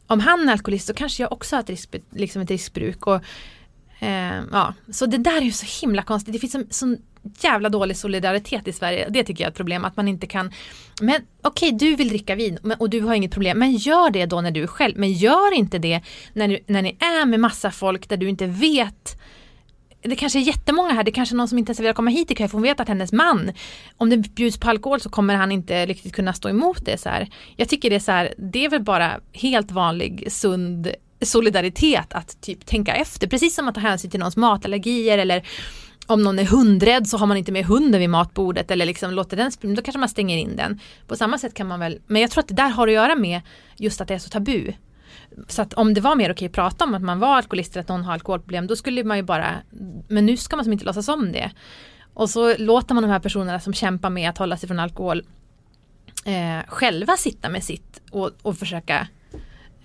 om 0.07 0.21
han 0.21 0.49
är 0.49 0.53
alkoholist 0.53 0.87
så 0.87 0.95
kanske 0.95 1.23
jag 1.23 1.33
också 1.33 1.57
har 1.57 1.61
ett, 1.61 1.71
risk, 1.71 1.95
liksom 2.11 2.43
ett 2.43 2.51
riskbruk. 2.51 3.07
Och, 3.07 3.21
eh, 3.99 4.41
ja. 4.53 4.75
Så 4.93 5.07
det 5.07 5.19
där 5.19 5.37
är 5.37 5.45
ju 5.45 5.53
så 5.53 5.87
himla 5.87 6.03
konstigt. 6.03 6.33
Det 6.33 6.39
finns 6.39 6.55
en 6.55 6.67
sån 6.71 6.99
jävla 7.41 7.69
dålig 7.69 7.97
solidaritet 7.97 8.69
i 8.69 8.73
Sverige. 8.73 9.07
Det 9.11 9.25
tycker 9.25 9.45
jag 9.45 9.47
är 9.47 9.51
ett 9.51 9.57
problem 9.57 9.85
att 9.85 9.97
man 9.97 10.09
inte 10.09 10.27
kan 10.27 10.53
Men 11.01 11.21
okej, 11.43 11.75
okay, 11.75 11.89
du 11.89 11.97
vill 11.97 12.09
dricka 12.09 12.35
vin 12.35 12.59
och 12.79 12.91
du 12.91 13.01
har 13.01 13.15
inget 13.15 13.33
problem. 13.33 13.59
Men 13.59 13.73
gör 13.73 14.11
det 14.11 14.27
då 14.27 14.41
när 14.41 14.51
du 14.51 14.63
är 14.63 14.67
själv. 14.67 14.99
Men 14.99 15.13
gör 15.13 15.55
inte 15.55 15.79
det 15.79 16.01
när, 16.33 16.49
du, 16.49 16.59
när 16.67 16.83
ni 16.83 16.97
är 17.01 17.27
med 17.27 17.41
massa 17.41 17.71
folk 17.71 18.09
där 18.09 18.17
du 18.17 18.29
inte 18.29 18.47
vet 18.47 19.21
det 20.03 20.17
kanske 20.17 20.39
är 20.39 20.41
jättemånga 20.41 20.93
här, 20.93 21.05
det 21.05 21.11
kanske 21.11 21.35
är 21.35 21.37
någon 21.37 21.49
som 21.49 21.59
inte 21.59 21.71
ens 21.71 21.81
vill 21.81 21.95
komma 21.95 22.11
hit 22.11 22.31
ikväll 22.31 22.49
för 22.49 22.53
hon 22.53 22.63
vet 22.63 22.81
att 22.81 22.89
hennes 22.89 23.13
man, 23.13 23.53
om 23.97 24.11
det 24.11 24.17
bjuds 24.17 24.61
på 24.61 24.71
alkohol 24.71 25.01
så 25.01 25.11
kommer 25.11 25.35
han 25.35 25.53
inte 25.53 25.87
riktigt 25.87 26.15
kunna 26.15 26.33
stå 26.33 26.49
emot 26.49 26.85
det. 26.85 27.01
Så 27.01 27.09
här. 27.09 27.29
Jag 27.57 27.69
tycker 27.69 27.91
det 27.91 27.97
är 27.97 28.01
så 28.01 28.13
här, 28.13 28.35
det 28.39 28.65
är 28.65 28.71
väl 28.71 28.83
bara 28.83 29.21
helt 29.33 29.71
vanlig 29.71 30.33
sund 30.33 30.91
solidaritet 31.23 32.13
att 32.13 32.41
typ 32.41 32.67
tänka 32.67 32.95
efter, 32.95 33.27
precis 33.27 33.55
som 33.55 33.69
att 33.69 33.75
ta 33.75 33.81
hänsyn 33.81 34.11
till 34.11 34.21
någons 34.21 34.37
matallergier 34.37 35.19
eller 35.19 35.47
om 36.11 36.23
någon 36.23 36.39
är 36.39 36.45
hundrädd 36.45 37.09
så 37.09 37.17
har 37.17 37.27
man 37.27 37.37
inte 37.37 37.53
med 37.53 37.65
hunden 37.65 38.01
vid 38.01 38.11
matbordet 38.11 38.71
eller 38.71 38.87
liksom 38.87 39.11
låter 39.11 39.37
den 39.37 39.53
springa, 39.53 39.75
då 39.75 39.83
kanske 39.83 39.99
man 39.99 40.09
stänger 40.09 40.37
in 40.37 40.57
den. 40.57 40.81
På 41.07 41.17
samma 41.17 41.39
sätt 41.39 41.55
kan 41.55 41.67
man 41.67 41.81
väl, 41.81 42.01
men 42.07 42.23
jag 42.23 42.31
tror 42.31 42.43
att 42.43 42.49
det 42.49 42.55
där 42.55 42.69
har 42.69 42.89
att 42.89 42.95
göra 42.95 43.15
med 43.15 43.41
just 43.77 44.01
att 44.01 44.09
det 44.09 44.15
är 44.15 44.19
så 44.19 44.31
tabu. 44.31 44.73
Så 45.49 45.63
att 45.63 45.75
om 45.75 45.95
det 45.95 46.01
var 46.01 46.17
mer 46.17 46.33
okej 46.33 46.47
att 46.47 46.53
prata 46.53 46.85
om 46.85 46.95
att 46.95 47.03
man 47.03 47.19
var 47.19 47.37
alkoholist 47.37 47.73
eller 47.73 47.83
att 47.83 47.89
någon 47.89 48.05
har 48.05 48.13
alkoholproblem 48.13 48.67
då 48.67 48.77
skulle 48.77 49.05
man 49.05 49.17
ju 49.17 49.23
bara, 49.23 49.55
men 50.09 50.27
nu 50.27 50.37
ska 50.37 50.57
man 50.57 50.65
som 50.65 50.73
inte 50.73 50.85
låtsas 50.85 51.09
om 51.09 51.33
det. 51.33 51.51
Och 52.15 52.31
så 52.31 52.57
låter 52.57 52.95
man 52.95 53.03
de 53.03 53.11
här 53.11 53.19
personerna 53.19 53.61
som 53.61 53.73
kämpar 53.73 54.11
med 54.11 54.31
att 54.31 54.39
hålla 54.39 54.57
sig 54.57 54.67
från 54.67 54.81
alkohol 54.81 55.23
eh, 56.25 56.67
själva 56.69 57.17
sitta 57.17 57.49
med 57.49 57.65
sitt 57.65 58.03
och, 58.11 58.31
och 58.43 58.59
försöka 58.59 59.09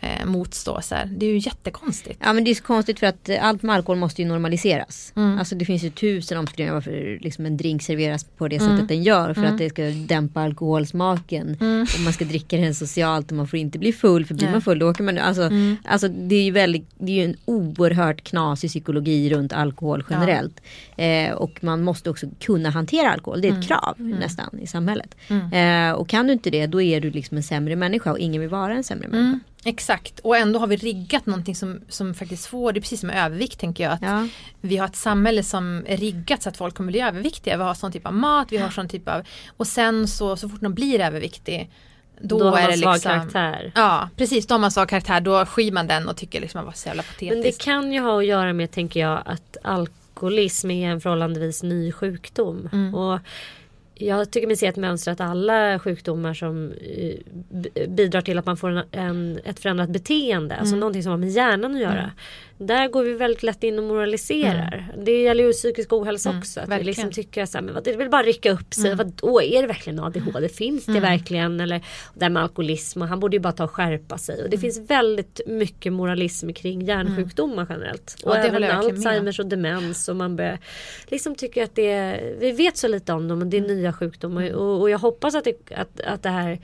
eh, 0.06 0.26
motstå. 0.26 0.82
Så 0.82 0.96
här. 0.96 1.06
Det 1.06 1.26
är 1.26 1.30
ju 1.30 1.38
jättekonstigt. 1.38 2.20
Ja 2.24 2.34
men 2.34 2.44
det 2.44 2.52
är 2.52 2.56
så 2.56 2.63
konstigt 2.63 3.00
för 3.00 3.08
att 3.08 3.30
eh, 3.30 3.46
allt 3.46 3.63
med 3.63 3.76
alkohol 3.76 3.98
måste 3.98 4.22
ju 4.22 4.28
normaliseras. 4.28 5.13
Mm. 5.15 5.39
Alltså 5.39 5.56
det 5.56 5.65
finns 5.65 5.84
ju 5.84 5.89
tusen 5.89 6.38
omskrivningar 6.38 6.74
varför 6.74 7.20
liksom 7.22 7.46
en 7.46 7.58
drink 7.58 7.82
serveras 7.82 8.24
på 8.24 8.48
det 8.48 8.56
mm. 8.56 8.70
sättet 8.70 8.88
den 8.88 9.04
gör. 9.04 9.34
För 9.34 9.41
mm. 9.41 9.54
att 9.54 9.58
det 9.58 9.70
ska 9.70 9.84
dämpa 9.84 10.41
alkoholsmaken. 10.41 11.58
Mm. 11.62 11.82
Och 11.82 12.00
man 12.04 12.13
ska 12.13 12.26
dricka 12.26 12.58
den 12.58 12.76
socialt 12.76 13.32
och 13.32 13.38
man 13.38 13.48
får 13.48 13.60
inte 13.60 13.80
bli 13.80 13.94
full. 13.94 14.26
För 14.26 14.36
blir 14.36 14.52
man 14.52 14.62
full 14.62 14.80
då 14.80 14.89
åker 14.89 15.04
man 15.04 15.18
alltså, 15.18 15.44
mm. 15.44 15.78
alltså 15.86 16.08
det 16.08 16.36
är 16.36 16.44
ju 16.44 16.52
väldigt, 16.52 16.89
det 16.98 17.12
är 17.12 17.15
ju 17.15 17.26
en 17.26 17.36
oerhört 17.46 18.24
knasig 18.24 18.70
psykologi 18.70 19.30
runt 19.30 19.54
alkohol 19.54 20.04
generellt. 20.10 20.62
Ja. 20.96 21.04
Eh, 21.04 21.34
och 21.34 21.63
man 21.63 21.84
måste 21.84 22.10
också 22.10 22.28
kunna 22.39 22.70
hantera 22.70 23.12
alkohol. 23.12 23.41
Det 23.41 23.48
är 23.48 23.52
ett 23.52 23.56
mm. 23.56 23.68
krav 23.68 23.96
nästan 24.00 24.60
i 24.60 24.68
samhället. 24.68 25.15
Eh, 25.30 25.91
och 25.91 26.10
kan 26.10 26.28
du 26.28 26.34
inte 26.34 26.50
det 26.50 26.68
då 26.68 26.82
är 26.82 27.02
du 27.02 27.12
liksom 27.12 27.38
en 27.38 27.44
sämre 27.44 27.76
människa 27.76 28.12
och 28.12 28.20
ingen 28.20 28.41
vill 28.41 28.50
vara 28.50 28.74
en 28.74 28.84
sämre 28.84 29.08
människa. 29.08 29.39
Exakt 29.67 30.19
och 30.19 30.38
ändå 30.38 30.60
har 30.60 30.67
vi 30.67 30.75
riggat 30.75 31.25
någonting 31.25 31.56
som, 31.56 31.82
som 31.89 32.13
faktiskt 32.13 32.45
får, 32.45 32.73
det 32.73 32.80
är 32.80 32.82
precis 32.82 32.99
som 32.99 33.10
övervikt 33.10 33.60
tänker 33.60 33.84
jag. 33.84 33.93
Att 33.93 34.01
ja. 34.01 34.28
Vi 34.62 34.78
har 34.78 34.88
ett 34.88 34.95
samhälle 34.95 35.43
som 35.43 35.84
är 35.88 35.97
riggat 35.97 36.43
så 36.43 36.49
att 36.49 36.58
folk 36.58 36.75
kommer 36.75 36.91
bli 36.91 37.01
överviktiga. 37.01 37.58
Vi 37.58 37.63
har 37.63 37.73
sån 37.73 37.91
typ 37.91 38.06
av 38.06 38.13
mat, 38.13 38.47
vi 38.51 38.58
har 38.58 38.69
sån 38.69 38.89
typ 38.89 39.08
av 39.08 39.21
och 39.58 39.67
sen 39.67 40.08
så, 40.08 40.38
så 40.38 40.49
fort 40.49 40.62
de 40.62 40.73
blir 40.73 40.99
överviktig 40.99 41.69
då, 42.21 42.39
då 42.39 42.56
är 42.56 42.67
det 42.67 42.75
liksom, 42.75 42.99
karaktär. 42.99 43.71
Ja 43.75 44.10
precis, 44.15 44.47
då 44.47 44.54
har 44.54 44.60
man 44.60 44.71
svag 44.71 44.89
karaktär. 44.89 45.21
Då 45.21 45.45
skyr 45.45 45.71
man 45.71 45.88
den 45.88 46.08
och 46.08 46.17
tycker 46.17 46.41
liksom 46.41 46.60
att 46.60 46.63
man 46.63 46.65
var 46.65 46.73
så 46.73 46.88
jävla 46.88 47.04
patetisk. 47.04 47.34
Men 47.34 47.41
det 47.41 47.63
kan 47.63 47.91
ju 47.91 47.99
ha 47.99 48.19
att 48.19 48.25
göra 48.25 48.54
med 48.54 48.71
tänker 48.71 48.99
jag 48.99 49.21
att 49.25 49.58
alkoholism 49.63 50.71
är 50.71 50.89
en 50.89 51.01
förhållandevis 51.01 51.63
ny 51.63 51.91
sjukdom. 51.91 52.69
Mm. 52.73 52.95
Och 52.95 53.19
jag 53.95 54.31
tycker 54.31 54.47
mig 54.47 54.55
se 54.55 54.67
ett 54.67 54.75
mönster 54.75 55.12
att 55.12 55.21
alla 55.21 55.79
sjukdomar 55.79 56.34
som 56.34 56.71
eh, 56.71 57.88
bidrar 57.88 58.21
till 58.21 58.38
att 58.38 58.45
man 58.45 58.58
får 58.58 58.69
en, 58.69 58.84
en 58.91 59.39
ett 59.45 59.60
förändrat 59.60 59.89
beteende, 59.89 60.34
alltså 60.36 60.53
mm. 60.53 60.60
alltså 60.60 60.75
någonting 60.75 61.03
som 61.03 61.12
har 61.12 61.17
med 61.17 61.29
hjärnan 61.29 61.75
att 61.75 61.81
göra. 61.81 62.12
Mm. 62.58 62.68
Där 62.68 62.88
går 62.88 63.04
vi 63.04 63.13
väldigt 63.13 63.44
lätt 63.44 63.63
in 63.63 63.80
och 63.80 63.86
moraliserar. 63.86 64.89
Mm. 64.91 65.06
Det 65.06 65.22
gäller 65.22 65.44
ju 65.44 65.52
psykisk 65.52 65.94
ohälsa 65.94 66.30
mm, 66.30 66.39
också. 66.39 66.60
Att 66.60 66.70
verkligen. 66.70 66.80
vi 66.80 66.86
liksom 66.86 67.12
tycker 67.12 67.46
så 67.46 67.58
här, 67.58 67.65
men 67.65 67.84
det 67.84 67.96
vill 67.96 68.10
bara 68.10 68.24
rycka 68.24 68.52
upp 68.52 68.74
sig. 68.74 68.91
Mm. 68.91 69.12
Vad, 69.22 69.44
är 69.44 69.62
det 69.62 69.68
verkligen 69.68 70.00
ADHD? 70.00 70.50
Finns 70.50 70.86
det 70.86 70.91
mm. 70.91 71.04
verkligen? 71.04 71.60
Eller 71.60 71.82
det 72.13 72.30
med 72.30 72.44
alkoholism. 72.44 73.02
Och 73.02 73.08
han 73.08 73.20
borde 73.20 73.36
ju 73.36 73.39
bara 73.39 73.54
ta 73.54 73.63
och 73.63 73.72
skärpa 73.72 74.18
sig. 74.18 74.36
Och 74.36 74.50
det 74.50 74.56
mm. 74.56 74.62
finns 74.62 74.89
väldigt 74.89 75.41
mycket 75.48 75.94
moralism 75.94 76.50
kring 76.54 76.82
hjärnsjukdomar 76.82 77.68
generellt. 77.70 78.15
Och 78.24 78.36
ja, 78.36 78.38
även 78.38 78.63
Alzheimers 78.63 79.39
och 79.39 79.46
demens. 79.46 80.10
Och 80.10 80.15
man 80.15 80.36
börjar 80.36 80.60
liksom 81.08 81.36
tycker 81.36 81.63
att 81.63 81.76
det 81.76 81.91
är, 81.91 82.36
vi 82.39 82.52
vet 82.52 82.78
så 82.78 82.88
lite 82.88 83.13
om 83.13 83.28
dem 83.28 83.41
och 83.41 83.48
det 83.48 83.58
är 83.58 83.63
mm. 83.63 83.78
nya 83.78 83.94
sjukdomar. 83.94 84.54
Och, 84.54 84.82
och 84.82 84.89
jag 84.89 85.00
hoppas 85.00 85.36
att 85.36 85.44
det, 85.44 85.72
att, 85.72 86.02
att 86.02 86.24
det 86.24 86.30
här 86.30 86.60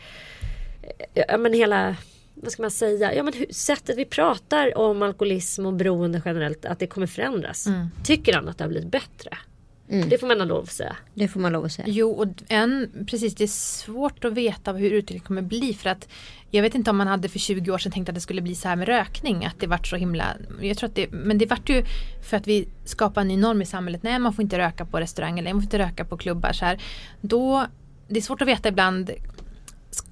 ja, 1.13 1.37
men 1.37 1.53
hela 1.53 1.95
vad 2.35 2.51
ska 2.51 2.61
man 2.61 2.71
säga, 2.71 3.15
ja 3.15 3.23
men 3.23 3.33
sättet 3.49 3.97
vi 3.97 4.05
pratar 4.05 4.77
om 4.77 5.01
alkoholism 5.01 5.65
och 5.65 5.73
beroende 5.73 6.21
generellt, 6.25 6.65
att 6.65 6.79
det 6.79 6.87
kommer 6.87 7.07
förändras. 7.07 7.67
Mm. 7.67 7.87
Tycker 8.03 8.33
han 8.33 8.49
att 8.49 8.57
det 8.57 8.63
har 8.63 8.69
blivit 8.69 8.91
bättre? 8.91 9.37
Mm. 9.89 10.09
Det 10.09 10.17
får 10.17 10.27
man 10.27 10.47
lov 10.47 10.63
att 10.63 10.71
säga. 10.71 10.95
Det 11.13 11.27
får 11.27 11.39
man 11.39 11.51
lov 11.51 11.65
att 11.65 11.71
säga. 11.71 11.87
Jo, 11.87 12.11
och 12.11 12.27
en, 12.47 12.91
precis 13.07 13.35
det 13.35 13.43
är 13.43 13.47
svårt 13.47 14.25
att 14.25 14.33
veta 14.33 14.73
hur 14.73 14.91
utvecklingen 14.91 15.25
kommer 15.25 15.41
bli 15.41 15.73
för 15.73 15.89
att 15.89 16.07
jag 16.51 16.61
vet 16.61 16.75
inte 16.75 16.89
om 16.89 16.97
man 16.97 17.07
hade 17.07 17.29
för 17.29 17.39
20 17.39 17.71
år 17.71 17.77
sedan 17.77 17.91
tänkt 17.91 18.09
att 18.09 18.15
det 18.15 18.21
skulle 18.21 18.41
bli 18.41 18.55
så 18.55 18.67
här 18.67 18.75
med 18.75 18.87
rökning, 18.87 19.45
att 19.45 19.59
det 19.59 19.67
vart 19.67 19.87
så 19.87 19.95
himla, 19.95 20.25
jag 20.61 20.77
tror 20.77 20.89
att 20.89 20.95
det, 20.95 21.11
men 21.11 21.37
det 21.37 21.45
vart 21.45 21.69
ju 21.69 21.85
för 22.29 22.37
att 22.37 22.47
vi 22.47 22.67
skapar 22.85 23.21
en 23.21 23.27
ny 23.27 23.37
norm 23.37 23.61
i 23.61 23.65
samhället, 23.65 24.03
nej 24.03 24.19
man 24.19 24.33
får 24.33 24.43
inte 24.43 24.57
röka 24.57 24.85
på 24.85 24.99
restauranger, 24.99 25.43
nej 25.43 25.53
man 25.53 25.61
får 25.61 25.65
inte 25.65 25.79
röka 25.79 26.05
på 26.05 26.17
klubbar 26.17 26.53
så 26.53 26.65
här. 26.65 26.81
Då, 27.21 27.65
det 28.07 28.17
är 28.17 28.21
svårt 28.21 28.41
att 28.41 28.47
veta 28.47 28.69
ibland, 28.69 29.11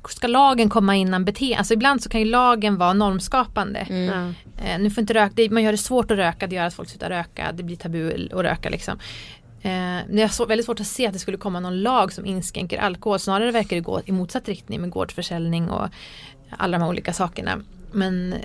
ska 0.09 0.27
lagen 0.27 0.69
komma 0.69 0.95
innan 0.95 1.25
beteende? 1.25 1.57
Alltså 1.57 1.73
ibland 1.73 2.03
så 2.03 2.09
kan 2.09 2.21
ju 2.21 2.25
lagen 2.25 2.77
vara 2.77 2.93
normskapande. 2.93 3.79
Mm. 3.79 4.33
Eh, 4.63 4.79
nu 4.79 4.89
får 4.89 5.01
inte 5.01 5.13
röka, 5.13 5.47
man 5.51 5.63
gör 5.63 5.71
det 5.71 5.77
svårt 5.77 6.11
att 6.11 6.17
röka, 6.17 6.47
det 6.47 6.55
gör 6.55 6.65
att 6.65 6.73
folk 6.73 6.89
slutar 6.89 7.09
röka, 7.09 7.51
det 7.51 7.63
blir 7.63 7.75
tabu 7.75 8.27
att 8.31 8.41
röka 8.41 8.69
liksom. 8.69 8.99
Eh, 9.61 9.99
det 10.09 10.21
är 10.21 10.45
väldigt 10.45 10.65
svårt 10.65 10.79
att 10.79 10.87
se 10.87 11.07
att 11.07 11.13
det 11.13 11.19
skulle 11.19 11.37
komma 11.37 11.59
någon 11.59 11.81
lag 11.81 12.13
som 12.13 12.25
inskränker 12.25 12.77
alkohol. 12.77 13.19
Snarare 13.19 13.51
verkar 13.51 13.75
det 13.75 13.81
gå 13.81 14.01
i 14.05 14.11
motsatt 14.11 14.47
riktning 14.47 14.81
med 14.81 14.89
gårdsförsäljning 14.89 15.69
och 15.69 15.89
alla 16.49 16.77
de 16.77 16.83
här 16.83 16.89
olika 16.89 17.13
sakerna. 17.13 17.61
Men, 17.91 18.35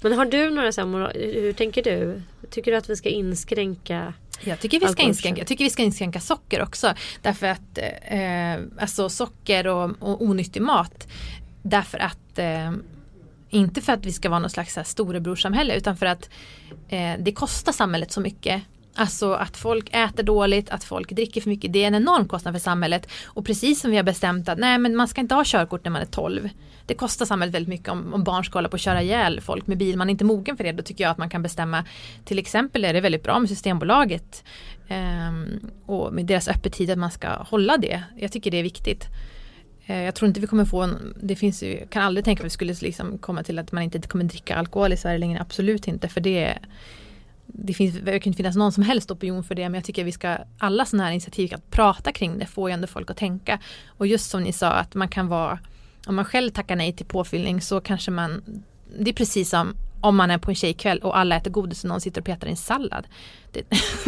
Men 0.00 0.12
har 0.12 0.24
du 0.24 0.50
några 0.50 0.72
så 0.72 0.82
hur 1.14 1.52
tänker 1.52 1.82
du? 1.82 2.22
Tycker 2.50 2.70
du 2.70 2.76
att 2.76 2.90
vi 2.90 2.96
ska 2.96 3.08
inskränka 3.08 4.14
jag 4.44 4.60
tycker, 4.60 4.80
vi 4.80 4.88
ska 4.88 5.02
inskränka, 5.02 5.40
jag 5.40 5.46
tycker 5.46 5.64
vi 5.64 5.70
ska 5.70 5.82
inskränka 5.82 6.20
socker 6.20 6.62
också. 6.62 6.94
Därför 7.22 7.46
att 7.46 7.78
eh, 8.02 8.82
alltså 8.82 9.08
socker 9.08 9.66
och, 9.66 9.90
och 10.00 10.22
onyttig 10.22 10.62
mat. 10.62 11.08
Därför 11.62 11.98
att 11.98 12.38
eh, 12.38 12.72
inte 13.50 13.82
för 13.82 13.92
att 13.92 14.06
vi 14.06 14.12
ska 14.12 14.28
vara 14.28 14.40
något 14.40 14.52
slags 14.52 14.78
storebrorssamhälle 14.84 15.76
utan 15.76 15.96
för 15.96 16.06
att 16.06 16.30
eh, 16.88 17.12
det 17.18 17.32
kostar 17.32 17.72
samhället 17.72 18.12
så 18.12 18.20
mycket 18.20 18.62
Alltså 18.98 19.32
att 19.32 19.56
folk 19.56 19.88
äter 19.92 20.22
dåligt, 20.22 20.70
att 20.70 20.84
folk 20.84 21.10
dricker 21.10 21.40
för 21.40 21.50
mycket. 21.50 21.72
Det 21.72 21.82
är 21.82 21.86
en 21.86 21.94
enorm 21.94 22.28
kostnad 22.28 22.54
för 22.54 22.60
samhället. 22.60 23.08
Och 23.24 23.46
precis 23.46 23.80
som 23.80 23.90
vi 23.90 23.96
har 23.96 24.04
bestämt 24.04 24.48
att 24.48 24.58
nej 24.58 24.78
men 24.78 24.96
man 24.96 25.08
ska 25.08 25.20
inte 25.20 25.34
ha 25.34 25.42
körkort 25.46 25.84
när 25.84 25.90
man 25.90 26.02
är 26.02 26.06
12. 26.06 26.48
Det 26.86 26.94
kostar 26.94 27.26
samhället 27.26 27.54
väldigt 27.54 27.68
mycket 27.68 27.88
om, 27.88 28.14
om 28.14 28.24
barn 28.24 28.44
ska 28.44 28.58
hålla 28.58 28.68
på 28.68 28.74
att 28.74 28.80
köra 28.80 29.02
ihjäl 29.02 29.40
folk 29.40 29.66
med 29.66 29.78
bil. 29.78 29.96
Man 29.96 30.08
är 30.08 30.10
inte 30.10 30.24
mogen 30.24 30.56
för 30.56 30.64
det. 30.64 30.72
Då 30.72 30.82
tycker 30.82 31.04
jag 31.04 31.10
att 31.10 31.18
man 31.18 31.30
kan 31.30 31.42
bestämma. 31.42 31.84
Till 32.24 32.38
exempel 32.38 32.84
är 32.84 32.92
det 32.92 33.00
väldigt 33.00 33.22
bra 33.22 33.38
med 33.38 33.48
Systembolaget. 33.48 34.44
Um, 35.28 35.70
och 35.86 36.12
med 36.12 36.26
deras 36.26 36.48
öppettid 36.48 36.90
att 36.90 36.98
man 36.98 37.10
ska 37.10 37.28
hålla 37.28 37.76
det. 37.76 38.02
Jag 38.16 38.32
tycker 38.32 38.50
det 38.50 38.56
är 38.56 38.62
viktigt. 38.62 39.06
Eh, 39.86 40.02
jag 40.02 40.14
tror 40.14 40.28
inte 40.28 40.40
vi 40.40 40.46
kommer 40.46 40.64
få 40.64 40.82
en, 40.82 41.14
det 41.22 41.36
finns 41.36 41.62
ju, 41.62 41.86
kan 41.86 42.02
aldrig 42.02 42.24
tänka 42.24 42.40
att 42.40 42.46
vi 42.46 42.50
skulle 42.50 42.74
liksom 42.80 43.18
komma 43.18 43.42
till 43.42 43.58
att 43.58 43.72
man 43.72 43.82
inte 43.82 44.00
kommer 44.00 44.24
dricka 44.24 44.56
alkohol 44.56 44.92
i 44.92 44.96
Sverige 44.96 45.18
längre. 45.18 45.40
Absolut 45.40 45.88
inte 45.88 46.08
för 46.08 46.20
det 46.20 46.58
det 47.58 47.74
finns, 47.74 47.94
det 47.94 48.20
kan 48.20 48.30
inte 48.30 48.36
finnas 48.36 48.56
någon 48.56 48.72
som 48.72 48.82
helst 48.82 49.10
opinion 49.10 49.44
för 49.44 49.54
det 49.54 49.62
men 49.62 49.74
jag 49.74 49.84
tycker 49.84 50.04
vi 50.04 50.12
ska 50.12 50.38
alla 50.58 50.84
sådana 50.84 51.04
här 51.04 51.12
initiativ 51.12 51.54
att 51.54 51.70
prata 51.70 52.12
kring 52.12 52.38
det 52.38 52.46
får 52.46 52.70
ju 52.70 52.74
ändå 52.74 52.86
folk 52.86 53.10
att 53.10 53.16
tänka. 53.16 53.58
Och 53.86 54.06
just 54.06 54.30
som 54.30 54.42
ni 54.42 54.52
sa 54.52 54.70
att 54.70 54.94
man 54.94 55.08
kan 55.08 55.28
vara 55.28 55.58
om 56.06 56.16
man 56.16 56.24
själv 56.24 56.50
tackar 56.50 56.76
nej 56.76 56.92
till 56.92 57.06
påfyllning 57.06 57.60
så 57.60 57.80
kanske 57.80 58.10
man 58.10 58.42
det 58.98 59.10
är 59.10 59.14
precis 59.14 59.50
som 59.50 59.76
om 60.00 60.16
man 60.16 60.30
är 60.30 60.38
på 60.38 60.50
en 60.50 60.54
tjejkväll 60.54 60.98
och 60.98 61.18
alla 61.18 61.36
äter 61.36 61.50
godis 61.50 61.84
och 61.84 61.88
någon 61.88 62.00
sitter 62.00 62.20
och 62.20 62.24
petar 62.24 62.46
i 62.46 62.50
en 62.50 62.56
sallad. 62.56 63.06
Det, 63.52 63.62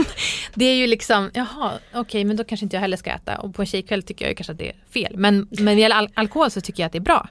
det 0.54 0.64
är 0.64 0.74
ju 0.74 0.86
liksom, 0.86 1.30
jaha, 1.34 1.72
okej 1.90 2.00
okay, 2.00 2.24
men 2.24 2.36
då 2.36 2.44
kanske 2.44 2.64
inte 2.64 2.76
jag 2.76 2.80
heller 2.80 2.96
ska 2.96 3.10
äta 3.10 3.38
och 3.38 3.54
på 3.54 3.62
en 3.62 3.66
tjejkväll 3.66 4.02
tycker 4.02 4.26
jag 4.26 4.36
kanske 4.36 4.52
att 4.52 4.58
det 4.58 4.68
är 4.68 4.76
fel. 4.90 5.16
Men, 5.16 5.48
men 5.50 5.64
när 5.64 5.74
det 5.74 5.80
gäller 5.80 5.96
al 5.96 6.08
alkohol 6.14 6.50
så 6.50 6.60
tycker 6.60 6.82
jag 6.82 6.86
att 6.86 6.92
det 6.92 6.98
är 6.98 7.00
bra. 7.00 7.28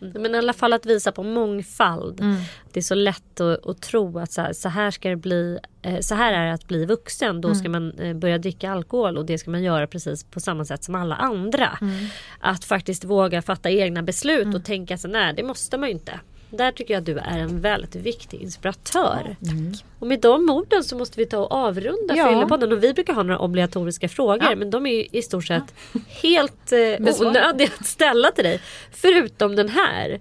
Mm. 0.00 0.22
Men 0.22 0.34
i 0.34 0.38
alla 0.38 0.52
fall 0.52 0.72
att 0.72 0.86
visa 0.86 1.12
på 1.12 1.22
mångfald. 1.22 2.20
Mm. 2.20 2.36
Det 2.72 2.80
är 2.80 2.82
så 2.82 2.94
lätt 2.94 3.40
att, 3.40 3.66
att 3.66 3.80
tro 3.80 4.18
att 4.18 4.32
så 4.32 4.40
här, 4.40 4.52
så 4.52 4.68
här, 4.68 4.90
ska 4.90 5.08
det 5.08 5.16
bli, 5.16 5.58
eh, 5.82 6.00
så 6.00 6.14
här 6.14 6.32
är 6.32 6.46
det 6.46 6.52
att 6.52 6.68
bli 6.68 6.84
vuxen. 6.84 7.40
Då 7.40 7.48
mm. 7.48 7.58
ska 7.58 7.68
man 7.68 7.90
eh, 7.90 8.16
börja 8.16 8.38
dricka 8.38 8.70
alkohol 8.70 9.18
och 9.18 9.26
det 9.26 9.38
ska 9.38 9.50
man 9.50 9.62
göra 9.62 9.86
precis 9.86 10.24
på 10.24 10.40
samma 10.40 10.64
sätt 10.64 10.84
som 10.84 10.94
alla 10.94 11.14
andra. 11.14 11.78
Mm. 11.80 12.06
Att 12.40 12.64
faktiskt 12.64 13.04
våga 13.04 13.42
fatta 13.42 13.70
egna 13.70 14.02
beslut 14.02 14.46
och 14.46 14.48
mm. 14.48 14.62
tänka 14.62 14.98
så 14.98 15.08
nej 15.08 15.34
det 15.36 15.42
måste 15.42 15.78
man 15.78 15.88
ju 15.88 15.94
inte. 15.94 16.20
Där 16.50 16.72
tycker 16.72 16.94
jag 16.94 17.00
att 17.00 17.06
du 17.06 17.18
är 17.18 17.38
en 17.38 17.60
väldigt 17.60 17.94
viktig 17.94 18.42
inspiratör. 18.42 19.36
Mm. 19.50 19.72
Och 19.98 20.06
med 20.06 20.20
de 20.20 20.50
orden 20.50 20.84
så 20.84 20.96
måste 20.96 21.20
vi 21.20 21.26
ta 21.26 21.38
och 21.38 21.52
avrunda 21.52 22.16
ja. 22.16 22.28
Fyllepodden. 22.28 22.72
Och 22.72 22.82
vi 22.84 22.94
brukar 22.94 23.14
ha 23.14 23.22
några 23.22 23.38
obligatoriska 23.38 24.08
frågor 24.08 24.48
ja. 24.50 24.56
men 24.56 24.70
de 24.70 24.86
är 24.86 24.90
ju 24.90 25.06
i 25.12 25.22
stort 25.22 25.46
sett 25.46 25.74
ja. 25.92 26.00
helt 26.22 26.72
eh, 26.72 27.26
onödiga 27.26 27.68
att 27.80 27.86
ställa 27.86 28.30
till 28.30 28.44
dig. 28.44 28.60
Förutom 28.90 29.56
den 29.56 29.68
här. 29.68 30.20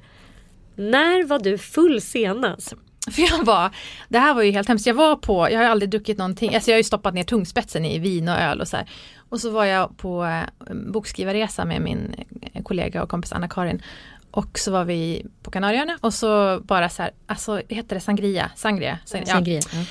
När 0.76 1.24
var 1.24 1.40
du 1.40 1.58
full 1.58 2.02
senast? 2.02 2.74
För 3.12 3.22
jag 3.22 3.46
var, 3.46 3.72
det 4.10 4.20
här 4.20 4.34
var 4.34 4.42
ju 4.42 4.52
helt 4.52 4.68
hemskt. 4.68 4.88
Jag 4.88 4.94
var 4.94 5.16
på, 5.16 5.52
jag 5.52 5.60
har 5.60 5.66
aldrig 5.66 5.90
druckit 5.90 6.18
någonting, 6.18 6.56
alltså 6.56 6.72
jag 6.72 6.76
har 6.76 6.80
ju 6.80 6.84
stoppat 6.84 7.14
ner 7.14 7.24
tungspetsen 7.24 7.86
i 7.86 8.00
vin 8.00 8.30
och 8.30 8.36
öl 8.36 8.62
och 8.62 8.68
så 8.68 8.78
här. 8.78 8.90
Och 9.30 9.40
så 9.40 9.50
var 9.50 9.66
jag 9.66 9.98
på 9.98 10.26
eh, 10.26 10.74
bokskrivarresa 10.74 11.66
med 11.66 11.82
min 11.82 12.16
kollega 12.64 13.04
och 13.04 13.10
kompis 13.10 13.34
Anna-Karin. 13.34 13.82
Och 14.32 14.60
så 14.60 14.72
var 14.72 14.86
vi 14.86 15.26
på 15.44 15.52
Kanarieöarna 15.52 15.98
och 16.02 16.14
så 16.14 16.60
bara 16.60 16.90
så 16.90 17.02
här, 17.02 17.12
alltså 17.26 17.62
heter 17.70 17.96
det 17.96 18.02
sangria? 18.02 18.52
Sangria? 18.56 19.00
sangria, 19.06 19.34
sangria 19.34 19.62
ja. 19.74 19.84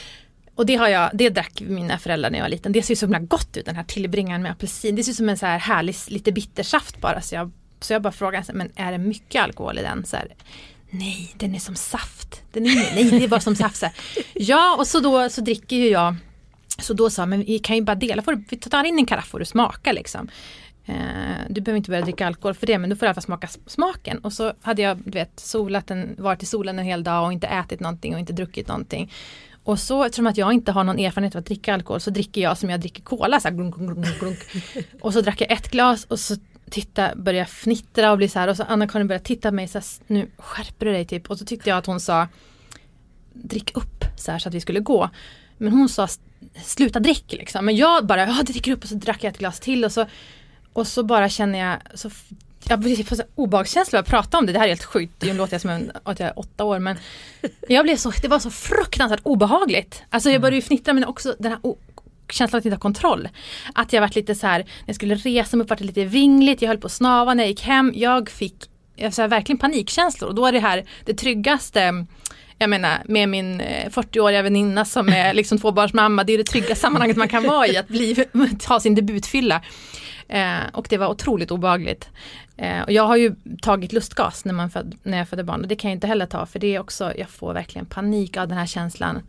Och 0.54 0.66
det 0.66 0.76
har 0.76 0.88
jag, 0.88 1.10
det 1.14 1.28
drack 1.28 1.60
mina 1.60 1.98
föräldrar 1.98 2.30
när 2.30 2.38
jag 2.38 2.44
var 2.44 2.50
liten. 2.50 2.72
Det 2.72 2.82
ser 2.82 2.94
så 2.94 3.06
himla 3.06 3.18
gott 3.18 3.56
ut 3.56 3.66
den 3.66 3.76
här 3.76 3.84
tillbringaren 3.84 4.42
med 4.42 4.52
apelsin. 4.52 4.96
Det 4.96 5.02
ser 5.02 5.10
ut 5.10 5.16
som 5.16 5.28
en 5.28 5.38
så 5.38 5.46
här 5.46 5.58
härlig, 5.58 5.96
lite 6.08 6.32
bittersaft 6.32 7.00
bara. 7.00 7.20
Så 7.20 7.34
jag, 7.34 7.50
så 7.80 7.92
jag 7.92 8.02
bara 8.02 8.12
frågade, 8.12 8.52
men 8.52 8.70
är 8.76 8.92
det 8.92 8.98
mycket 8.98 9.42
alkohol 9.42 9.78
i 9.78 9.82
den? 9.82 10.04
Så 10.04 10.16
här, 10.16 10.34
nej, 10.90 11.34
den 11.36 11.54
är 11.54 11.58
som 11.58 11.74
saft. 11.74 12.42
Den 12.52 12.66
är, 12.66 12.94
nej, 12.94 13.10
det 13.10 13.24
är 13.24 13.28
bara 13.28 13.40
som 13.40 13.56
saft. 13.56 13.76
Så 13.76 13.86
här. 13.86 13.94
Ja, 14.34 14.76
och 14.78 14.86
så 14.86 15.00
då 15.00 15.30
så 15.30 15.40
dricker 15.40 15.76
ju 15.76 15.88
jag. 15.88 16.16
Så 16.78 16.94
då 16.94 17.10
sa 17.10 17.26
men 17.26 17.44
vi 17.44 17.58
kan 17.58 17.76
ju 17.76 17.82
bara 17.82 17.94
dela, 17.94 18.22
får 18.22 18.44
vi 18.48 18.56
tar 18.56 18.84
in 18.84 18.98
en 18.98 19.06
karaff 19.06 19.34
och 19.34 19.38
du 19.38 19.44
smaka 19.44 19.92
liksom. 19.92 20.28
Eh, 20.86 20.94
du 21.48 21.60
behöver 21.60 21.76
inte 21.76 21.90
börja 21.90 22.02
dricka 22.02 22.26
alkohol 22.26 22.54
för 22.54 22.66
det 22.66 22.78
men 22.78 22.90
du 22.90 22.96
får 22.96 23.06
i 23.06 23.08
alla 23.08 23.14
fall 23.14 23.22
smaka 23.22 23.48
smaken. 23.66 24.18
Och 24.18 24.32
så 24.32 24.52
hade 24.60 24.82
jag 24.82 24.98
du 25.04 25.10
vet, 25.10 25.40
solat 25.40 25.90
en, 25.90 26.14
varit 26.18 26.42
i 26.42 26.46
solen 26.46 26.78
en 26.78 26.84
hel 26.84 27.04
dag 27.04 27.24
och 27.24 27.32
inte 27.32 27.46
ätit 27.46 27.80
någonting 27.80 28.14
och 28.14 28.20
inte 28.20 28.32
druckit 28.32 28.68
någonting. 28.68 29.12
Och 29.64 29.78
så 29.78 30.04
eftersom 30.04 30.26
att 30.26 30.36
jag 30.36 30.52
inte 30.52 30.72
har 30.72 30.84
någon 30.84 30.98
erfarenhet 30.98 31.34
av 31.34 31.38
att 31.38 31.46
dricka 31.46 31.74
alkohol 31.74 32.00
så 32.00 32.10
dricker 32.10 32.40
jag 32.40 32.58
som 32.58 32.70
jag 32.70 32.80
dricker 32.80 33.02
cola. 33.02 33.40
Så 33.40 33.48
här, 33.48 33.54
glunk, 33.54 33.76
glunk, 33.76 34.20
glunk. 34.20 34.38
Och 35.00 35.12
så 35.12 35.20
drack 35.20 35.40
jag 35.40 35.52
ett 35.52 35.70
glas 35.70 36.04
och 36.04 36.20
så 36.20 36.36
titta, 36.70 37.14
började 37.16 37.38
jag 37.38 37.48
fnittra 37.48 38.10
och 38.12 38.18
bli 38.18 38.28
så 38.28 38.38
här 38.38 38.48
och 38.48 38.56
så 38.56 38.62
Anna-Karin 38.62 39.08
började 39.08 39.24
titta 39.24 39.48
på 39.48 39.54
mig 39.54 39.68
så 39.68 39.78
här, 39.78 39.86
nu 40.06 40.30
skärper 40.36 40.86
du 40.86 40.92
dig 40.92 41.04
typ. 41.04 41.30
Och 41.30 41.38
så 41.38 41.44
tyckte 41.44 41.70
jag 41.70 41.78
att 41.78 41.86
hon 41.86 42.00
sa 42.00 42.28
drick 43.32 43.76
upp 43.76 44.04
så 44.16 44.32
här 44.32 44.38
så 44.38 44.48
att 44.48 44.54
vi 44.54 44.60
skulle 44.60 44.80
gå. 44.80 45.10
Men 45.58 45.72
hon 45.72 45.88
sa 45.88 46.08
sluta 46.64 47.00
drick 47.00 47.32
liksom. 47.32 47.64
Men 47.64 47.76
jag 47.76 48.06
bara, 48.06 48.26
ja 48.26 48.34
det 48.46 48.52
dricker 48.52 48.72
upp 48.72 48.82
och 48.82 48.88
så 48.88 48.94
drack 48.94 49.24
jag 49.24 49.30
ett 49.30 49.38
glas 49.38 49.60
till 49.60 49.84
och 49.84 49.92
så 49.92 50.06
och 50.76 50.86
så 50.86 51.02
bara 51.02 51.28
känner 51.28 51.58
jag, 51.58 51.98
så, 51.98 52.10
jag 52.68 53.06
får 53.06 53.18
obehagskänsla 53.34 53.98
att 53.98 54.06
prata 54.06 54.38
om 54.38 54.46
det. 54.46 54.52
Det 54.52 54.58
här 54.58 54.66
är 54.66 54.68
helt 54.68 54.84
sjukt. 54.84 55.22
Nu 55.22 55.34
låter 55.34 55.54
jag 55.54 55.60
som 55.60 55.70
en, 55.70 55.92
att 56.02 56.20
jag 56.20 56.28
är 56.28 56.38
åtta 56.38 56.64
år 56.64 56.78
men 56.78 56.96
jag 57.68 57.84
blev 57.84 57.96
så, 57.96 58.10
det 58.22 58.28
var 58.28 58.38
så 58.38 58.50
fruktansvärt 58.50 59.20
obehagligt. 59.22 60.02
Alltså 60.10 60.30
jag 60.30 60.40
började 60.40 60.56
ju 60.56 60.62
fnittra 60.62 60.94
men 60.94 61.04
också 61.04 61.36
den 61.38 61.52
här 61.52 61.60
känslan 62.32 62.58
att 62.58 62.64
inte 62.64 62.74
ha 62.74 62.80
kontroll. 62.80 63.28
Att 63.74 63.92
jag 63.92 64.00
varit 64.00 64.14
lite 64.14 64.34
så 64.34 64.46
här, 64.46 64.58
när 64.58 64.68
jag 64.86 64.96
skulle 64.96 65.14
resa 65.14 65.56
mig 65.56 65.64
upp 65.64 65.70
var 65.70 65.76
det 65.76 65.84
lite 65.84 66.04
vingligt, 66.04 66.62
jag 66.62 66.68
höll 66.68 66.78
på 66.78 66.86
att 66.86 66.92
snava 66.92 67.34
när 67.34 67.42
jag 67.42 67.48
gick 67.48 67.62
hem. 67.62 67.92
Jag 67.94 68.30
fick 68.30 68.54
jag 68.96 69.14
så 69.14 69.22
här, 69.22 69.28
verkligen 69.28 69.58
panikkänslor 69.58 70.28
och 70.28 70.34
då 70.34 70.46
är 70.46 70.52
det 70.52 70.60
här 70.60 70.84
det 71.04 71.14
tryggaste 71.14 72.06
jag 72.58 72.70
menar 72.70 73.02
med 73.04 73.28
min 73.28 73.60
40-åriga 73.60 74.38
eh, 74.38 74.42
väninna 74.42 74.84
som 74.84 75.08
är 75.08 75.34
liksom 75.40 75.58
tvåbarnsmamma, 75.58 76.24
det 76.24 76.32
är 76.32 76.38
det 76.38 76.44
trygga 76.44 76.74
sammanhanget 76.74 77.16
man 77.16 77.28
kan 77.28 77.44
vara 77.44 77.66
i, 77.66 77.76
att 77.76 77.88
bli, 77.88 78.26
ha 78.68 78.80
sin 78.80 78.94
debutfylla. 78.94 79.62
Eh, 80.28 80.58
och 80.72 80.86
det 80.90 80.98
var 80.98 81.08
otroligt 81.08 81.50
obagligt. 81.50 82.08
Eh, 82.56 82.82
och 82.82 82.92
jag 82.92 83.02
har 83.02 83.16
ju 83.16 83.34
tagit 83.62 83.92
lustgas 83.92 84.44
när, 84.44 84.52
man 84.52 84.70
föd, 84.70 84.94
när 85.02 85.18
jag 85.18 85.28
födde 85.28 85.44
barn 85.44 85.62
och 85.62 85.68
det 85.68 85.76
kan 85.76 85.90
jag 85.90 85.96
inte 85.96 86.06
heller 86.06 86.26
ta 86.26 86.46
för 86.46 86.58
det 86.58 86.74
är 86.74 86.80
också, 86.80 87.12
jag 87.18 87.28
får 87.28 87.54
verkligen 87.54 87.86
panik 87.86 88.36
av 88.36 88.48
den 88.48 88.58
här 88.58 88.66
känslan. 88.66 89.22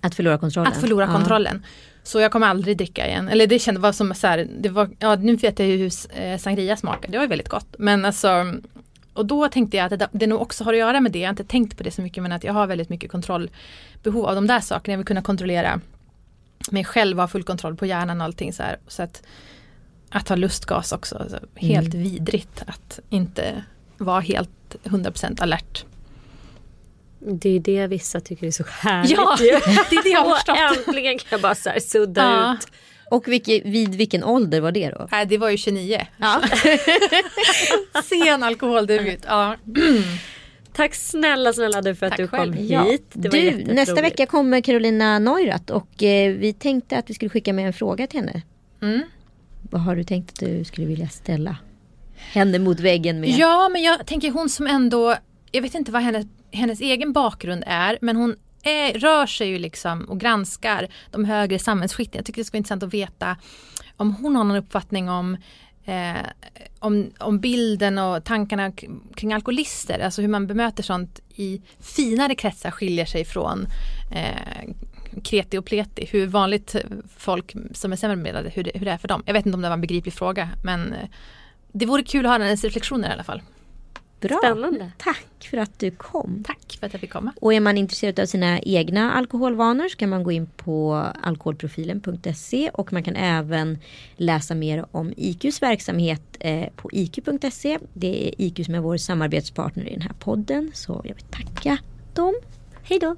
Att 0.00 0.14
förlora 0.14 0.38
kontrollen? 0.38 0.72
Att 0.72 0.80
förlora 0.80 1.06
ja. 1.06 1.12
kontrollen. 1.12 1.66
Så 2.02 2.20
jag 2.20 2.32
kommer 2.32 2.46
aldrig 2.46 2.76
dricka 2.76 3.06
igen. 3.06 3.28
Eller 3.28 3.46
det 3.46 3.58
kändes 3.58 3.82
var 3.82 3.92
som 3.92 4.14
så 4.14 4.26
här, 4.26 4.48
det 4.60 4.68
var, 4.68 4.90
ja 4.98 5.14
nu 5.14 5.36
vet 5.36 5.58
jag 5.58 5.68
ju 5.68 5.76
hur 5.76 5.92
eh, 6.14 6.38
sangria 6.38 6.76
smakar, 6.76 7.08
det 7.08 7.18
var 7.18 7.26
väldigt 7.26 7.48
gott. 7.48 7.74
Men 7.78 8.04
alltså 8.04 8.54
och 9.14 9.26
då 9.26 9.48
tänkte 9.48 9.76
jag 9.76 9.92
att 9.92 9.98
det, 9.98 10.08
det 10.12 10.26
nog 10.26 10.40
också 10.40 10.64
har 10.64 10.72
att 10.72 10.78
göra 10.78 11.00
med 11.00 11.12
det, 11.12 11.18
jag 11.18 11.26
har 11.26 11.32
inte 11.32 11.44
tänkt 11.44 11.76
på 11.76 11.82
det 11.82 11.90
så 11.90 12.02
mycket 12.02 12.22
men 12.22 12.32
att 12.32 12.44
jag 12.44 12.52
har 12.52 12.66
väldigt 12.66 12.88
mycket 12.88 13.10
kontrollbehov 13.10 14.26
av 14.26 14.34
de 14.34 14.46
där 14.46 14.60
sakerna. 14.60 14.92
Jag 14.92 14.98
vill 14.98 15.06
kunna 15.06 15.22
kontrollera 15.22 15.80
mig 16.70 16.84
själv, 16.84 17.18
ha 17.18 17.28
full 17.28 17.44
kontroll 17.44 17.76
på 17.76 17.86
hjärnan 17.86 18.20
och 18.20 18.24
allting 18.24 18.52
så 18.52 18.62
här. 18.62 18.78
Så 18.88 19.02
att, 19.02 19.22
att 20.10 20.28
ha 20.28 20.36
lustgas 20.36 20.92
också, 20.92 21.16
alltså, 21.16 21.38
helt 21.54 21.94
mm. 21.94 22.04
vidrigt 22.04 22.62
att 22.66 23.00
inte 23.10 23.64
vara 23.98 24.20
helt 24.20 24.76
100% 24.84 25.42
alert. 25.42 25.84
Det 27.18 27.48
är 27.48 27.60
det 27.60 27.86
vissa 27.86 28.20
tycker 28.20 28.46
är 28.46 28.50
så 28.50 28.64
härligt. 28.68 29.10
Ja, 29.10 29.36
det 29.38 29.96
är 29.96 30.02
det 30.02 30.08
jag 30.08 30.24
har 30.24 30.34
förstått. 30.36 30.86
äntligen 30.86 31.18
kan 31.18 31.26
jag 31.30 31.40
bara 31.40 31.54
så 31.54 31.70
sudda 31.80 32.22
ja. 32.22 32.54
ut. 32.54 32.66
Och 33.14 33.28
vilke, 33.28 33.60
vid 33.64 33.94
vilken 33.94 34.24
ålder 34.24 34.60
var 34.60 34.72
det 34.72 34.90
då? 34.90 35.08
Nej, 35.10 35.26
det 35.26 35.38
var 35.38 35.50
ju 35.50 35.56
29. 35.56 36.06
Ja. 36.16 36.42
Sen 38.04 38.42
alkoholdebut. 38.42 39.24
Ja. 39.26 39.56
Tack 40.72 40.94
snälla 40.94 41.52
snälla 41.52 41.82
du 41.82 41.94
för 41.94 42.06
att 42.06 42.10
Tack 42.10 42.18
du 42.18 42.28
kom 42.28 42.38
själv. 42.38 42.54
hit. 42.54 43.10
du, 43.12 43.64
nästa 43.64 44.02
vecka 44.02 44.26
kommer 44.26 44.60
Carolina 44.60 45.18
Neurath 45.18 45.72
och 45.72 46.02
eh, 46.02 46.32
vi 46.32 46.52
tänkte 46.52 46.98
att 46.98 47.10
vi 47.10 47.14
skulle 47.14 47.28
skicka 47.28 47.52
med 47.52 47.66
en 47.66 47.72
fråga 47.72 48.06
till 48.06 48.20
henne. 48.20 48.42
Mm. 48.82 49.02
Vad 49.70 49.80
har 49.80 49.96
du 49.96 50.04
tänkt 50.04 50.30
att 50.30 50.40
du 50.40 50.64
skulle 50.64 50.86
vilja 50.86 51.08
ställa 51.08 51.56
henne 52.16 52.58
mot 52.58 52.80
väggen 52.80 53.20
med? 53.20 53.30
Ja, 53.30 53.68
men 53.68 53.82
jag 53.82 54.06
tänker 54.06 54.30
hon 54.30 54.48
som 54.48 54.66
ändå, 54.66 55.16
jag 55.52 55.62
vet 55.62 55.74
inte 55.74 55.92
vad 55.92 56.02
hennes, 56.02 56.26
hennes 56.52 56.80
egen 56.80 57.12
bakgrund 57.12 57.64
är, 57.66 57.98
men 58.00 58.16
hon 58.16 58.36
är, 58.64 58.98
rör 58.98 59.26
sig 59.26 59.48
ju 59.48 59.58
liksom 59.58 60.04
och 60.04 60.20
granskar 60.20 60.88
de 61.10 61.24
högre 61.24 61.58
samhällsskikten. 61.58 62.18
Jag 62.18 62.26
tycker 62.26 62.40
det 62.40 62.44
skulle 62.44 62.58
vara 62.58 62.60
intressant 62.60 62.82
att 62.82 62.94
veta 62.94 63.36
om 63.96 64.14
hon 64.14 64.36
har 64.36 64.44
någon 64.44 64.56
uppfattning 64.56 65.10
om 65.10 65.36
eh, 65.84 66.26
om, 66.78 67.10
om 67.18 67.40
bilden 67.40 67.98
och 67.98 68.24
tankarna 68.24 68.72
kring 69.14 69.32
alkoholister, 69.32 69.98
alltså 69.98 70.22
hur 70.22 70.28
man 70.28 70.46
bemöter 70.46 70.82
sånt 70.82 71.20
i 71.34 71.62
finare 71.80 72.34
kretsar 72.34 72.70
skiljer 72.70 73.06
sig 73.06 73.24
från 73.24 73.66
eh, 74.10 74.74
kreti 75.22 75.58
och 75.58 75.64
pleti, 75.64 76.08
hur 76.10 76.26
vanligt 76.26 76.76
folk 77.16 77.54
som 77.72 77.92
är 77.92 77.96
sämre 77.96 78.16
bemedlade, 78.16 78.50
hur 78.50 78.64
det, 78.64 78.70
hur 78.74 78.84
det 78.84 78.92
är 78.92 78.98
för 78.98 79.08
dem. 79.08 79.22
Jag 79.26 79.34
vet 79.34 79.46
inte 79.46 79.56
om 79.56 79.62
det 79.62 79.68
var 79.68 79.74
en 79.74 79.80
begriplig 79.80 80.14
fråga 80.14 80.48
men 80.64 80.92
eh, 80.92 81.08
det 81.72 81.86
vore 81.86 82.02
kul 82.02 82.26
att 82.26 82.32
höra 82.32 82.42
hennes 82.42 82.64
reflektioner 82.64 83.10
i 83.10 83.12
alla 83.12 83.24
fall. 83.24 83.42
Bra. 84.28 84.38
Spännande. 84.38 84.92
Tack 84.98 85.48
för 85.50 85.56
att 85.56 85.78
du 85.78 85.90
kom. 85.90 86.44
Tack 86.46 86.76
för 86.80 86.86
att 86.86 86.92
jag 86.92 87.00
fick 87.00 87.12
komma. 87.12 87.32
Och 87.40 87.54
är 87.54 87.60
man 87.60 87.78
intresserad 87.78 88.20
av 88.20 88.26
sina 88.26 88.60
egna 88.60 89.12
alkoholvanor 89.12 89.88
så 89.88 89.96
kan 89.96 90.08
man 90.08 90.22
gå 90.22 90.32
in 90.32 90.46
på 90.46 91.06
alkoholprofilen.se 91.22 92.70
och 92.74 92.92
man 92.92 93.02
kan 93.02 93.16
även 93.16 93.78
läsa 94.16 94.54
mer 94.54 94.86
om 94.90 95.12
IQs 95.16 95.62
verksamhet 95.62 96.22
eh, 96.40 96.68
på 96.76 96.90
iq.se. 96.92 97.78
Det 97.92 98.28
är 98.28 98.34
IQ 98.38 98.64
som 98.64 98.74
är 98.74 98.80
vår 98.80 98.96
samarbetspartner 98.96 99.88
i 99.88 99.92
den 99.92 100.02
här 100.02 100.14
podden 100.18 100.70
så 100.74 101.02
jag 101.04 101.14
vill 101.14 101.24
tacka 101.24 101.78
dem. 102.14 102.34
Hej 102.82 102.98
då! 102.98 103.16